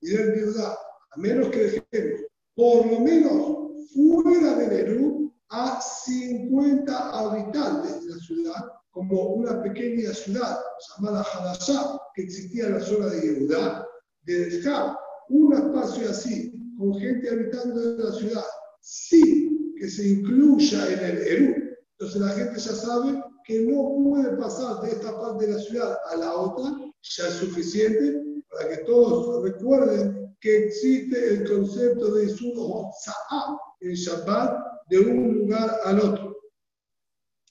del 0.00 0.32
viuda, 0.32 0.78
a 1.10 1.18
menos 1.18 1.48
que 1.48 1.82
dejemos 1.90 2.20
por 2.54 2.86
lo 2.86 3.00
menos 3.00 3.72
fuera 3.92 4.54
de 4.54 4.68
Nerú 4.68 5.34
a 5.50 5.80
50 5.80 7.10
habitantes 7.10 8.04
de 8.04 8.14
la 8.14 8.20
ciudad, 8.20 8.64
como 8.92 9.34
una 9.34 9.60
pequeña 9.62 10.14
ciudad 10.14 10.60
llamada 10.96 11.24
Hadashah, 11.24 11.98
que 12.14 12.22
existía 12.22 12.66
en 12.66 12.74
la 12.74 12.80
zona 12.80 13.06
de 13.06 13.20
Yehudá, 13.20 13.84
de 14.22 14.50
dejar 14.50 14.96
un 15.28 15.54
espacio 15.54 16.10
así, 16.10 16.52
con 16.78 16.94
gente 16.94 17.30
habitando 17.30 17.82
en 17.82 18.04
la 18.04 18.12
ciudad, 18.12 18.44
sin 18.80 19.33
que 19.76 19.88
se 19.88 20.08
incluya 20.08 20.92
en 20.92 20.98
el 20.98 21.18
Eru. 21.26 21.54
Entonces 21.98 22.20
la 22.20 22.28
gente 22.30 22.60
ya 22.60 22.72
sabe 22.72 23.22
que 23.44 23.60
no 23.60 23.96
puede 24.02 24.36
pasar 24.36 24.80
de 24.82 24.90
esta 24.90 25.18
parte 25.20 25.46
de 25.46 25.52
la 25.52 25.58
ciudad 25.58 25.98
a 26.10 26.16
la 26.16 26.34
otra, 26.34 26.72
ya 27.02 27.28
es 27.28 27.34
suficiente 27.34 28.22
para 28.50 28.68
que 28.68 28.84
todos 28.84 29.42
recuerden 29.42 30.34
que 30.40 30.66
existe 30.66 31.28
el 31.28 31.48
concepto 31.48 32.14
de 32.14 32.28
su 32.28 32.52
Hotza'ah, 32.52 33.56
el 33.80 33.94
Shabbat, 33.94 34.74
de 34.88 34.98
un 34.98 35.34
lugar 35.38 35.80
al 35.84 36.00
otro. 36.00 36.36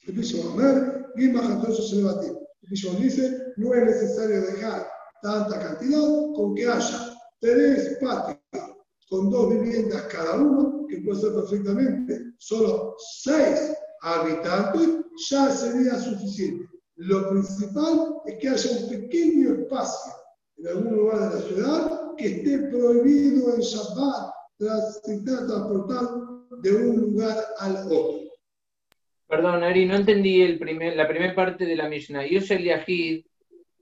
El 0.06 0.16
dice, 3.00 3.52
no 3.56 3.74
es 3.74 3.84
necesario 3.84 4.42
dejar 4.42 4.86
tanta 5.22 5.58
cantidad 5.58 6.00
con 6.34 6.54
que 6.54 6.66
haya 6.66 7.14
tres 7.40 7.98
patios 8.00 8.38
con 9.08 9.30
dos 9.30 9.50
viviendas 9.50 10.02
cada 10.04 10.36
uno, 10.36 10.83
que 10.96 11.02
puede 11.02 11.20
ser 11.20 11.34
perfectamente 11.34 12.20
solo 12.38 12.94
seis 13.22 13.74
habitantes, 14.02 15.04
ya 15.30 15.50
sería 15.50 15.94
suficiente. 15.98 16.66
Lo 16.96 17.30
principal 17.30 18.16
es 18.26 18.36
que 18.38 18.48
haya 18.48 18.70
un 18.70 18.88
pequeño 18.88 19.54
espacio 19.54 20.12
en 20.58 20.68
algún 20.68 20.96
lugar 20.96 21.30
de 21.30 21.34
la 21.34 21.46
ciudad 21.46 22.00
que 22.16 22.26
esté 22.26 22.58
prohibido 22.68 23.54
en 23.54 23.60
Shabbat 23.60 24.32
transitar, 24.58 25.46
transportar 25.46 26.04
de 26.62 26.72
un 26.72 27.00
lugar 27.00 27.36
al 27.58 27.76
otro. 27.86 28.20
Perdón, 29.26 29.64
Ari, 29.64 29.86
no 29.86 29.96
entendí 29.96 30.42
el 30.42 30.58
primer, 30.58 30.96
la 30.96 31.08
primera 31.08 31.34
parte 31.34 31.66
de 31.66 31.74
la 31.74 31.88
Mishnah. 31.88 32.26
Yushel 32.26 32.62
Yahid, 32.62 33.24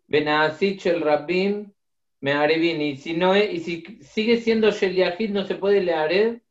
Benazich 0.07 0.87
el 0.87 1.03
Rabbim, 1.03 1.71
Meharevin. 2.21 2.81
Y 2.81 2.97
si, 2.97 3.15
no 3.15 3.37
y 3.37 3.61
si 3.61 3.83
sigue 4.01 4.39
siendo 4.41 4.71
Shel 4.71 4.95
Yahid, 4.95 5.31
¿no 5.31 5.45
se 5.45 5.57
puede 5.57 5.83
leer? 5.83 6.43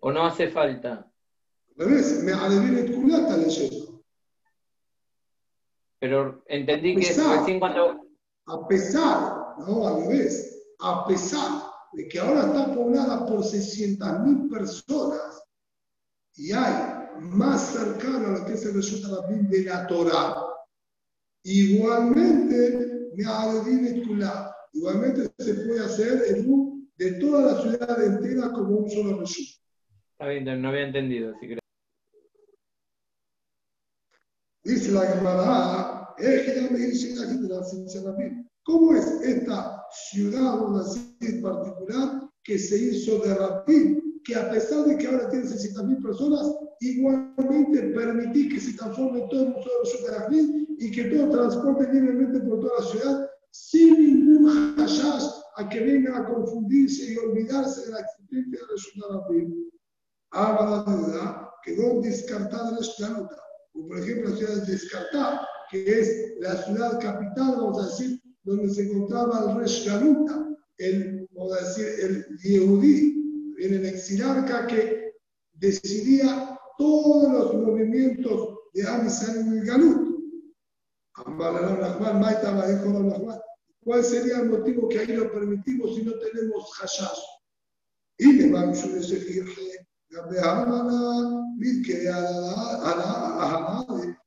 ¿O 0.00 0.10
no 0.12 0.26
hace 0.26 0.48
falta? 0.48 1.10
Pero 5.98 6.42
entendí 6.46 6.96
que 6.96 7.12
recién 7.12 7.60
cuando. 7.60 8.06
A 8.46 8.66
pesar, 8.66 9.56
no, 9.58 9.86
al 9.86 10.02
revés, 10.02 10.74
a 10.80 11.06
pesar 11.06 11.62
de 11.92 12.08
que 12.08 12.18
ahora 12.18 12.46
está 12.46 12.74
poblada 12.74 13.26
por 13.26 13.40
600.000 13.40 14.50
personas 14.50 15.42
y 16.34 16.52
hay 16.52 17.08
más 17.20 17.60
cercano 17.72 18.28
a 18.28 18.38
lo 18.38 18.46
que 18.46 18.54
es 18.54 18.64
el 18.64 18.74
resultado 18.74 19.22
de 19.28 19.64
la 19.64 19.86
Torah, 19.86 20.36
igualmente, 21.44 23.10
igualmente 24.72 25.30
se 25.38 25.54
puede 25.54 25.84
hacer 25.84 26.22
el 26.28 26.46
de 26.96 27.12
toda 27.12 27.52
la 27.52 27.62
ciudad 27.62 28.04
entera 28.04 28.52
como 28.52 28.76
un 28.76 28.90
solo 28.90 29.20
resultado. 29.20 29.59
No 30.20 30.68
había 30.68 30.86
entendido, 30.86 31.34
así 31.34 31.48
que... 31.48 31.58
Dice 34.62 34.92
la 34.92 35.06
Gemara, 35.06 36.14
¿cómo 38.64 38.94
es 38.94 39.06
esta 39.22 39.82
ciudad, 39.90 40.60
una 40.60 40.84
ciudad 40.84 41.42
particular 41.42 42.30
que 42.44 42.58
se 42.58 42.76
hizo 42.76 43.18
de 43.20 43.34
Rapid 43.34 43.98
que 44.24 44.34
a 44.34 44.50
pesar 44.50 44.84
de 44.84 44.98
que 44.98 45.06
ahora 45.06 45.30
tiene 45.30 45.46
60.000 45.46 46.02
personas, 46.02 46.54
igualmente 46.80 47.82
permití 47.94 48.50
que 48.50 48.60
se 48.60 48.74
transforme 48.74 49.26
todo 49.30 49.46
en 49.46 49.54
un 49.54 49.62
solo 49.62 49.84
superafín 49.86 50.76
y 50.78 50.90
que 50.90 51.04
todo 51.04 51.30
transporte 51.30 51.90
libremente 51.90 52.40
por 52.40 52.60
toda 52.60 52.80
la 52.80 52.86
ciudad 52.86 53.30
sin 53.50 53.98
ningún 53.98 54.76
hashash 54.76 55.24
a 55.56 55.66
que 55.68 55.80
venga 55.80 56.18
a 56.18 56.26
confundirse 56.26 57.10
y 57.10 57.16
olvidarse 57.16 57.86
de 57.86 57.92
la 57.92 58.00
existencia 58.00 58.60
de 58.60 58.66
Resultarafín. 58.70 59.70
Ahora 59.70 59.79
duda 60.32 61.50
quedó 61.62 62.00
descartada 62.00 62.72
la 62.72 62.82
ciudad, 62.82 63.30
como 63.72 63.88
por 63.88 63.98
ejemplo 63.98 64.30
la 64.30 64.36
ciudad 64.36 64.54
de 64.54 64.72
Descartar, 64.72 65.40
que 65.70 66.00
es 66.00 66.34
la 66.38 66.62
ciudad 66.62 67.00
capital, 67.00 67.54
vamos 67.56 67.82
a 67.82 67.86
decir, 67.86 68.20
donde 68.42 68.72
se 68.72 68.82
encontraba 68.82 69.50
el 69.50 69.60
Resh 69.60 69.86
el, 70.78 71.28
vamos 71.32 71.52
a 71.52 71.66
decir, 71.66 71.86
el 72.00 72.38
Yehudí, 72.38 73.54
el 73.58 73.84
exilarca 73.84 74.66
que 74.66 75.12
decidía 75.52 76.58
todos 76.78 77.30
los 77.30 77.54
movimientos 77.54 78.56
de 78.72 78.88
Amisal 78.88 79.36
el 79.36 79.64
Galut. 79.66 80.10
¿Cuál 83.82 84.04
sería 84.04 84.38
el 84.38 84.48
motivo 84.48 84.88
que 84.88 84.98
ahí 85.00 85.08
lo 85.08 85.30
permitimos 85.30 85.94
si 85.94 86.02
no 86.02 86.12
tenemos 86.18 86.72
hashash? 86.78 87.20
Y 88.16 88.32
le 88.32 88.50
vamos 88.50 88.82
a 88.84 88.88
decir 88.88 89.44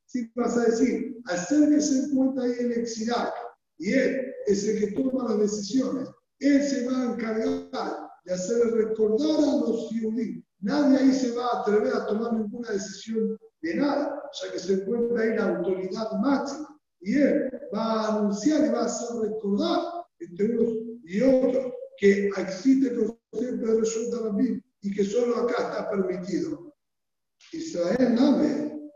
si 0.05 0.31
vas 0.36 0.57
a 0.57 0.65
decir, 0.65 1.17
hacer 1.25 1.69
que 1.69 1.81
se 1.81 2.05
encuentra 2.05 2.43
ahí 2.43 2.53
el 2.59 2.71
exilarca 2.73 3.34
y 3.77 3.93
él 3.93 4.34
es 4.47 4.67
el 4.67 4.79
que 4.79 4.91
toma 4.91 5.29
las 5.29 5.39
decisiones, 5.39 6.09
él 6.39 6.63
se 6.63 6.88
va 6.88 7.01
a 7.01 7.13
encargar 7.13 8.09
de 8.23 8.34
hacer 8.34 8.71
recordar 8.71 9.39
a 9.39 9.57
los 9.57 9.88
judíos. 9.89 10.43
Nadie 10.61 10.97
ahí 10.99 11.13
se 11.13 11.31
va 11.31 11.45
a 11.47 11.61
atrever 11.61 11.93
a 11.93 12.05
tomar 12.05 12.34
ninguna 12.34 12.71
decisión 12.71 13.38
de 13.61 13.75
nada, 13.75 14.21
ya 14.41 14.51
que 14.51 14.59
se 14.59 14.73
encuentra 14.73 15.21
ahí 15.21 15.36
la 15.36 15.57
autoridad 15.57 16.11
máxima. 16.21 16.79
Y 17.01 17.15
él 17.15 17.49
va 17.75 17.84
a 17.84 18.17
anunciar 18.19 18.65
y 18.65 18.69
va 18.69 18.84
a 18.84 18.86
hacer 18.86 19.17
recordar 19.21 19.81
entre 20.19 20.57
unos 20.57 20.73
y 21.03 21.21
otros 21.21 21.73
que 21.97 22.27
existe 22.38 22.88
el 22.88 22.95
concepto 22.95 23.67
de 23.67 23.79
resulta 23.79 24.19
Rabbi 24.19 24.63
y 24.84 24.91
que 24.91 25.03
solo 25.03 25.38
acá 25.38 25.69
está 25.69 25.89
permitido. 25.89 26.75
Israel 27.53 28.15
Name, 28.15 28.91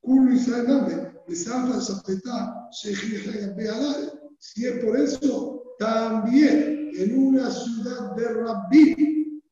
Kulo 0.00 0.32
Israel 0.32 0.66
Name, 0.66 1.12
les 1.28 1.46
habla 1.48 1.80
Si 4.38 4.66
es 4.66 4.84
por 4.84 4.98
eso, 4.98 5.62
también 5.78 6.90
en 6.94 7.18
una 7.18 7.50
ciudad 7.50 8.14
de 8.16 8.28
Rabbi 8.28 9.42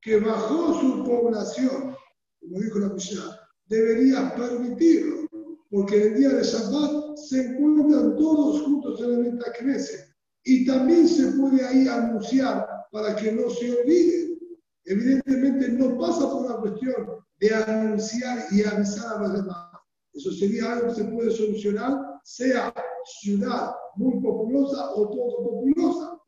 que 0.00 0.18
bajó 0.18 0.80
su 0.80 1.04
población, 1.04 1.94
como 2.40 2.60
dijo 2.60 2.78
la 2.78 2.88
Mishnah, 2.88 3.38
debería 3.66 4.34
permitirlo, 4.34 5.28
porque 5.70 6.02
el 6.02 6.14
día 6.16 6.30
de 6.30 6.42
Shabbat 6.42 7.16
se 7.16 7.42
encuentran 7.42 8.16
todos 8.16 8.62
juntos 8.62 8.98
en 9.02 9.26
el 9.26 9.38
Knesset 9.38 10.08
y 10.44 10.64
también 10.64 11.06
se 11.06 11.32
puede 11.32 11.64
ahí 11.64 11.86
anunciar 11.86 12.79
para 12.90 13.16
que 13.16 13.32
no 13.32 13.50
se 13.50 13.80
olviden. 13.80 14.38
Evidentemente 14.84 15.68
no 15.68 15.98
pasa 15.98 16.30
por 16.30 16.44
una 16.44 16.56
cuestión 16.56 17.06
de 17.38 17.54
anunciar 17.54 18.46
y 18.50 18.64
avisar 18.64 19.16
a 19.16 19.22
los 19.22 19.32
demás. 19.34 19.70
Eso 20.12 20.32
sería 20.32 20.72
algo 20.72 20.88
que 20.88 20.94
se 20.94 21.04
puede 21.04 21.30
solucionar, 21.30 21.96
sea 22.24 22.74
ciudad 23.20 23.72
muy 23.96 24.20
populosa 24.20 24.90
o 24.94 25.08
poco 25.08 25.44
populosa. 25.44 26.18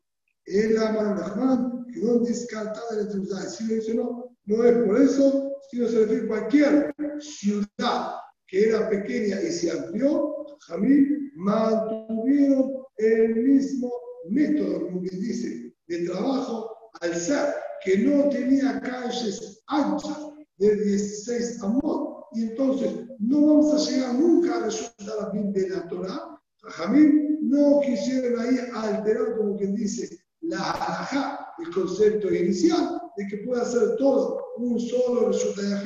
El 0.45 0.77
Amar 0.77 1.73
que 1.93 2.01
no 2.01 2.19
descarta 2.19 2.79
de 2.89 2.95
la 2.95 3.01
electricidad. 3.01 3.47
Si 3.49 3.67
dice 3.67 3.93
no, 3.93 4.35
no 4.45 4.63
es 4.63 4.77
por 4.85 5.01
eso, 5.01 5.53
sino 5.69 5.87
se 5.87 5.99
refiere 5.99 6.23
a 6.23 6.27
cualquier 6.27 6.95
ciudad 7.19 8.15
que 8.47 8.69
era 8.69 8.89
pequeña 8.89 9.41
y 9.41 9.51
se 9.51 9.71
amplió, 9.71 10.45
Jamil 10.67 11.31
mantuvieron 11.35 12.71
el 12.97 13.35
mismo 13.35 13.91
método, 14.29 14.81
como 14.85 15.01
quien 15.01 15.19
dice, 15.19 15.62
de 15.87 16.05
trabajo, 16.05 16.69
al 17.01 17.15
ser 17.15 17.53
que 17.83 17.97
no 17.97 18.29
tenía 18.29 18.79
calles 18.81 19.63
anchas 19.67 20.17
de 20.57 20.75
16 20.75 21.61
amor, 21.63 22.25
y 22.33 22.43
entonces 22.43 22.91
no 23.19 23.45
vamos 23.45 23.73
a 23.73 23.91
llegar 23.91 24.15
nunca 24.15 24.57
a 24.57 24.65
resultar 24.65 25.15
a 25.19 25.29
de 25.31 25.69
la 25.69 25.87
Torah. 25.87 26.39
Jamil 26.63 27.39
no 27.41 27.81
quisieron 27.81 28.39
ahí 28.39 28.57
alterar, 28.73 29.37
como 29.37 29.57
quien 29.57 29.75
dice, 29.75 30.17
la 30.41 30.71
halajá, 30.71 31.53
el 31.59 31.73
concepto 31.73 32.33
inicial 32.33 33.01
de 33.17 33.27
que 33.27 33.37
pueda 33.37 33.65
ser 33.65 33.95
todo 33.97 34.43
un 34.57 34.79
solo 34.79 35.27
resultado 35.27 35.83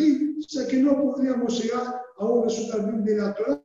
ya 0.50 0.68
que 0.68 0.78
no 0.78 1.02
podríamos 1.02 1.62
llegar 1.62 2.02
a 2.18 2.26
un 2.26 2.44
resultado 2.44 2.92
de 3.04 3.16
la 3.16 3.36
Torah 3.36 3.64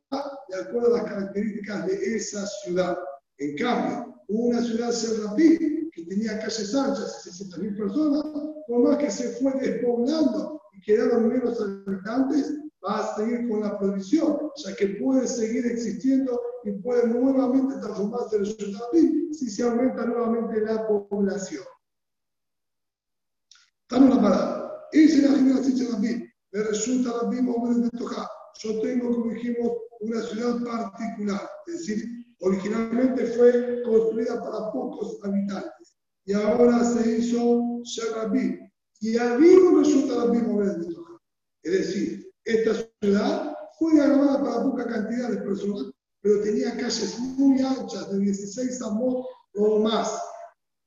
de 0.48 0.60
acuerdo 0.60 0.94
a 0.94 0.98
las 0.98 1.10
características 1.10 1.86
de 1.86 2.16
esa 2.16 2.46
ciudad. 2.46 2.98
En 3.38 3.56
cambio, 3.56 4.22
una 4.28 4.62
ciudad 4.62 4.90
serrapí 4.90 5.81
tenía 6.12 6.38
calles 6.38 6.74
anchas, 6.74 7.24
60.000 7.26 7.76
personas, 7.76 8.22
por 8.66 8.80
más 8.80 8.98
que 8.98 9.10
se 9.10 9.30
fue 9.36 9.52
despoblando 9.54 10.60
y 10.72 10.80
quedaron 10.82 11.28
menos 11.28 11.58
habitantes, 11.60 12.54
va 12.84 12.98
a 12.98 13.16
seguir 13.16 13.48
con 13.48 13.60
la 13.60 13.78
prohibición, 13.78 14.50
ya 14.56 14.76
que 14.76 14.88
puede 15.02 15.26
seguir 15.26 15.64
existiendo 15.66 16.38
y 16.64 16.72
puede 16.72 17.06
nuevamente 17.08 17.76
transformarse 17.80 18.36
en 18.36 18.46
serrapí 18.46 19.34
si 19.34 19.48
se 19.48 19.62
aumenta 19.62 20.04
nuevamente 20.04 20.60
la 20.60 20.86
población. 20.86 21.64
Estamos 23.88 24.16
la 24.16 24.22
parada. 24.22 24.88
Esa 24.92 25.16
es 25.16 25.30
la 25.30 25.36
generación 25.36 25.76
serrapí. 25.76 26.24
Me 26.52 26.62
resulta 26.64 27.22
la 27.22 27.28
misma 27.30 27.54
de 27.74 27.90
tocar. 27.90 28.26
Yo 28.62 28.80
tengo, 28.80 29.14
como 29.14 29.32
dijimos, 29.32 29.72
una 30.00 30.20
ciudad 30.22 30.62
particular, 30.62 31.48
es 31.66 31.78
decir, 31.78 32.22
Originalmente 32.44 33.24
fue 33.26 33.82
construida 33.84 34.42
para 34.42 34.72
pocos 34.72 35.20
habitantes 35.22 35.71
y 36.24 36.32
ahora 36.32 36.84
se 36.84 37.18
hizo 37.18 37.80
Sharabim. 37.82 38.70
Y 39.00 39.16
había 39.16 39.58
un 39.58 39.84
resultado 39.84 40.32
mismo 40.32 40.62
Es 40.62 41.72
decir, 41.72 42.30
esta 42.44 42.88
ciudad 43.00 43.54
fue 43.78 43.96
grabada 43.96 44.42
para 44.42 44.62
poca 44.62 44.86
cantidad 44.86 45.30
de 45.30 45.38
personas, 45.38 45.90
pero 46.20 46.42
tenía 46.42 46.76
calles 46.76 47.18
muy 47.18 47.60
anchas, 47.60 48.12
de 48.12 48.18
16 48.18 48.82
amos 48.82 49.26
o 49.54 49.78
más. 49.80 50.22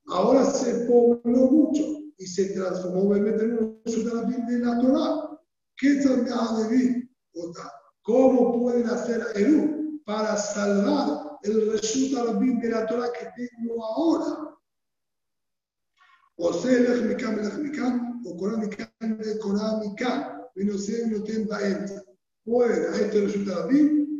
Ahora 0.06 0.44
se 0.46 0.86
pobló 0.86 1.50
mucho 1.50 1.82
y 2.16 2.26
se 2.26 2.54
transformó 2.54 3.10
obviamente 3.10 3.44
en 3.44 3.58
un 3.58 3.80
resultado 3.84 4.22
de 4.26 4.58
la 4.58 4.80
Torah. 4.80 5.38
¿Qué 5.76 5.94
de? 5.96 7.08
¿Cómo 8.02 8.62
pueden 8.62 8.86
hacer 8.86 9.26
Eru 9.34 10.00
para 10.06 10.36
salvar 10.36 11.38
el 11.42 11.72
resultado 11.72 12.38
de 12.40 12.70
la 12.70 12.86
Torah 12.86 13.10
que 13.12 13.28
tengo 13.36 13.84
ahora. 13.84 14.55
El 16.38 16.86
Ejmikam, 16.86 18.22
o 18.26 18.36
Corán 18.36 18.60
Mikam, 18.60 18.88
el 19.00 19.38
Corán 19.38 19.80
Mikam, 19.80 20.42
no 20.56 20.78
sé, 20.78 21.06
no 21.08 21.22
tenga 21.22 21.66
entra. 21.66 22.02
Pueden 22.44 22.92
a 22.92 22.96
este 22.96 23.22
resultado 23.22 23.68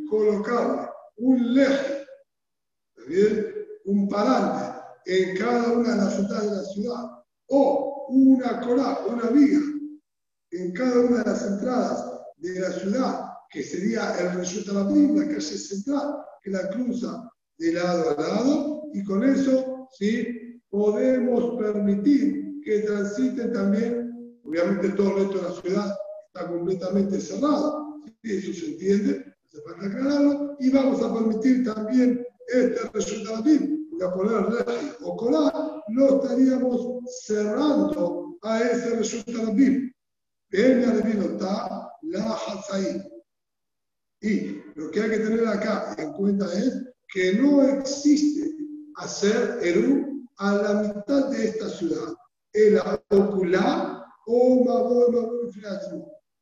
colocarle 0.09 0.89
un 1.17 1.53
leje, 1.53 2.05
bien, 3.07 3.45
un 3.85 4.07
parante 4.09 4.77
en 5.05 5.37
cada 5.37 5.71
una 5.73 5.91
de 5.91 5.97
las 5.97 6.15
ciudades 6.15 6.49
de 6.49 6.57
la 6.57 6.63
ciudad, 6.63 7.03
o 7.49 8.07
una 8.09 8.61
corá, 8.61 8.99
una 9.05 9.29
viga, 9.29 9.59
en 10.51 10.73
cada 10.73 10.99
una 11.01 11.23
de 11.23 11.29
las 11.29 11.45
entradas 11.45 12.05
de 12.37 12.59
la 12.59 12.71
ciudad, 12.71 13.29
que 13.49 13.63
sería 13.63 14.17
el 14.19 14.37
resultado 14.37 14.89
la 14.89 15.27
calle 15.27 15.41
central, 15.41 16.17
que 16.41 16.49
la 16.49 16.67
cruza 16.69 17.29
de 17.57 17.73
lado 17.73 18.11
a 18.11 18.21
lado 18.21 18.89
y 18.93 19.03
con 19.03 19.23
eso 19.23 19.77
¿sí? 19.97 20.46
Podemos 20.69 21.59
permitir 21.59 22.61
que 22.63 22.79
transiten 22.79 23.53
también, 23.53 24.39
obviamente 24.43 24.89
todo 24.89 25.09
el 25.09 25.23
resto 25.23 25.37
de 25.37 25.43
la 25.43 25.61
ciudad 25.61 25.97
está 26.27 26.47
completamente 26.47 27.19
cerrado, 27.19 28.03
eso 28.23 28.53
se 28.53 28.71
entiende, 28.71 29.35
hace 29.45 29.61
falta 29.61 29.85
aclararlo, 29.85 30.57
y 30.59 30.69
vamos 30.69 31.01
a 31.01 31.13
permitir 31.13 31.63
también 31.63 32.25
este 32.47 32.89
resultado 32.93 33.43
porque 33.97 34.05
a 34.05 34.13
poner 34.13 34.65
rey 34.65 34.91
o 35.01 35.17
colar 35.17 35.83
lo 35.89 36.21
estaríamos 36.21 37.03
cerrando 37.25 38.37
a 38.43 38.59
ese 38.61 38.95
resultado 38.95 39.53
bien. 39.53 39.93
Ven 40.49 41.01
vino 41.03 41.23
está 41.23 41.91
la 42.03 42.33
Hatzaí. 42.33 43.01
Y 44.21 44.61
lo 44.75 44.91
que 44.91 45.01
hay 45.01 45.09
que 45.09 45.19
tener 45.19 45.47
acá 45.47 45.95
en 45.97 46.13
cuenta 46.13 46.45
es 46.53 46.83
que 47.13 47.33
no 47.33 47.61
existe 47.63 48.55
hacer 48.95 49.59
Eru 49.61 50.16
a 50.37 50.55
la 50.55 50.73
mitad 50.81 51.29
de 51.29 51.45
esta 51.45 51.69
ciudad, 51.69 52.13
el 52.53 52.79
ocular 53.09 54.03
o 54.27 54.65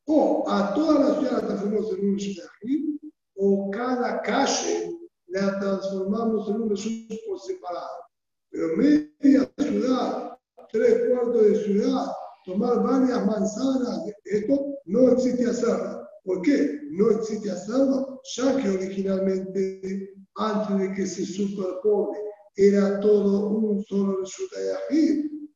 o 0.07 0.49
a 0.49 0.73
toda 0.73 0.99
la 0.99 1.15
ciudad 1.15 1.31
la 1.41 1.47
transformamos 1.47 1.93
en 1.93 2.09
un 2.09 2.15
Shidahim, 2.15 2.99
o 3.37 3.71
cada 3.71 4.21
calle 4.21 4.91
la 5.27 5.59
transformamos 5.59 6.47
en 6.49 6.61
un 6.61 6.69
Reshut 6.69 7.13
por 7.27 7.39
separado. 7.39 8.05
Pero 8.51 8.77
media 8.77 9.51
ciudad, 9.57 10.37
tres 10.71 11.09
cuartos 11.09 11.41
de 11.41 11.63
ciudad, 11.63 12.05
tomar 12.45 12.83
varias 12.83 13.25
manzanas, 13.25 14.01
esto 14.25 14.75
no 14.85 15.09
existe 15.09 15.45
hacerlo. 15.49 16.07
¿Por 16.23 16.41
qué? 16.41 16.81
No 16.91 17.11
existe 17.11 17.51
hacerlo, 17.51 18.21
ya 18.35 18.57
que 18.57 18.69
originalmente, 18.69 20.15
antes 20.35 20.79
de 20.79 20.93
que 20.93 21.05
se 21.05 21.25
superpone, 21.25 22.19
era 22.55 22.99
todo 22.99 23.49
un 23.49 23.83
solo 23.83 24.21
resultado 24.21 24.79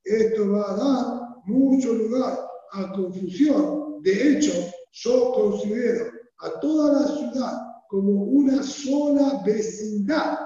Esto 0.04 0.52
va 0.52 0.72
a 0.72 0.78
dar 0.78 1.46
mucho 1.46 1.94
lugar 1.94 2.40
a 2.74 2.92
confusión. 2.92 4.02
De 4.02 4.32
hecho, 4.32 4.52
yo 4.92 5.32
considero 5.34 6.06
a 6.40 6.60
toda 6.60 7.02
la 7.02 7.08
ciudad 7.08 7.58
como 7.88 8.24
una 8.24 8.62
sola 8.64 9.42
vecindad. 9.46 10.40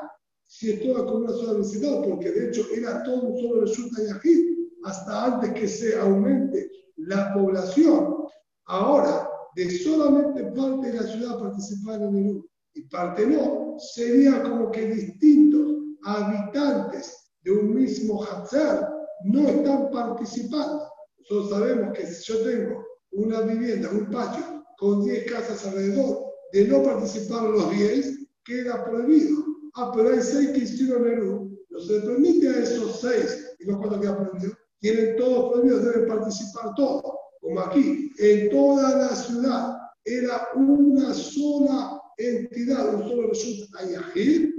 Si 0.45 0.71
es 0.71 0.81
toda 0.81 1.05
como 1.05 1.25
una 1.25 1.31
sola 1.31 1.53
vecindad, 1.53 2.03
porque 2.07 2.31
de 2.31 2.49
hecho 2.49 2.61
era 2.75 3.03
todo 3.03 3.29
un 3.29 3.39
solo 3.39 3.61
resultado 3.61 4.19
hasta 4.85 5.25
antes 5.25 5.53
que 5.53 5.67
se 5.67 5.97
aumente 5.97 6.69
la 6.97 7.33
población. 7.33 8.15
Ahora, 8.65 9.27
de 9.55 9.69
solamente 9.69 10.43
parte 10.51 10.91
de 10.91 10.93
la 10.93 11.03
ciudad 11.03 11.39
participar 11.39 12.01
en 12.01 12.15
el 12.17 12.43
y 12.75 12.81
parte 12.83 13.27
no, 13.27 13.77
sería 13.77 14.41
como 14.41 14.71
que 14.71 14.87
distintos 14.87 15.52
habitantes 16.05 17.31
de 17.43 17.51
un 17.51 17.75
mismo 17.75 18.23
Hatzar 18.23 18.89
no 19.25 19.47
están 19.47 19.91
participando. 19.91 20.87
Nosotros 21.17 21.49
sabemos 21.49 21.97
que 21.97 22.07
si 22.07 22.31
yo 22.31 22.43
tengo 22.43 22.85
una 23.11 23.41
vivienda, 23.41 23.89
un 23.91 24.09
patio 24.09 24.65
con 24.77 25.03
10 25.03 25.31
casas 25.31 25.65
alrededor, 25.65 26.25
de 26.51 26.67
no 26.67 26.83
participar 26.83 27.43
los 27.43 27.71
10, 27.71 28.27
queda 28.43 28.83
prohibido. 28.85 29.43
Ah, 29.75 29.91
pero 29.95 30.09
hay 30.09 30.21
6 30.21 30.49
que 30.49 30.59
hicieron 30.59 31.03
Nerú. 31.03 31.57
No 31.69 31.79
se 31.79 32.01
permite 32.01 32.49
a 32.49 32.59
esos 32.59 33.01
6, 33.01 33.55
y 33.59 33.65
no 33.65 33.79
cuando 33.79 33.99
queda 33.99 34.17
prohibido, 34.17 34.53
tienen 34.79 35.15
todos 35.15 35.53
prohibidos, 35.53 35.85
deben 35.85 36.07
participar 36.07 36.75
todos, 36.75 37.03
como 37.39 37.59
aquí, 37.61 38.11
en 38.19 38.49
toda 38.49 38.97
la 38.97 39.15
ciudad 39.15 39.77
era 40.05 40.49
una 40.55 41.13
sola 41.13 42.01
entidad, 42.17 42.95
un 42.95 43.09
solo 43.09 43.29
resulta 43.29 43.79
Ayahid, 43.79 44.52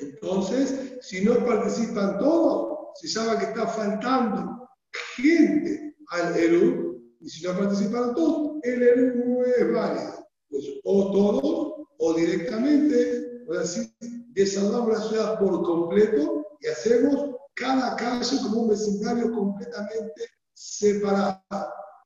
entonces, 0.00 0.98
si 1.00 1.24
no 1.24 1.44
participan 1.44 2.18
todos, 2.18 2.78
se 3.00 3.08
sabe 3.08 3.38
que 3.38 3.44
está 3.46 3.66
faltando 3.66 4.68
gente 5.16 5.96
al 6.08 6.36
Eru, 6.36 7.02
y 7.20 7.28
si 7.28 7.44
no 7.44 7.58
participan 7.58 8.14
todos, 8.14 8.58
el 8.62 8.82
Eru 8.82 9.24
no 9.24 9.44
es 9.44 9.72
válido. 9.72 10.26
Pues, 10.48 10.64
o 10.84 11.12
todos, 11.12 11.86
o 11.98 12.14
directamente, 12.14 13.44
o 13.48 13.54
así, 13.54 13.92
desarmamos 14.32 14.98
la 14.98 15.08
ciudad 15.08 15.38
por 15.38 15.62
completo 15.62 16.46
y 16.60 16.68
hacemos 16.68 17.36
cada 17.54 17.96
calle 17.96 18.36
como 18.42 18.62
un 18.62 18.68
vecindario 18.68 19.32
completamente 19.32 20.26
separado. 20.54 21.42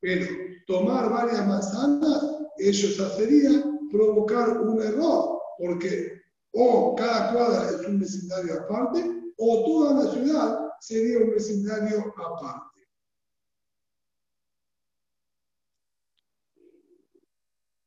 Pero 0.00 0.26
tomar 0.66 1.10
varias 1.10 1.46
manzanas, 1.46 2.24
ellos 2.58 2.98
hacerían 2.98 3.88
provocar 3.90 4.58
un 4.60 4.82
error, 4.82 5.40
porque 5.58 6.21
o 6.52 6.94
cada 6.96 7.32
cuadra 7.32 7.70
es 7.70 7.86
un 7.86 7.98
vecindario 7.98 8.60
aparte, 8.60 9.32
o 9.38 9.64
toda 9.64 10.04
la 10.04 10.10
ciudad 10.12 10.58
sería 10.80 11.18
un 11.18 11.30
vecindario 11.30 12.12
aparte. 12.16 12.80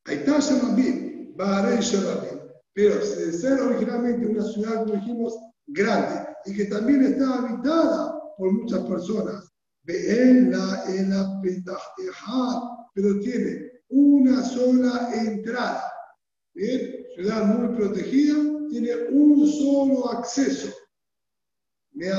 Ahí 0.05 0.18
está 0.18 0.39
Sherabim, 0.39 1.36
Bahrein 1.36 1.80
Sherabim. 1.80 2.39
Pero 2.74 2.95
de 2.95 3.32
ser 3.32 3.59
originalmente 3.61 4.28
una 4.28 4.43
ciudad, 4.43 4.84
como 4.84 4.95
dijimos, 4.95 5.34
grande 5.68 6.28
y 6.45 6.53
que 6.53 6.66
también 6.66 7.03
está 7.03 7.39
habitada 7.39 8.13
por 8.38 8.51
muchas 8.51 8.82
personas, 8.82 9.51
pero 12.93 13.20
tiene 13.20 13.72
una 13.89 14.43
sola 14.43 15.09
entrada. 15.13 15.91
¿Bien? 16.53 17.05
Ciudad 17.16 17.45
muy 17.45 17.76
protegida, 17.76 18.36
tiene 18.70 18.91
un 19.11 19.47
solo 19.47 20.09
acceso. 20.11 20.70
et 21.97 22.11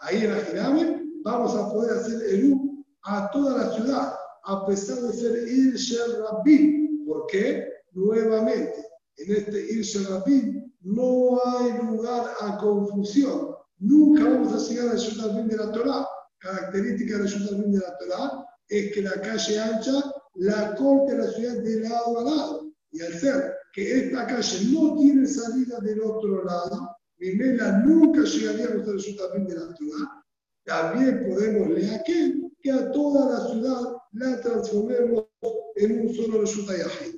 Ahí 0.00 0.24
en 0.24 0.32
Ajirame 0.32 1.02
vamos 1.24 1.54
a 1.54 1.70
poder 1.70 1.96
hacer 1.96 2.20
el 2.28 2.52
U 2.52 2.84
a 3.04 3.30
toda 3.30 3.56
la 3.58 3.72
ciudad, 3.74 4.14
a 4.44 4.66
pesar 4.66 4.98
de 4.98 5.12
ser 5.12 5.48
Ir 5.48 5.74
Rabin. 6.20 7.04
¿Por 7.06 7.26
qué? 7.28 7.66
Nuevamente, 7.92 8.86
en 9.16 9.36
este 9.36 9.72
Ir 9.72 9.84
Rabin 10.08 10.74
no 10.84 11.40
hay 11.44 11.72
lugar 11.78 12.30
a 12.40 12.58
confusión. 12.58 13.54
Nunca 13.78 14.24
vamos 14.24 14.52
a 14.52 14.68
llegar 14.68 14.90
al 14.90 14.98
Shutarbin 14.98 15.48
de 15.48 15.56
la 15.56 15.72
Torah. 15.72 16.06
Característica 16.38 17.18
del 17.18 17.26
Shutarbin 17.26 17.72
de 17.72 17.78
la 17.78 17.98
Torah 17.98 18.46
es 18.68 18.92
que 18.92 19.02
la 19.02 19.20
calle 19.20 19.60
ancha 19.60 20.12
la 20.34 20.74
corte 20.74 21.16
la 21.16 21.30
ciudad 21.32 21.56
de 21.62 21.80
lado 21.80 22.18
a 22.18 22.24
lado. 22.24 22.72
Y 22.92 23.00
al 23.00 23.14
ser 23.14 23.53
que 23.74 24.06
esta 24.06 24.26
calle 24.26 24.68
no 24.72 24.96
tiene 24.96 25.26
salida 25.26 25.80
del 25.80 26.00
otro 26.02 26.44
lado, 26.44 26.96
Mimela 27.18 27.82
nunca 27.84 28.22
llegaríamos 28.22 28.88
al 28.88 28.98
Shutarbin 28.98 29.46
de 29.48 29.54
la 29.56 29.74
Torah. 29.74 30.24
También 30.64 31.26
podemos 31.28 31.68
leer 31.70 31.94
aquel 31.94 32.52
que 32.62 32.70
a 32.70 32.92
toda 32.92 33.30
la 33.32 33.48
ciudad 33.48 33.80
la 34.12 34.40
transformemos 34.40 35.26
en 35.74 36.00
un 36.00 36.14
solo 36.14 36.42
Resulta 36.42 36.76
Yahid. 36.76 37.16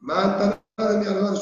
Manta 0.00 0.62
de 0.78 0.98
mi 0.98 1.06
alma 1.06 1.34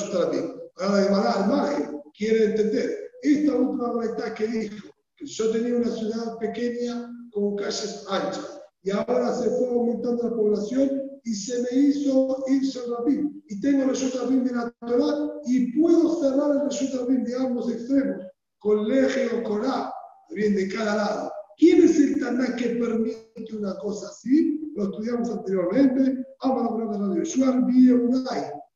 Ahora 0.76 1.00
de 1.00 1.08
al 1.08 1.48
margen 1.48 2.02
quiere 2.16 2.44
entender 2.46 3.10
esta 3.22 3.54
última 3.54 3.96
verdad 3.98 4.34
que 4.34 4.46
dijo 4.48 4.88
que 5.16 5.26
yo 5.26 5.50
tenía 5.52 5.76
una 5.76 5.90
ciudad 5.90 6.38
pequeña 6.38 7.08
con 7.32 7.56
calles 7.56 8.04
anchas 8.08 8.60
y 8.82 8.90
ahora 8.90 9.32
se 9.34 9.48
fue 9.48 9.68
aumentando 9.68 10.24
la 10.24 10.30
población 10.30 11.01
y 11.24 11.34
se 11.34 11.62
me 11.62 11.80
hizo 11.80 12.44
irse 12.48 12.80
al 12.80 12.96
Rabín. 12.96 13.42
Y 13.48 13.60
tengo 13.60 13.84
el 13.84 14.12
Rabín 14.12 14.44
de 14.44 14.52
la 14.52 14.70
Torah 14.80 15.32
y 15.46 15.80
puedo 15.80 16.20
cerrar 16.20 16.68
el 16.68 16.98
Rabín 16.98 17.24
de 17.24 17.36
ambos 17.36 17.70
extremos, 17.70 18.26
con 18.58 18.88
leje 18.88 19.28
o 19.34 19.42
corá, 19.42 19.92
bien 20.30 20.54
de 20.54 20.68
cada 20.68 20.96
lado. 20.96 21.32
¿Quién 21.58 21.82
es 21.84 21.98
el 21.98 22.18
Taná 22.18 22.56
que 22.56 22.70
permite 22.70 23.56
una 23.56 23.76
cosa 23.78 24.08
así? 24.08 24.72
Lo 24.74 24.84
estudiamos 24.84 25.30
anteriormente. 25.30 26.24
Vamos 26.42 26.62
a 26.62 26.74
hablar 26.74 26.88
de 26.90 26.98
la 26.98 27.22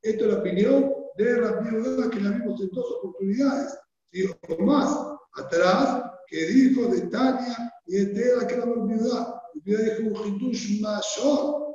Esta 0.02 0.24
es 0.24 0.32
la 0.32 0.38
opinión 0.38 0.92
de 1.16 1.36
Rabbi 1.36 2.10
que 2.10 2.20
la 2.20 2.30
vimos 2.30 2.60
en 2.60 2.68
dos 2.70 2.86
oportunidades. 2.98 3.78
Dijo 4.12 4.36
más 4.60 4.96
atrás 5.36 6.02
que 6.28 6.46
dijo 6.46 6.86
de 6.88 7.02
Tania 7.02 7.72
y 7.86 7.96
de 7.96 8.06
Tera 8.06 8.46
que 8.46 8.56
la 8.56 8.66
viuda. 8.66 9.42
La 9.54 9.60
viuda 9.64 9.82
dijo 9.82 10.20
un 10.20 10.80
mayor. 10.82 11.65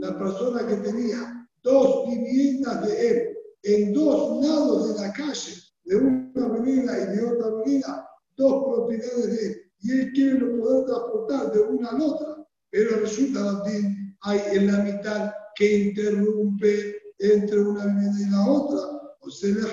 La 0.00 0.18
persona 0.18 0.66
que 0.66 0.76
tenía 0.76 1.48
dos 1.62 2.08
viviendas 2.08 2.86
de 2.86 3.08
él 3.08 3.36
en 3.62 3.92
dos 3.92 4.44
lados 4.44 4.88
de 4.88 5.02
la 5.02 5.12
calle, 5.12 5.54
de 5.84 5.96
una 5.96 6.44
avenida 6.44 6.98
y 6.98 7.16
de 7.16 7.24
otra 7.24 7.46
avenida, 7.48 8.08
dos 8.36 8.64
propiedades 8.64 9.26
de 9.26 9.46
él, 9.46 9.62
y 9.80 9.90
él 9.92 10.12
quiere 10.12 10.38
no 10.38 10.62
poder 10.62 10.86
transportar 10.86 11.52
de 11.52 11.60
una 11.60 11.88
a 11.90 11.98
la 11.98 12.04
otra, 12.04 12.46
pero 12.70 13.00
resulta 13.00 13.62
que 13.64 14.14
hay 14.22 14.40
en 14.52 14.66
la 14.66 14.78
mitad 14.78 15.32
que 15.54 15.78
interrumpe 15.88 16.96
entre 17.18 17.60
una 17.60 17.86
vivienda 17.86 18.20
y 18.20 18.30
la 18.30 18.50
otra, 18.50 18.80
o 19.20 19.30
se 19.30 19.52
le 19.52 19.60
la 19.60 19.68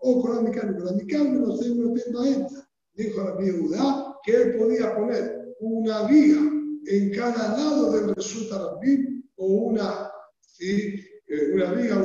o 0.00 0.22
con 0.22 0.36
la 0.36 0.40
micán, 0.42 0.74
con 0.74 0.84
la 0.84 0.92
micán, 0.92 1.40
no 1.40 1.56
sé, 1.56 1.74
no 1.74 1.92
tengo 1.92 2.24
entra. 2.24 2.68
Dijo 2.94 3.22
la 3.22 3.36
viuda 3.36 4.16
que 4.24 4.32
él 4.34 4.56
podía 4.56 4.96
poner 4.96 5.43
una 5.64 6.02
viga 6.06 6.40
en 6.86 7.10
cada 7.14 7.56
lado 7.56 7.92
del 7.92 8.14
resulta 8.14 8.58
Rabim, 8.58 9.22
o 9.36 9.46
una, 9.46 10.10
¿sí? 10.40 11.00
Eh, 11.26 11.52
una 11.54 11.72
viga 11.72 11.96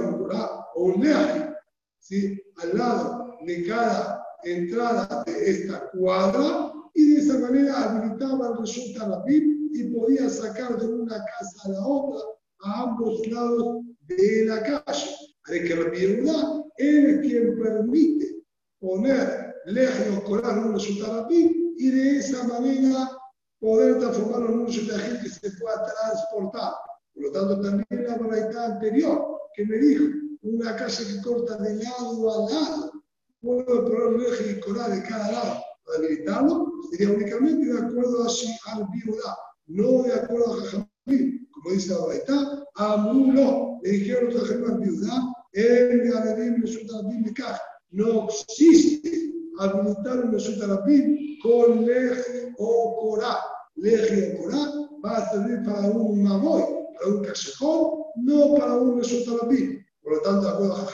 o 0.76 0.84
un 0.84 1.04
leaje, 1.04 1.54
¿sí? 2.00 2.42
al 2.58 2.78
lado 2.78 3.38
de 3.46 3.66
cada 3.66 4.24
entrada 4.44 5.24
de 5.26 5.50
esta 5.50 5.90
cuadra, 5.92 6.74
y 6.94 7.14
de 7.14 7.20
esa 7.22 7.40
manera 7.40 7.84
habilitaba 7.84 8.50
el 8.50 8.58
resulta 8.60 9.08
Rabim 9.08 9.70
y 9.74 9.84
podía 9.94 10.30
sacar 10.30 10.80
de 10.80 10.88
una 10.88 11.18
casa 11.18 11.60
a 11.66 11.70
la 11.70 11.86
otra 11.86 12.22
a 12.62 12.84
ambos 12.84 13.26
lados 13.28 13.84
de 14.08 14.46
la 14.46 14.62
calle. 14.64 15.16
Hay 15.46 15.64
que 15.64 15.76
Yehuda, 15.76 16.64
él 16.78 17.06
es 17.06 17.20
quien 17.22 17.58
permite 17.58 18.44
poner 18.80 19.56
legios 19.66 20.24
colar 20.24 20.58
en 20.58 20.64
un 20.66 20.78
Yutarapim 20.78 21.74
y 21.78 21.92
de 21.92 22.18
esa 22.18 22.48
manera 22.48 23.10
poder 23.60 24.00
transformarlo 24.00 24.50
en 24.50 24.60
un 24.60 24.68
Yutarapim 24.68 25.22
que 25.22 25.30
se 25.30 25.52
pueda 25.52 25.86
transportar. 25.86 26.74
Por 27.14 27.24
lo 27.24 27.32
tanto, 27.32 27.62
también 27.62 28.08
la 28.08 28.18
variedad 28.18 28.74
anterior 28.74 29.40
que 29.54 29.66
me 29.66 29.78
dijo, 29.78 30.04
una 30.42 30.76
calle 30.76 31.06
que 31.06 31.22
corta 31.22 31.58
de 31.58 31.84
lado 31.84 32.48
a 32.48 32.52
lado, 32.52 32.92
puedo 33.42 33.86
poner 33.86 34.12
legios 34.20 34.52
y 34.52 34.60
colar 34.62 34.92
de 34.92 35.04
cada 35.04 35.32
lado 35.32 35.64
para 35.86 35.98
habilitarlo, 35.98 36.72
sería 36.92 37.14
únicamente 37.14 37.74
de 37.74 37.80
acuerdo 37.80 38.24
a 38.24 38.28
al 38.28 38.88
Yehuda, 38.94 39.38
no 39.68 40.04
de 40.04 40.14
acuerdo 40.14 40.54
a 40.54 40.58
Jajamim 40.62 41.40
como 41.62 41.76
dice 41.76 41.94
la 41.94 42.06
Braita, 42.06 42.66
Amulo, 42.76 43.80
le 43.84 43.90
dijeron 43.92 44.34
los 44.34 44.48
Germán 44.48 44.80
Viuda, 44.80 45.34
el 45.54 46.10
Garedim 46.10 46.62
Mesutarabim 46.62 47.24
Mekaj. 47.24 47.60
No 47.92 48.28
existe 48.30 49.19
habilitar 49.60 50.20
un 50.20 50.32
Mesutarabim 50.32 51.40
con 51.42 51.86
leje 51.86 52.54
o 52.58 52.98
corá. 53.00 53.38
Leje 53.76 54.36
o 54.36 54.44
corá 54.44 54.80
va 55.04 55.18
a 55.18 55.30
servir 55.30 55.64
para 55.64 55.88
un 55.88 56.24
mamoy, 56.24 56.64
para 56.96 57.16
un 57.16 57.24
callejón, 57.24 58.04
no 58.16 58.56
para 58.56 58.76
un 58.76 58.98
Mesutarabim. 58.98 59.86
Por 60.02 60.14
lo 60.14 60.22
tanto, 60.22 60.42
de 60.42 60.50
acuerdo 60.50 60.76
a 60.76 60.88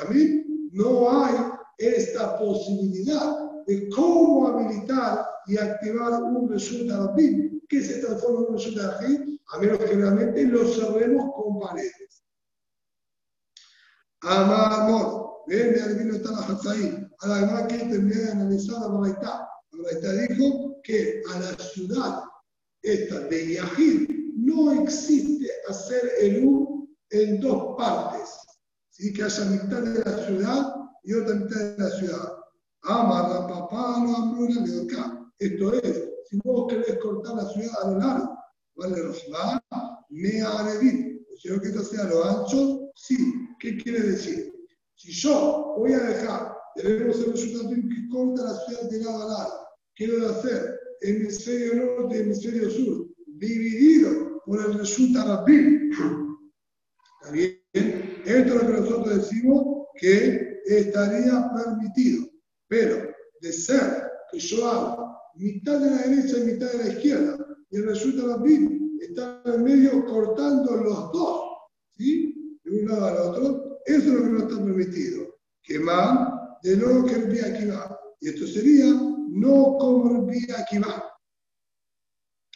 no 0.72 1.24
hay 1.24 1.36
esta 1.78 2.38
posibilidad 2.38 3.38
de 3.66 3.90
cómo 3.90 4.48
habilitar 4.48 5.26
y 5.48 5.58
activar 5.58 6.22
un 6.24 6.50
Mesutarabim 6.50 7.62
que 7.68 7.82
se 7.82 8.00
transforma 8.00 8.40
en 8.40 8.46
un 8.48 8.54
Mesutarabim 8.54 9.40
a 9.48 9.60
menos 9.60 9.78
que 9.80 9.86
realmente 9.86 10.44
lo 10.46 10.68
cerremos 10.68 11.32
con 11.36 11.60
paredes. 11.60 12.24
Amor, 14.22 15.44
ven 15.48 15.80
adivino 15.80 16.16
está 16.16 16.32
la 16.32 16.72
ahí. 16.72 17.05
A 17.20 17.28
la 17.28 17.42
verdad 17.42 17.68
que 17.68 17.78
terminé 17.78 18.16
de 18.16 18.32
analizar 18.32 18.80
la 18.82 18.88
Baraita. 18.88 19.48
La 19.72 19.84
Baraita 19.84 20.12
dijo 20.14 20.82
que 20.84 21.22
a 21.34 21.40
la 21.40 21.58
ciudad 21.58 22.24
esta 22.82 23.20
de 23.20 23.56
Yahid 23.56 24.10
no 24.36 24.72
existe 24.84 25.50
hacer 25.70 26.02
el 26.20 26.46
U 26.46 26.88
en 27.10 27.40
dos 27.40 27.76
partes. 27.78 28.30
¿sí? 28.90 29.14
Que 29.14 29.24
haya 29.24 29.46
mitad 29.46 29.82
de 29.82 30.00
la 30.00 30.26
ciudad 30.26 30.76
y 31.04 31.14
otra 31.14 31.36
mitad 31.36 31.60
de 31.60 31.84
la 31.84 31.90
ciudad. 31.92 32.34
Amar 32.84 33.48
papá, 33.48 34.00
no 34.00 34.16
hambruna, 34.16 34.64
Esto 35.40 35.74
es, 35.74 36.04
si 36.30 36.40
vos 36.44 36.68
querés 36.70 37.00
cortar 37.00 37.36
la 37.36 37.50
ciudad 37.50 37.74
a 37.84 37.92
lo 37.92 38.00
largo 38.00 38.36
¿Vale? 38.76 39.02
Rosman, 39.02 39.60
me 40.10 40.42
arevit. 40.42 41.26
que 41.42 41.68
esto 41.68 41.84
sea 41.84 42.04
lo 42.06 42.24
ancho, 42.24 42.92
sí. 42.96 43.18
¿Qué 43.60 43.78
quiere 43.78 44.02
decir? 44.02 44.54
Si 44.96 45.12
yo 45.12 45.76
voy 45.78 45.94
a 45.94 46.00
dejar 46.00 46.55
tenemos 46.76 47.20
el 47.20 47.32
Reshut 47.32 47.70
que 47.70 48.10
corta 48.10 48.44
la 48.44 48.56
ciudad 48.66 48.90
de 48.90 49.04
lado. 49.04 49.68
¿Qué 49.96 50.08
debe 50.08 50.28
hacer? 50.28 50.80
Hemisferio 51.02 51.76
norte 51.76 52.18
y 52.18 52.20
hemisferio 52.22 52.70
sur, 52.70 53.08
dividido 53.28 54.42
por 54.46 54.60
el 54.60 54.78
Reshut 54.80 55.16
Arabim. 55.16 55.92
¿Está 57.22 57.32
bien? 57.32 57.62
Esto 57.74 58.26
es 58.26 58.54
lo 58.54 58.60
que 58.60 58.82
nosotros 58.82 59.16
decimos 59.16 59.88
que 60.00 60.62
estaría 60.66 61.50
permitido. 61.56 62.28
Pero 62.68 63.10
de 63.42 63.54
ser 63.54 64.12
que 64.32 64.40
yo 64.40 64.68
hago 64.68 65.18
mitad 65.36 65.80
de 65.80 65.92
la 65.92 66.02
derecha 66.04 66.38
y 66.40 66.44
mitad 66.46 66.72
de 66.72 66.78
la 66.78 66.90
izquierda, 66.90 67.38
y 67.70 67.78
el 67.78 67.86
Reshut 67.86 68.20
Arabim 68.20 69.00
está 69.00 69.42
en 69.46 69.54
el 69.54 69.64
medio 69.64 70.06
cortando 70.06 70.76
los 70.76 71.12
dos, 71.12 71.42
¿sí? 71.98 72.60
De 72.64 72.82
un 72.82 72.88
lado 72.88 73.06
al 73.06 73.18
otro, 73.18 73.80
eso 73.86 74.08
es 74.08 74.14
lo 74.14 74.24
que 74.24 74.30
no 74.30 74.40
está 74.40 74.56
permitido. 74.56 75.36
Que 75.62 75.80
más 75.80 76.35
de 76.66 76.78
no 76.78 77.06
que 77.06 77.14
el 77.14 77.46
aquí 77.46 77.66
va. 77.68 77.96
Y 78.20 78.30
esto 78.30 78.48
sería 78.48 78.86
no 79.30 79.78
como 79.78 80.28
el 80.32 80.56
aquí 80.56 80.80
va. 80.80 81.14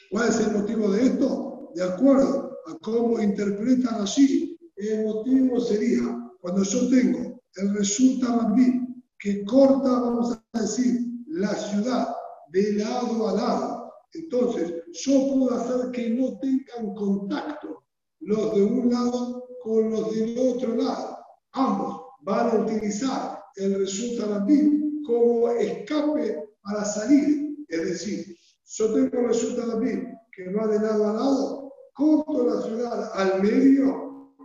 ¿Cuál 0.10 0.30
es 0.30 0.39
el 0.39 0.57
motivo 0.57 0.89
de 0.89 1.05
esto? 1.05 1.72
De 1.76 1.84
acuerdo 1.84 2.57
a 2.66 2.78
cómo 2.80 3.22
interpreta 3.22 3.99
Rashi, 3.99 4.57
el 4.78 5.05
motivo 5.05 5.60
sería 5.60 6.01
cuando 6.41 6.64
yo 6.64 6.89
tengo 6.89 7.39
el 7.55 7.76
resulta 7.76 8.36
Rabbi 8.36 8.88
que 9.20 9.45
corta, 9.45 9.99
vamos 9.99 10.39
a 10.53 10.60
decir, 10.60 11.01
la 11.28 11.53
ciudad 11.53 12.07
de 12.47 12.74
lado 12.74 13.28
a 13.28 13.34
lado. 13.36 13.93
Entonces, 14.14 14.74
yo 15.03 15.34
puedo 15.34 15.53
hacer 15.53 15.91
que 15.91 16.10
no 16.10 16.39
tengan 16.39 16.95
contacto 16.95 17.84
los 18.22 18.55
de 18.55 18.64
un 18.64 18.89
lado 18.89 19.45
con 19.62 19.91
los 19.91 20.16
del 20.16 20.36
otro 20.39 20.76
lado. 20.76 21.18
Ambos 21.51 22.01
van 22.22 22.49
a 22.49 22.55
utilizar 22.64 23.39
el 23.56 23.76
resulta 23.76 24.26
Rabbi 24.26 25.02
como 25.06 25.50
escape 25.50 26.50
para 26.62 26.86
salir. 26.86 27.58
Es 27.68 27.86
decir, 27.86 28.38
yo 28.66 28.93
tengo 28.93 29.20
el 29.20 29.28
resulta 29.28 29.66
Rabbi 29.66 30.04
que 30.32 30.54
va 30.54 30.68
de 30.68 30.80
lado 30.80 31.10
a 31.10 31.14
lado, 31.14 31.74
corto 31.93 32.45
la 32.45 32.62
ciudad 32.62 33.12
al 33.14 33.41
medio. 33.41 34.36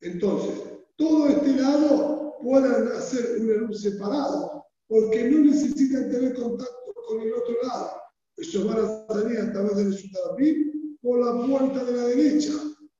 Entonces, 0.00 0.54
todo 0.96 1.28
este 1.28 1.52
lado 1.54 2.38
pueden 2.42 2.88
hacer 2.88 3.38
un 3.40 3.50
error 3.50 3.74
separado, 3.74 4.64
porque 4.88 5.30
no 5.30 5.38
necesitan 5.38 6.10
tener 6.10 6.34
contacto 6.34 6.92
con 7.06 7.20
el 7.20 7.32
otro 7.32 7.54
lado. 7.62 7.90
Ellos 8.36 8.66
van 8.66 8.78
a 8.78 9.14
salir 9.14 9.38
a 9.38 9.52
través 9.52 9.76
del 9.76 9.92
resulta 9.92 10.18
Rabbi 10.30 10.98
por 11.00 11.18
la 11.20 11.46
puerta 11.46 11.84
de 11.84 11.92
la 11.92 12.04
derecha 12.04 12.52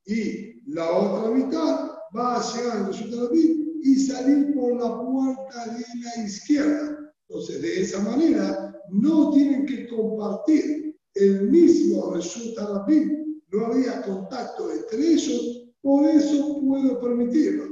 y 0.06 0.70
la 0.70 0.90
otra 0.90 1.30
mitad 1.30 1.90
va 2.14 2.36
a 2.36 2.52
llegar 2.54 2.76
al 2.78 2.86
resulta 2.86 3.16
Rabbi 3.22 3.61
y 3.82 3.96
salir 3.96 4.54
por 4.54 4.80
la 4.80 5.04
puerta 5.04 5.74
de 5.74 5.84
la 6.00 6.24
izquierda. 6.24 7.12
Entonces, 7.28 7.62
de 7.62 7.80
esa 7.80 8.00
manera, 8.02 8.74
no 8.90 9.32
tienen 9.32 9.66
que 9.66 9.88
compartir 9.88 10.96
el 11.14 11.50
mismo 11.50 12.14
resulta 12.14 12.66
rápido. 12.66 13.10
No 13.50 13.66
había 13.66 14.02
contacto 14.02 14.70
entre 14.72 15.12
ellos, 15.12 15.68
por 15.82 16.06
eso 16.06 16.60
puedo 16.60 17.00
permitirlo. 17.00 17.64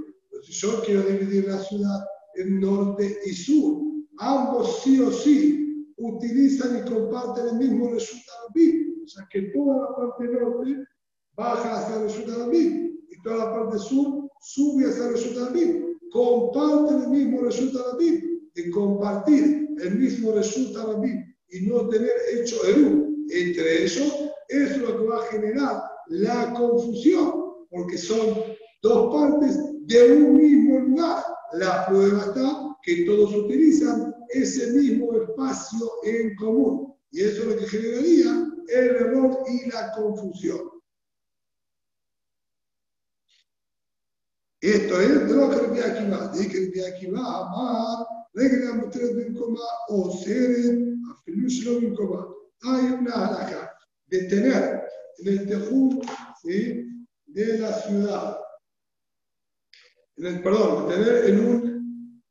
si 0.43 0.53
yo 0.53 0.83
quiero 0.85 1.03
dividir 1.03 1.47
la 1.47 1.59
ciudad 1.59 2.05
en 2.35 2.61
norte 2.61 3.19
y 3.25 3.33
sur, 3.33 3.83
ambos 4.19 4.81
sí 4.83 5.01
o 5.01 5.13
sí 5.13 5.87
utilizan 5.97 6.79
y 6.79 6.91
comparten 6.91 7.49
el 7.49 7.57
mismo 7.57 7.91
resulta 7.91 8.33
rápido. 8.49 9.05
O 9.05 9.09
sea 9.09 9.29
que 9.31 9.43
toda 9.55 9.77
la 9.77 9.97
parte 9.97 10.25
norte 10.25 10.85
baja 11.37 11.79
hacia 11.79 11.97
el 11.97 12.03
resulta 12.03 12.37
rápido 12.37 12.91
y 13.11 13.23
toda 13.23 13.37
la 13.37 13.53
parte 13.53 13.79
sur 13.79 14.29
sube 14.41 14.87
hacia 14.87 15.07
el 15.07 15.13
resulta 15.13 15.47
rápido 15.47 15.90
comparten 16.11 17.03
el 17.03 17.09
mismo 17.09 17.43
resultado 17.43 17.99
de 17.99 18.71
compartir 18.71 19.69
el 19.81 19.95
mismo 19.97 20.33
resultado 20.33 21.03
y 21.51 21.67
no 21.67 21.89
tener 21.89 22.13
hecho 22.35 22.57
Eru 22.65 23.11
entre 23.31 23.85
ellos, 23.85 24.31
es 24.49 24.77
lo 24.79 24.97
que 24.97 25.05
va 25.05 25.19
a 25.19 25.27
generar 25.27 25.83
la 26.09 26.53
confusión, 26.55 27.33
porque 27.71 27.97
son 27.97 28.43
dos 28.83 29.15
partes 29.15 29.57
de 29.87 30.13
un 30.13 30.35
mismo 30.35 30.81
lugar. 30.81 31.23
La 31.53 31.87
prueba 31.87 32.21
está 32.27 32.77
que 32.83 33.05
todos 33.05 33.35
utilizan 33.35 34.15
ese 34.31 34.73
mismo 34.73 35.13
espacio 35.15 35.91
en 36.05 36.35
común. 36.37 36.93
Y 37.13 37.21
eso 37.21 37.43
es 37.43 37.49
lo 37.49 37.57
que 37.57 37.67
generaría 37.67 38.49
el 38.69 38.89
error 38.97 39.39
y 39.49 39.71
la 39.71 39.93
confusión. 39.93 40.80
Esto 44.61 45.01
es 45.01 45.27
de 45.27 45.35
los 45.35 45.57
Kerbiakiva, 45.57 46.29
de 46.29 46.49
Kerbiakiva, 46.49 47.19
Amar, 47.19 48.07
regla 48.35 48.75
Mutret 48.75 49.17
Benkoma, 49.17 49.65
o 49.89 50.15
Seret, 50.19 50.79
Afilushlo 51.13 51.81
Benkoma. 51.81 52.27
Hay 52.63 52.93
una 52.93 53.13
halakha 53.13 53.73
de 54.09 54.25
tener 54.25 54.83
en 55.19 55.29
el 55.29 55.47
Tejum 55.47 56.01
¿sí? 56.43 56.87
de 57.27 57.59
la 57.59 57.73
ciudad, 57.73 58.39
en 60.17 60.27
el, 60.27 60.43
perdón, 60.43 60.89
de 60.89 60.95
tener 60.95 61.25
en 61.31 61.47
un, 61.47 62.23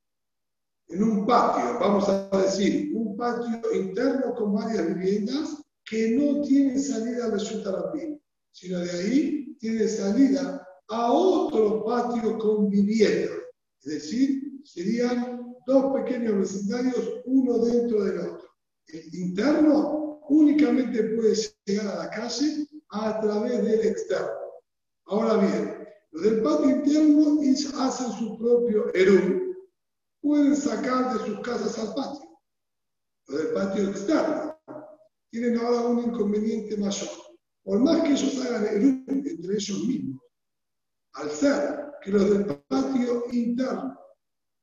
en 0.90 1.04
un 1.04 1.26
patio, 1.26 1.80
vamos 1.80 2.08
a 2.10 2.30
decir, 2.44 2.92
un 2.94 3.18
patio 3.18 3.60
interno 3.74 4.36
con 4.36 4.54
varias 4.54 4.86
viviendas 4.94 5.58
que 5.84 6.12
no 6.12 6.42
tiene 6.44 6.78
salida 6.78 7.30
de 7.30 7.40
Shutarabim, 7.40 8.20
sino 8.52 8.80
de 8.80 8.92
ahí 8.92 9.56
tiene 9.60 9.88
salida 9.88 10.59
a 10.90 11.12
otro 11.12 11.84
patio 11.86 12.38
con 12.38 12.70
vivienda. 12.70 13.34
Es 13.82 13.94
decir, 13.94 14.62
serían 14.64 15.56
dos 15.66 15.94
pequeños 15.94 16.40
vecindarios, 16.40 17.22
uno 17.26 17.60
dentro 17.60 18.04
del 18.04 18.20
otro. 18.20 18.50
El 18.88 19.16
interno 19.16 20.20
únicamente 20.30 21.04
puede 21.16 21.36
llegar 21.66 21.88
a 21.88 22.06
la 22.06 22.10
calle 22.10 22.68
a 22.90 23.22
través 23.22 23.64
del 23.64 23.88
externo. 23.88 24.30
Ahora 25.06 25.38
bien, 25.38 25.88
los 26.12 26.24
del 26.24 26.42
patio 26.42 26.70
interno 26.70 27.40
hacen 27.78 28.12
su 28.14 28.38
propio 28.38 28.94
erú. 28.94 29.56
Pueden 30.22 30.56
sacar 30.56 31.14
de 31.14 31.26
sus 31.26 31.40
casas 31.42 31.78
al 31.80 31.94
patio. 31.94 32.40
Los 33.28 33.44
del 33.44 33.54
patio 33.54 33.90
externo 33.90 34.60
tienen 35.32 35.58
ahora 35.60 35.82
un 35.82 36.00
inconveniente 36.00 36.76
mayor. 36.78 37.10
Por 37.64 37.80
más 37.80 38.02
que 38.02 38.14
ellos 38.14 38.46
hagan 38.46 38.66
erú 38.66 39.04
entre 39.08 39.54
ellos 39.56 39.86
mismos, 39.86 40.22
al 41.14 41.30
ser 41.32 41.92
que 42.02 42.12
los 42.12 42.30
del 42.30 42.46
patio 42.68 43.26
interno 43.32 43.98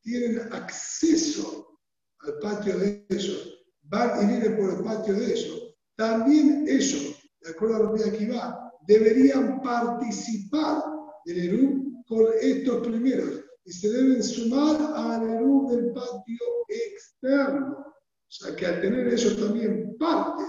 tienen 0.02 0.40
acceso 0.52 1.78
al 2.20 2.38
patio 2.38 2.78
de 2.78 3.06
ellos, 3.08 3.66
van 3.82 4.22
y 4.22 4.26
vienen 4.26 4.56
por 4.56 4.70
el 4.70 4.84
patio 4.84 5.14
de 5.14 5.32
ellos, 5.32 5.76
también 5.96 6.66
ellos, 6.68 7.16
de 7.40 7.50
acuerdo 7.50 7.76
a 7.76 7.78
lo 7.80 7.94
que 7.94 8.04
aquí 8.04 8.26
va, 8.26 8.72
deberían 8.86 9.60
participar 9.62 10.82
del 11.24 11.38
ERU 11.48 12.04
con 12.06 12.26
estos 12.40 12.86
primeros 12.86 13.44
y 13.64 13.72
se 13.72 13.90
deben 13.90 14.22
sumar 14.22 14.76
al 14.94 15.28
ERU 15.28 15.68
del 15.70 15.92
patio 15.92 16.38
externo. 16.68 17.78
O 17.78 18.30
sea 18.30 18.54
que 18.54 18.66
al 18.66 18.80
tener 18.80 19.08
ellos 19.08 19.36
también 19.38 19.96
parte 19.98 20.44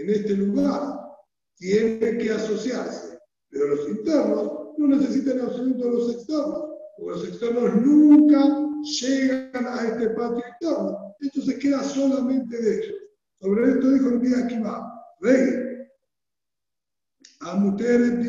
en 0.00 0.10
este 0.10 0.34
lugar, 0.34 0.98
tienen 1.56 2.18
que 2.18 2.30
asociarse. 2.30 3.18
Pero 3.50 3.68
los 3.68 3.88
internos 3.88 4.59
no 4.80 4.96
necesitan 4.96 5.40
absoluto 5.42 5.90
los 5.90 6.14
externos, 6.14 6.64
porque 6.96 7.18
los 7.18 7.28
externos 7.28 7.74
nunca 7.84 8.66
llegan 8.82 9.66
a 9.66 9.88
este 9.88 10.08
patio 10.10 10.38
externo. 10.38 11.14
Esto 11.20 11.42
se 11.42 11.58
queda 11.58 11.84
solamente 11.84 12.56
de 12.56 12.76
ellos. 12.78 12.96
Sobre 13.40 13.72
esto 13.72 13.90
dijo 13.90 14.08
el 14.08 14.20
día 14.22 14.60
va, 14.64 15.04
rey, 15.20 15.86
a 17.40 17.56
mujeres 17.56 18.26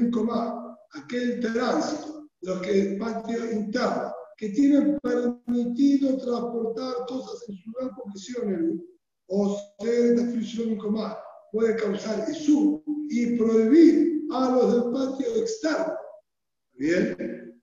aquel 0.94 1.40
tránsito, 1.40 2.30
los 2.42 2.62
que 2.62 2.82
el 2.82 2.98
patio 2.98 3.52
interno, 3.52 4.14
que 4.38 4.50
tienen 4.50 5.00
permitido 5.00 6.18
transportar 6.18 6.94
cosas 7.08 7.48
en 7.48 7.56
su 7.56 7.72
gran 7.72 7.96
posición, 7.96 8.84
o 9.28 9.58
ser 9.80 10.18
de 10.18 10.32
fricción 10.34 10.78
comá, 10.78 11.18
puede 11.54 11.78
causar 11.78 12.30
eso 12.30 12.84
y 13.10 13.38
prohibir 13.38 14.24
a 14.34 14.50
los 14.52 14.74
del 14.74 14.92
patio 14.92 15.36
externo 15.38 16.01
Bien. 16.82 17.62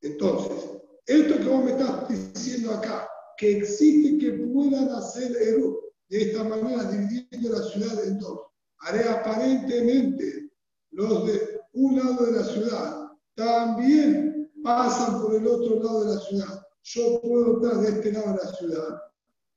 Entonces, 0.00 0.80
esto 1.04 1.38
que 1.40 1.44
vos 1.44 1.62
me 1.62 1.72
estás 1.72 2.08
diciendo 2.08 2.72
acá, 2.72 3.06
que 3.36 3.58
existe 3.58 4.16
que 4.16 4.32
puedan 4.32 4.88
hacer 4.88 5.36
Eru 5.36 5.78
de 6.08 6.22
esta 6.22 6.42
manera, 6.42 6.84
dividiendo 6.84 7.50
la 7.50 7.62
ciudad 7.64 8.02
en 8.02 8.18
dos. 8.18 8.40
Haré 8.78 9.06
aparentemente 9.06 10.50
los 10.92 11.26
de 11.26 11.60
un 11.74 11.98
lado 11.98 12.24
de 12.24 12.32
la 12.32 12.44
ciudad 12.44 13.08
también 13.34 14.50
pasan 14.62 15.20
por 15.20 15.34
el 15.34 15.46
otro 15.46 15.82
lado 15.82 16.04
de 16.04 16.14
la 16.14 16.20
ciudad. 16.22 16.66
Yo 16.82 17.20
puedo 17.20 17.62
estar 17.62 17.82
de 17.82 17.88
este 17.90 18.12
lado 18.12 18.30
de 18.30 18.42
la 18.42 18.52
ciudad 18.54 19.02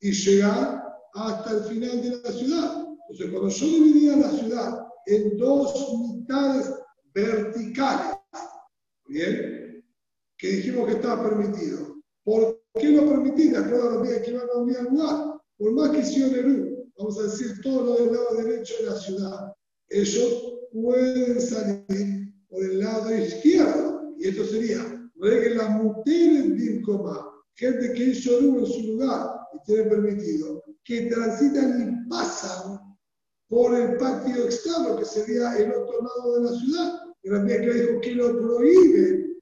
y 0.01 0.11
llegar 0.11 0.83
hasta 1.13 1.51
el 1.51 1.63
final 1.63 2.01
de 2.01 2.21
la 2.21 2.31
ciudad. 2.33 2.85
Entonces, 3.07 3.31
cuando 3.31 3.47
yo 3.47 3.65
dividía 3.65 4.17
la 4.17 4.31
ciudad 4.31 4.87
en 5.05 5.37
dos 5.37 5.93
mitades 6.01 6.69
verticales, 7.13 8.16
Bien, 9.07 9.85
que 10.37 10.47
dijimos 10.47 10.87
que 10.87 10.95
estaba 10.95 11.29
permitido. 11.29 11.97
¿Por 12.23 12.61
qué 12.73 12.89
lo 12.89 13.07
permitís? 13.07 13.51
De 13.51 13.57
acuerdo 13.57 13.89
a 13.89 13.93
los 13.93 14.07
días 14.07 14.21
que 14.21 14.33
van 14.33 14.47
a 14.53 14.57
unir 14.57 14.77
al 14.77 14.85
lugar. 14.85 15.41
Por 15.57 15.71
más 15.71 15.89
que 15.91 16.03
Sionerú, 16.03 16.91
vamos 16.97 17.19
a 17.19 17.23
decir 17.23 17.61
todo 17.63 17.83
lo 17.85 17.95
del 17.95 18.13
lado 18.13 18.35
derecho 18.43 18.73
de 18.79 18.85
la 18.89 18.95
ciudad, 18.95 19.53
ellos 19.89 20.59
pueden 20.71 21.41
salir 21.41 22.33
por 22.49 22.63
el 22.63 22.79
lado 22.79 23.17
izquierdo. 23.17 24.13
Y 24.19 24.27
esto 24.27 24.45
sería, 24.45 25.09
regla 25.15 25.69
mujeres 25.69 26.53
bien 26.53 26.81
coma, 26.83 27.31
gente 27.55 27.93
que 27.93 28.13
Sionerú 28.13 28.59
en 28.59 28.65
su 28.65 28.81
lugar 28.81 29.29
y 29.53 29.65
tiene 29.65 29.89
permitido, 29.89 30.63
que 30.83 31.03
transitan 31.03 31.81
y 31.81 32.09
pasan 32.09 32.97
por 33.47 33.73
el 33.73 33.95
patio 33.97 34.43
externo, 34.43 34.97
que 34.97 35.05
sería 35.05 35.57
el 35.57 35.71
otro 35.71 36.01
lado 36.01 36.35
de 36.35 36.43
la 36.43 36.59
ciudad. 36.59 37.06
Y 37.27 37.29
la 37.29 37.45
que 37.45 37.73
dijo 37.73 37.99
que 37.99 38.15
lo 38.15 38.39
prohíbe, 38.39 39.35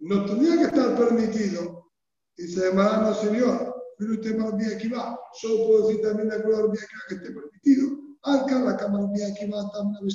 no 0.00 0.26
tendría 0.26 0.58
que 0.58 0.64
estar 0.64 0.94
permitido. 0.94 1.90
Dice, 2.36 2.66
hermano, 2.66 3.14
señor, 3.14 3.74
pero 3.96 4.12
usted 4.12 4.36
me 4.36 4.66
aquí 4.66 4.88
va. 4.88 5.18
Yo 5.40 5.66
puedo 5.66 5.88
decir 5.88 6.02
también 6.02 6.28
de 6.28 6.36
acuerdo 6.36 6.68
a 6.68 6.72
que 6.72 6.78
que 7.08 7.14
esté 7.14 7.30
permitido. 7.30 7.96
Acá 8.24 8.60
la 8.60 8.76
cámara 8.76 9.06
aquí 9.06 9.46
va, 9.50 9.70
también 9.70 10.06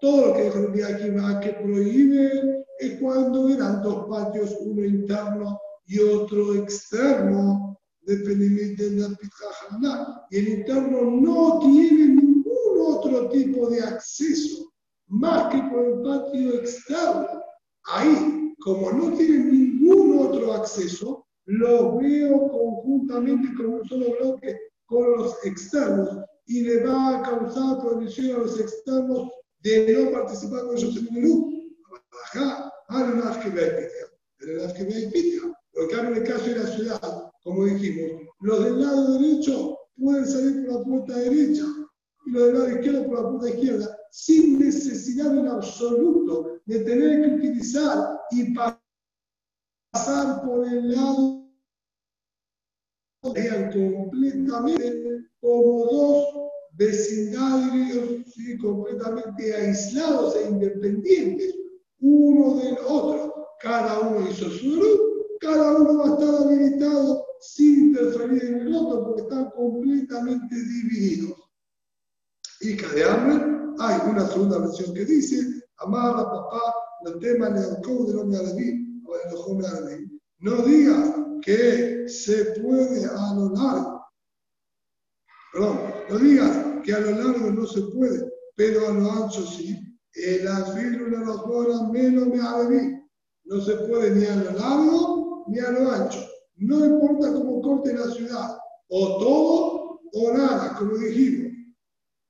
todo 0.00 0.26
lo 0.26 0.34
que 0.34 0.44
dijo 0.44 0.58
el 0.58 0.84
aquí 0.84 1.10
va 1.10 1.40
que 1.40 1.52
prohíbe 1.52 2.64
es 2.78 2.98
cuando 2.98 3.50
eran 3.50 3.82
dos 3.82 4.06
patios, 4.08 4.56
uno 4.60 4.84
interno 4.86 5.60
y 5.84 5.98
otro 5.98 6.54
externo 6.54 7.78
dependiente 8.00 8.88
de 8.88 9.00
la 9.00 10.26
Y 10.30 10.38
el 10.38 10.48
interno 10.48 11.10
no 11.10 11.58
tiene 11.58 12.06
ningún 12.06 12.80
otro 12.80 13.28
tipo 13.28 13.68
de 13.68 13.82
acceso 13.82 14.72
más 15.08 15.52
que 15.52 15.62
por 15.70 15.84
el 15.84 16.02
patio 16.02 16.54
externo. 16.54 17.42
Ahí, 17.84 18.54
como 18.60 18.90
no 18.92 19.16
tiene 19.16 19.38
ningún 19.38 20.18
otro 20.18 20.52
acceso, 20.52 21.26
lo 21.46 21.98
veo 21.98 22.48
conjuntamente 22.48 23.54
como 23.56 23.76
un 23.76 23.88
solo 23.88 24.06
bloque 24.20 24.58
con 24.86 25.16
los 25.16 25.44
externos 25.44 26.24
y 26.46 26.62
le 26.62 26.84
va 26.84 27.18
a 27.18 27.22
causar 27.22 27.80
prohibición 27.80 28.36
a 28.36 28.38
los 28.44 28.58
externos 28.58 29.30
de 29.60 29.92
no 29.92 30.12
participar 30.12 30.64
con 30.64 30.76
ellos 30.76 30.96
en 30.96 31.16
el 31.16 31.22
grupo. 31.22 31.50
Que 34.74 35.10
Porque 35.72 35.94
en 35.94 36.16
el 36.16 36.22
caso 36.24 36.44
de 36.46 36.58
la 36.58 36.66
ciudad, 36.66 37.30
como 37.42 37.64
dijimos, 37.64 38.22
los 38.40 38.64
del 38.64 38.80
lado 38.80 39.18
derecho 39.18 39.78
pueden 39.96 40.26
salir 40.26 40.66
por 40.66 40.74
la 40.74 40.84
puerta 40.84 41.18
derecha 41.18 41.64
y 42.26 42.30
los 42.30 42.44
del 42.44 42.54
lado 42.54 42.70
izquierdo 42.70 43.06
por 43.06 43.22
la 43.22 43.30
puerta 43.30 43.48
izquierda, 43.50 43.95
sin 44.10 44.58
necesidad 44.58 45.36
en 45.36 45.48
absoluto 45.48 46.60
de 46.64 46.80
tener 46.80 47.22
que 47.22 47.34
utilizar 47.36 48.18
y 48.30 48.54
pasar 48.54 50.42
por 50.44 50.66
el 50.66 50.94
lado 50.94 51.46
completamente 53.22 55.28
como 55.40 55.84
dos 55.86 56.26
vecindarios 56.72 58.26
completamente 58.60 59.54
aislados 59.54 60.36
e 60.36 60.48
independientes, 60.48 61.54
uno 62.00 62.56
del 62.56 62.76
otro. 62.86 63.34
Cada 63.60 64.00
uno 64.00 64.30
hizo 64.30 64.50
su 64.50 64.76
cada 65.40 65.76
uno 65.76 65.98
va 65.98 66.04
a 66.04 66.14
estar 66.14 66.46
habilitado 66.46 67.26
sin 67.40 67.88
interferir 67.88 68.44
en 68.44 68.60
el 68.62 68.74
otro 68.74 69.04
porque 69.04 69.22
están 69.22 69.50
completamente 69.50 70.54
divididos. 70.54 71.38
Y 72.60 72.76
cada 72.76 73.26
hay 73.78 74.10
una 74.10 74.26
segunda 74.26 74.58
versión 74.58 74.94
que 74.94 75.04
dice, 75.04 75.40
amar 75.78 76.18
a 76.18 76.24
papá, 76.24 76.74
no 77.04 77.18
tema 77.18 77.50
de 77.50 77.62
No 80.40 80.56
digas 80.62 81.14
que 81.42 82.08
se 82.08 82.44
puede 82.60 83.04
a 83.04 83.34
lo 83.34 83.50
largo. 83.50 84.06
Perdón, 85.52 85.80
no 86.10 86.18
digas 86.18 86.82
que 86.84 86.92
a 86.92 87.00
lo 87.00 87.10
largo 87.10 87.50
no 87.50 87.66
se 87.66 87.82
puede, 87.82 88.30
pero 88.56 88.88
a 88.88 88.92
lo 88.92 89.10
ancho 89.12 89.42
sí. 89.46 89.78
El 90.12 90.48
afirmo 90.48 91.16
de 91.16 91.24
los 91.24 91.46
bolas 91.46 91.88
menos 91.90 92.28
me 92.28 93.02
No 93.44 93.60
se 93.60 93.76
puede 93.76 94.14
ni 94.14 94.24
a 94.24 94.36
lo 94.36 94.50
largo 94.52 95.44
ni 95.48 95.58
a 95.58 95.70
lo 95.70 95.90
ancho. 95.90 96.20
No 96.56 96.84
importa 96.84 97.32
cómo 97.32 97.60
corte 97.60 97.92
la 97.92 98.10
ciudad, 98.10 98.56
o 98.88 99.18
todo 99.18 100.00
o 100.12 100.32
nada, 100.32 100.74
como 100.78 100.96
dijimos. 100.96 101.52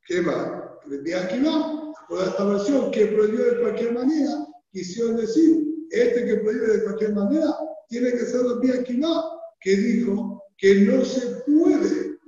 ¿Qué 0.06 0.20
va? 0.20 0.55
Aquí 0.86 1.42
va, 1.42 1.92
por 2.08 2.22
esta 2.22 2.44
versión 2.44 2.90
que 2.92 3.06
prohibió 3.06 3.44
de 3.44 3.60
cualquier 3.60 3.92
manera, 3.92 4.46
quisieron 4.72 5.16
decir, 5.16 5.66
este 5.90 6.24
que 6.24 6.36
prohíbe 6.36 6.66
de 6.66 6.84
cualquier 6.84 7.14
manera, 7.14 7.56
tiene 7.88 8.12
que 8.12 8.26
ser 8.26 8.40
el 8.40 8.80
aquí 8.80 9.00
va, 9.00 9.24
que 9.60 9.76
dijo 9.76 10.42
que 10.58 10.74
no 10.82 11.04
se 11.04 11.42
puede 11.46 12.18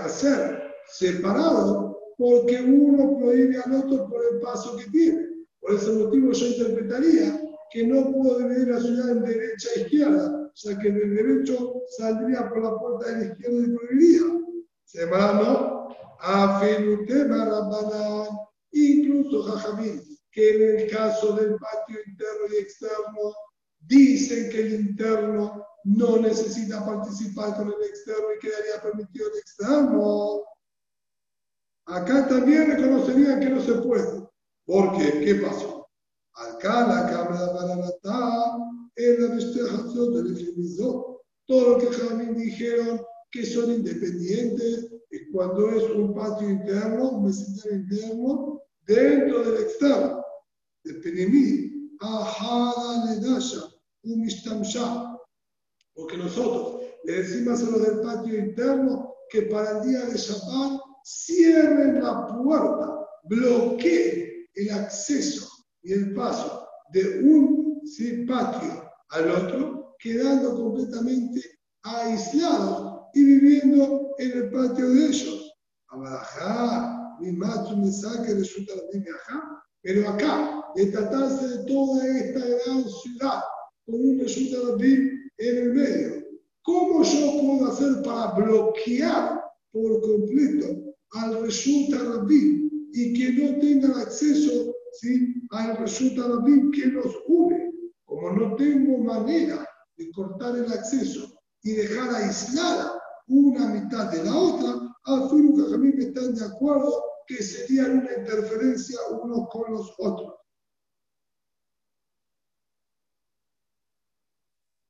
hacer 0.00 0.62
separado 0.88 1.98
porque 2.18 2.60
uno 2.60 3.16
prohíbe 3.18 3.58
al 3.58 3.74
otro 3.74 4.08
por 4.08 4.22
el 4.32 4.40
paso 4.40 4.76
que 4.76 4.90
tiene. 4.90 5.28
Por 5.60 5.74
ese 5.74 5.92
motivo 5.92 6.32
yo 6.32 6.46
interpretaría 6.46 7.40
que 7.70 7.86
no 7.86 8.12
puedo 8.12 8.38
dividir 8.38 8.68
la 8.68 8.80
ciudad 8.80 9.10
en 9.10 9.22
derecha 9.24 9.68
e 9.74 9.80
izquierda, 9.80 10.50
sea 10.54 10.78
que 10.78 10.90
del 10.90 11.14
derecho 11.14 11.82
saldría 11.96 12.48
por 12.48 12.62
la 12.62 12.78
puerta 12.78 13.10
de 13.10 13.18
la 13.18 13.32
izquierda 13.32 13.62
y 13.62 13.76
prohibiría. 13.76 14.20
Se 14.84 15.06
va, 16.26 16.56
A 16.56 16.60
Fenutema 16.60 17.44
Rabbanán, 17.44 18.28
incluso 18.72 19.42
Jajamín, 19.42 20.02
que 20.30 20.54
en 20.54 20.80
el 20.80 20.90
caso 20.90 21.34
del 21.34 21.56
patio 21.56 21.98
interno 22.06 22.46
y 22.52 22.56
externo, 22.56 23.34
dicen 23.80 24.50
que 24.50 24.60
el 24.60 24.74
interno 24.74 25.64
no 25.84 26.16
necesita 26.18 26.84
participar 26.84 27.56
con 27.56 27.68
el 27.68 27.88
externo 27.88 28.26
y 28.34 28.40
quedaría 28.40 28.82
permitido 28.82 29.28
el 29.32 29.38
externo. 29.38 30.42
Acá 31.86 32.26
también 32.26 32.70
reconocerían 32.70 33.40
que 33.40 33.50
no 33.50 33.60
se 33.60 33.74
puede. 33.74 34.26
¿Por 34.64 34.96
qué? 34.96 35.20
¿Qué 35.24 35.34
pasó? 35.36 35.86
Acá 36.34 36.86
la 36.86 37.10
Cámara 37.10 37.52
para 37.52 37.76
matar 37.76 38.58
en 38.96 39.22
la 39.22 39.34
del 39.34 40.76
Todo 41.46 41.70
lo 41.70 41.78
que 41.78 41.86
Jamín 41.86 42.34
dijeron 42.34 43.02
que 43.30 43.44
son 43.44 43.70
independientes 43.70 44.88
es 44.90 44.93
cuando 45.34 45.68
es 45.70 45.90
un 45.90 46.14
patio 46.14 46.48
interno, 46.48 47.10
un 47.10 47.24
vecindario 47.24 47.72
interno, 47.74 48.62
dentro 48.86 49.42
del 49.42 49.64
externo. 49.64 50.22
De 50.84 50.94
Penimí, 50.94 51.90
Ajada 52.00 53.04
Ledasha, 53.06 53.64
un. 54.04 54.28
Porque 55.92 56.16
nosotros 56.18 56.82
le 57.02 57.12
decimos 57.14 57.60
a 57.62 57.70
los 57.70 57.82
del 57.82 58.00
patio 58.00 58.38
interno 58.38 59.12
que 59.28 59.42
para 59.42 59.78
el 59.78 59.88
día 59.88 60.04
de 60.04 60.16
Shabbat 60.16 60.80
cierren 61.04 62.00
la 62.00 62.28
puerta, 62.28 63.04
bloqueen 63.24 64.46
el 64.54 64.70
acceso 64.70 65.48
y 65.82 65.94
el 65.94 66.14
paso 66.14 66.64
de 66.92 67.24
un 67.24 67.82
patio 68.28 68.88
al 69.08 69.30
otro, 69.32 69.96
quedando 69.98 70.54
completamente 70.54 71.40
aislados 71.82 73.08
y 73.14 73.24
viviendo 73.24 74.03
en 74.18 74.32
el 74.32 74.50
patio 74.50 74.90
de 74.90 75.06
ellos. 75.06 75.52
mi 77.20 77.32
macho 77.32 77.76
me 77.76 77.90
saque 77.90 78.34
resulta 78.34 78.74
la 78.74 78.82
Pero 79.82 80.08
acá, 80.08 80.64
de 80.74 80.86
tratarse 80.86 81.48
de 81.48 81.64
toda 81.64 82.06
esta 82.06 82.40
gran 82.40 82.84
ciudad, 82.88 83.42
con 83.86 83.94
un 83.94 84.18
resulta 84.18 84.56
en 85.38 85.56
el 85.58 85.74
medio, 85.74 86.24
¿cómo 86.62 87.02
yo 87.02 87.40
puedo 87.40 87.70
hacer 87.70 88.02
para 88.02 88.32
bloquear 88.32 89.42
por 89.72 90.00
completo 90.00 90.94
al 91.12 91.42
resulta 91.42 91.98
Rabin 91.98 92.88
y 92.92 93.12
que 93.14 93.32
no 93.32 93.58
tengan 93.58 94.00
acceso 94.00 94.74
¿sí? 95.00 95.34
al 95.50 95.76
resulta 95.76 96.22
Rabin 96.22 96.70
que 96.70 96.86
nos 96.86 97.14
une? 97.26 97.72
como 98.04 98.30
no 98.30 98.56
tengo 98.56 98.98
manera 98.98 99.66
de 99.96 100.10
cortar 100.12 100.56
el 100.56 100.72
acceso 100.72 101.34
y 101.62 101.72
dejar 101.72 102.14
aislada 102.14 102.92
una 103.26 103.68
mitad 103.68 104.10
de 104.10 104.24
la 104.24 104.36
otra, 104.36 104.84
fin 105.30 105.54
me 105.96 106.04
están 106.04 106.34
de 106.34 106.44
acuerdo 106.44 107.02
que 107.26 107.42
serían 107.42 108.00
una 108.00 108.12
interferencia 108.18 108.98
unos 109.10 109.48
con 109.50 109.72
los 109.72 109.94
otros. 109.98 110.34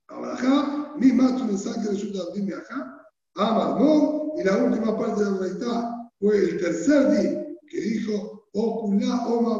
Ahora 0.09 0.35
acá, 0.35 0.94
mi 0.97 1.12
macho 1.12 1.44
mensaje 1.44 1.89
resulta 1.89 2.32
dime 2.35 2.55
acá, 2.55 3.09
ama 3.36 3.77
no, 3.78 4.32
y 4.36 4.44
la 4.44 4.56
última 4.59 4.97
parte 4.97 5.24
de 5.24 5.31
la 5.31 5.39
verdad 5.39 5.90
fue 6.20 6.39
el 6.39 6.61
tercer 6.61 7.11
día 7.11 7.47
que 7.69 7.81
dijo, 7.81 8.48
o 8.52 8.81
kulá, 8.82 9.27
o 9.27 9.40
ma, 9.40 9.59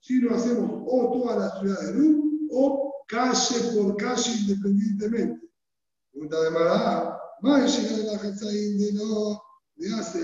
si 0.00 0.20
lo 0.20 0.34
hacemos 0.34 0.82
o 0.86 1.12
toda 1.12 1.36
la 1.36 1.60
ciudad 1.60 1.80
de 1.80 1.92
Luz, 1.94 2.16
o 2.52 3.04
calle 3.08 3.58
por 3.74 3.96
calle 3.96 4.32
independientemente. 4.40 5.50
Pregunta 6.12 6.40
de 6.42 6.50
Mará, 6.50 7.18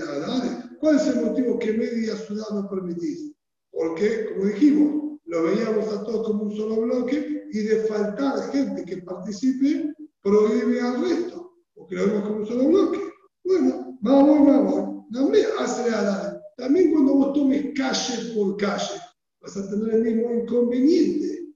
la 0.05 0.75
¿Cuál 0.79 0.95
es 0.95 1.07
el 1.07 1.25
motivo 1.25 1.59
que 1.59 1.73
media 1.73 2.15
ciudad 2.17 2.49
no 2.51 2.69
permitís? 2.69 3.33
Porque, 3.71 4.29
como 4.29 4.45
dijimos, 4.45 5.19
lo 5.25 5.43
veíamos 5.43 5.87
a 5.87 6.03
todos 6.03 6.27
como 6.27 6.43
un 6.43 6.55
solo 6.55 6.81
bloque 6.81 7.47
y 7.51 7.59
de 7.59 7.85
faltar 7.85 8.51
gente 8.51 8.83
que 8.85 8.97
participe, 8.97 9.93
prohíbe 10.21 10.81
al 10.81 11.01
resto, 11.01 11.53
porque 11.73 11.95
lo 11.95 12.07
vemos 12.07 12.23
como 12.23 12.37
un 12.39 12.45
solo 12.45 12.67
bloque. 12.67 12.99
Bueno, 13.43 13.97
vamos, 14.01 14.47
vamos. 14.47 15.05
También 15.11 15.45
hace 15.59 15.89
a 15.89 16.39
También 16.57 16.91
cuando 16.91 17.13
vos 17.15 17.33
tomes 17.33 17.73
calle 17.75 18.33
por 18.35 18.57
calle, 18.57 18.99
vas 19.41 19.57
a 19.57 19.69
tener 19.69 19.95
el 19.95 20.03
mismo 20.03 20.33
inconveniente. 20.33 21.53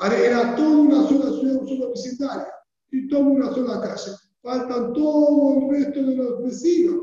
Era 0.00 0.54
toda 0.56 0.76
una 0.78 1.08
sola 1.08 1.30
ciudad, 1.38 1.60
un 1.60 1.68
solo 1.68 1.90
vecindario, 1.90 2.46
y 2.90 3.08
toda 3.08 3.22
una 3.22 3.54
sola 3.54 3.80
calle. 3.80 4.12
Faltan 4.46 4.92
todo 4.92 5.54
el 5.58 5.70
resto 5.70 6.04
de 6.04 6.14
los 6.14 6.40
vecinos 6.44 7.02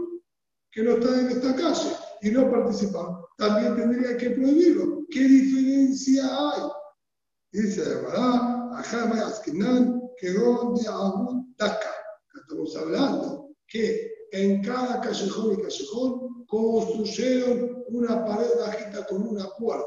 que 0.71 0.81
no 0.81 0.91
están 0.91 1.19
en 1.19 1.27
esta 1.27 1.53
calle 1.53 1.89
y 2.21 2.29
no 2.31 2.49
participan. 2.49 3.17
También 3.37 3.75
tendría 3.75 4.15
que 4.15 4.29
prohibirlo. 4.29 5.05
¿Qué 5.09 5.19
diferencia 5.19 6.23
hay? 6.23 6.61
Dice 7.51 7.81
¿verdad? 7.81 8.71
Ajá, 8.77 9.27
Askenan, 9.27 10.01
que 10.17 10.31
donde 10.31 10.87
Abu 10.87 11.53
Taka. 11.57 11.91
Estamos 12.33 12.77
hablando 12.77 13.49
que 13.67 14.09
en 14.31 14.63
cada 14.63 15.01
callejón 15.01 15.55
y 15.55 15.63
callejón 15.63 16.45
construyeron 16.47 17.83
una 17.89 18.23
pared 18.23 18.51
bajita 18.57 19.05
con 19.05 19.27
una 19.27 19.49
puerta. 19.59 19.85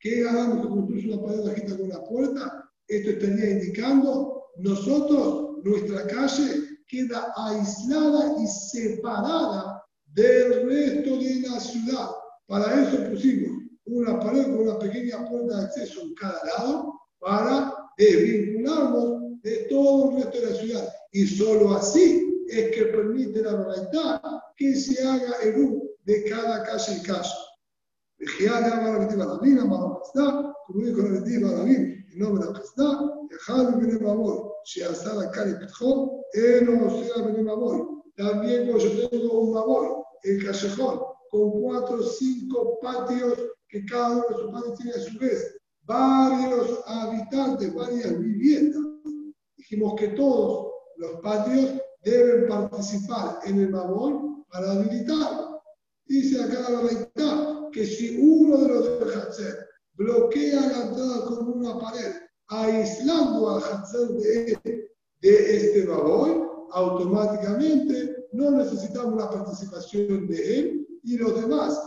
¿Qué 0.00 0.28
hagamos 0.28 0.66
que 0.66 0.68
construir 0.68 1.12
una 1.12 1.22
pared 1.22 1.44
bajita 1.44 1.76
con 1.76 1.86
una 1.86 2.02
puerta? 2.02 2.68
Esto 2.88 3.10
estaría 3.10 3.50
indicando, 3.50 4.46
nosotros, 4.56 5.62
nuestra 5.62 6.04
calle 6.08 6.69
queda 6.90 7.32
aislada 7.36 8.34
y 8.42 8.46
separada 8.46 9.82
del 10.06 10.68
resto 10.68 11.16
de 11.16 11.48
la 11.48 11.60
ciudad. 11.60 12.10
Para 12.46 12.82
eso 12.82 13.08
pusimos 13.10 13.62
una 13.84 14.18
pared 14.18 14.44
con 14.44 14.68
una 14.68 14.78
pequeña 14.78 15.28
puerta 15.28 15.56
de 15.56 15.64
acceso 15.64 16.02
en 16.02 16.14
cada 16.14 16.40
lado 16.44 17.00
para 17.20 17.74
desvincularnos 17.96 19.40
de 19.42 19.66
todo 19.70 20.10
el 20.10 20.16
resto 20.16 20.40
de 20.40 20.50
la 20.50 20.56
ciudad. 20.56 20.88
Y 21.12 21.26
solo 21.26 21.74
así 21.74 22.44
es 22.48 22.74
que 22.74 22.86
permite 22.86 23.42
la 23.42 23.54
verdad 23.54 24.22
que 24.56 24.74
se 24.74 25.06
haga 25.06 25.32
el 25.42 25.56
uso 25.56 25.82
de 26.04 26.24
cada 26.24 26.64
calle 26.64 26.98
y 26.98 27.02
calle. 27.02 27.30
como 30.66 30.84
dijo 30.84 31.02
la 31.02 31.62
en 31.70 32.18
nombre 32.18 32.46
de 32.46 32.52
la 34.00 34.49
También 38.16 38.66
cuando 38.66 38.84
yo 38.86 39.08
tengo 39.08 39.40
un 39.40 39.56
amor, 39.56 40.04
el 40.24 40.44
callejón, 40.44 41.00
con 41.30 41.50
cuatro 41.62 41.96
o 41.96 42.02
cinco 42.02 42.78
patios 42.82 43.34
que 43.68 43.84
cada 43.86 44.10
uno 44.10 44.24
de 44.28 44.34
sus 44.34 44.52
patios 44.52 44.78
tiene 44.78 44.92
a 44.92 45.00
su 45.00 45.18
vez 45.18 45.56
varios 45.84 46.80
habitantes, 46.86 47.74
varias 47.74 48.18
viviendas. 48.18 48.82
Dijimos 49.56 49.94
que 49.98 50.08
todos 50.08 50.70
los 50.96 51.20
patios 51.20 51.80
deben 52.02 52.48
participar 52.48 53.38
en 53.44 53.60
el 53.60 53.70
mamón 53.70 54.44
para 54.50 54.72
habilitarlo. 54.72 55.62
Dice 56.06 56.42
acá 56.42 56.70
la 56.70 56.82
verdad 56.82 57.70
que 57.72 57.86
si 57.86 58.18
uno 58.20 58.58
de 58.58 58.68
los 58.68 59.38
del 59.38 59.56
bloquea 59.94 60.60
la 60.60 60.82
entrada 60.88 61.24
con 61.26 61.48
una 61.48 61.78
pared, 61.78 62.12
aislando 62.50 63.50
al 63.50 63.62
Hatzer 63.62 64.08
de, 64.08 64.90
de 65.20 65.56
este 65.56 65.86
babón, 65.86 66.48
automáticamente 66.72 68.26
no 68.32 68.50
necesitamos 68.50 69.16
la 69.16 69.30
participación 69.30 70.28
de 70.28 70.58
él 70.58 70.88
y 71.02 71.16
los 71.16 71.40
demás 71.40 71.80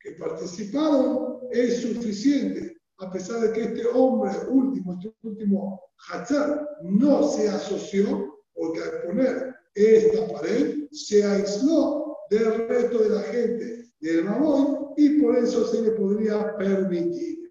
que 0.00 0.12
participaron 0.12 1.38
es 1.50 1.80
suficiente, 1.80 2.76
a 2.98 3.10
pesar 3.10 3.40
de 3.40 3.52
que 3.52 3.62
este 3.62 3.86
hombre 3.88 4.32
último, 4.48 4.94
este 4.94 5.14
último 5.22 5.80
Hatzar, 6.10 6.68
no 6.82 7.26
se 7.28 7.48
asoció, 7.48 8.38
porque 8.54 8.80
al 8.80 9.02
poner 9.06 9.54
esta 9.74 10.28
pared 10.28 10.86
se 10.92 11.24
aisló 11.24 12.18
del 12.30 12.68
resto 12.68 12.98
de 12.98 13.08
la 13.08 13.22
gente 13.22 13.90
del 14.00 14.24
Mamón 14.24 14.92
y 14.96 15.20
por 15.20 15.36
eso 15.36 15.66
se 15.66 15.82
le 15.82 15.90
podría 15.92 16.56
permitir. 16.56 17.43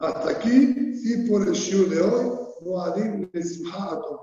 Hasta 0.00 0.30
aquí, 0.30 0.94
sí, 0.94 1.28
por 1.28 1.48
el 1.48 1.54
show 1.54 1.88
de 1.88 2.00
hoy, 2.00 2.30
Moadim 2.64 3.28
Nesmato. 3.32 4.20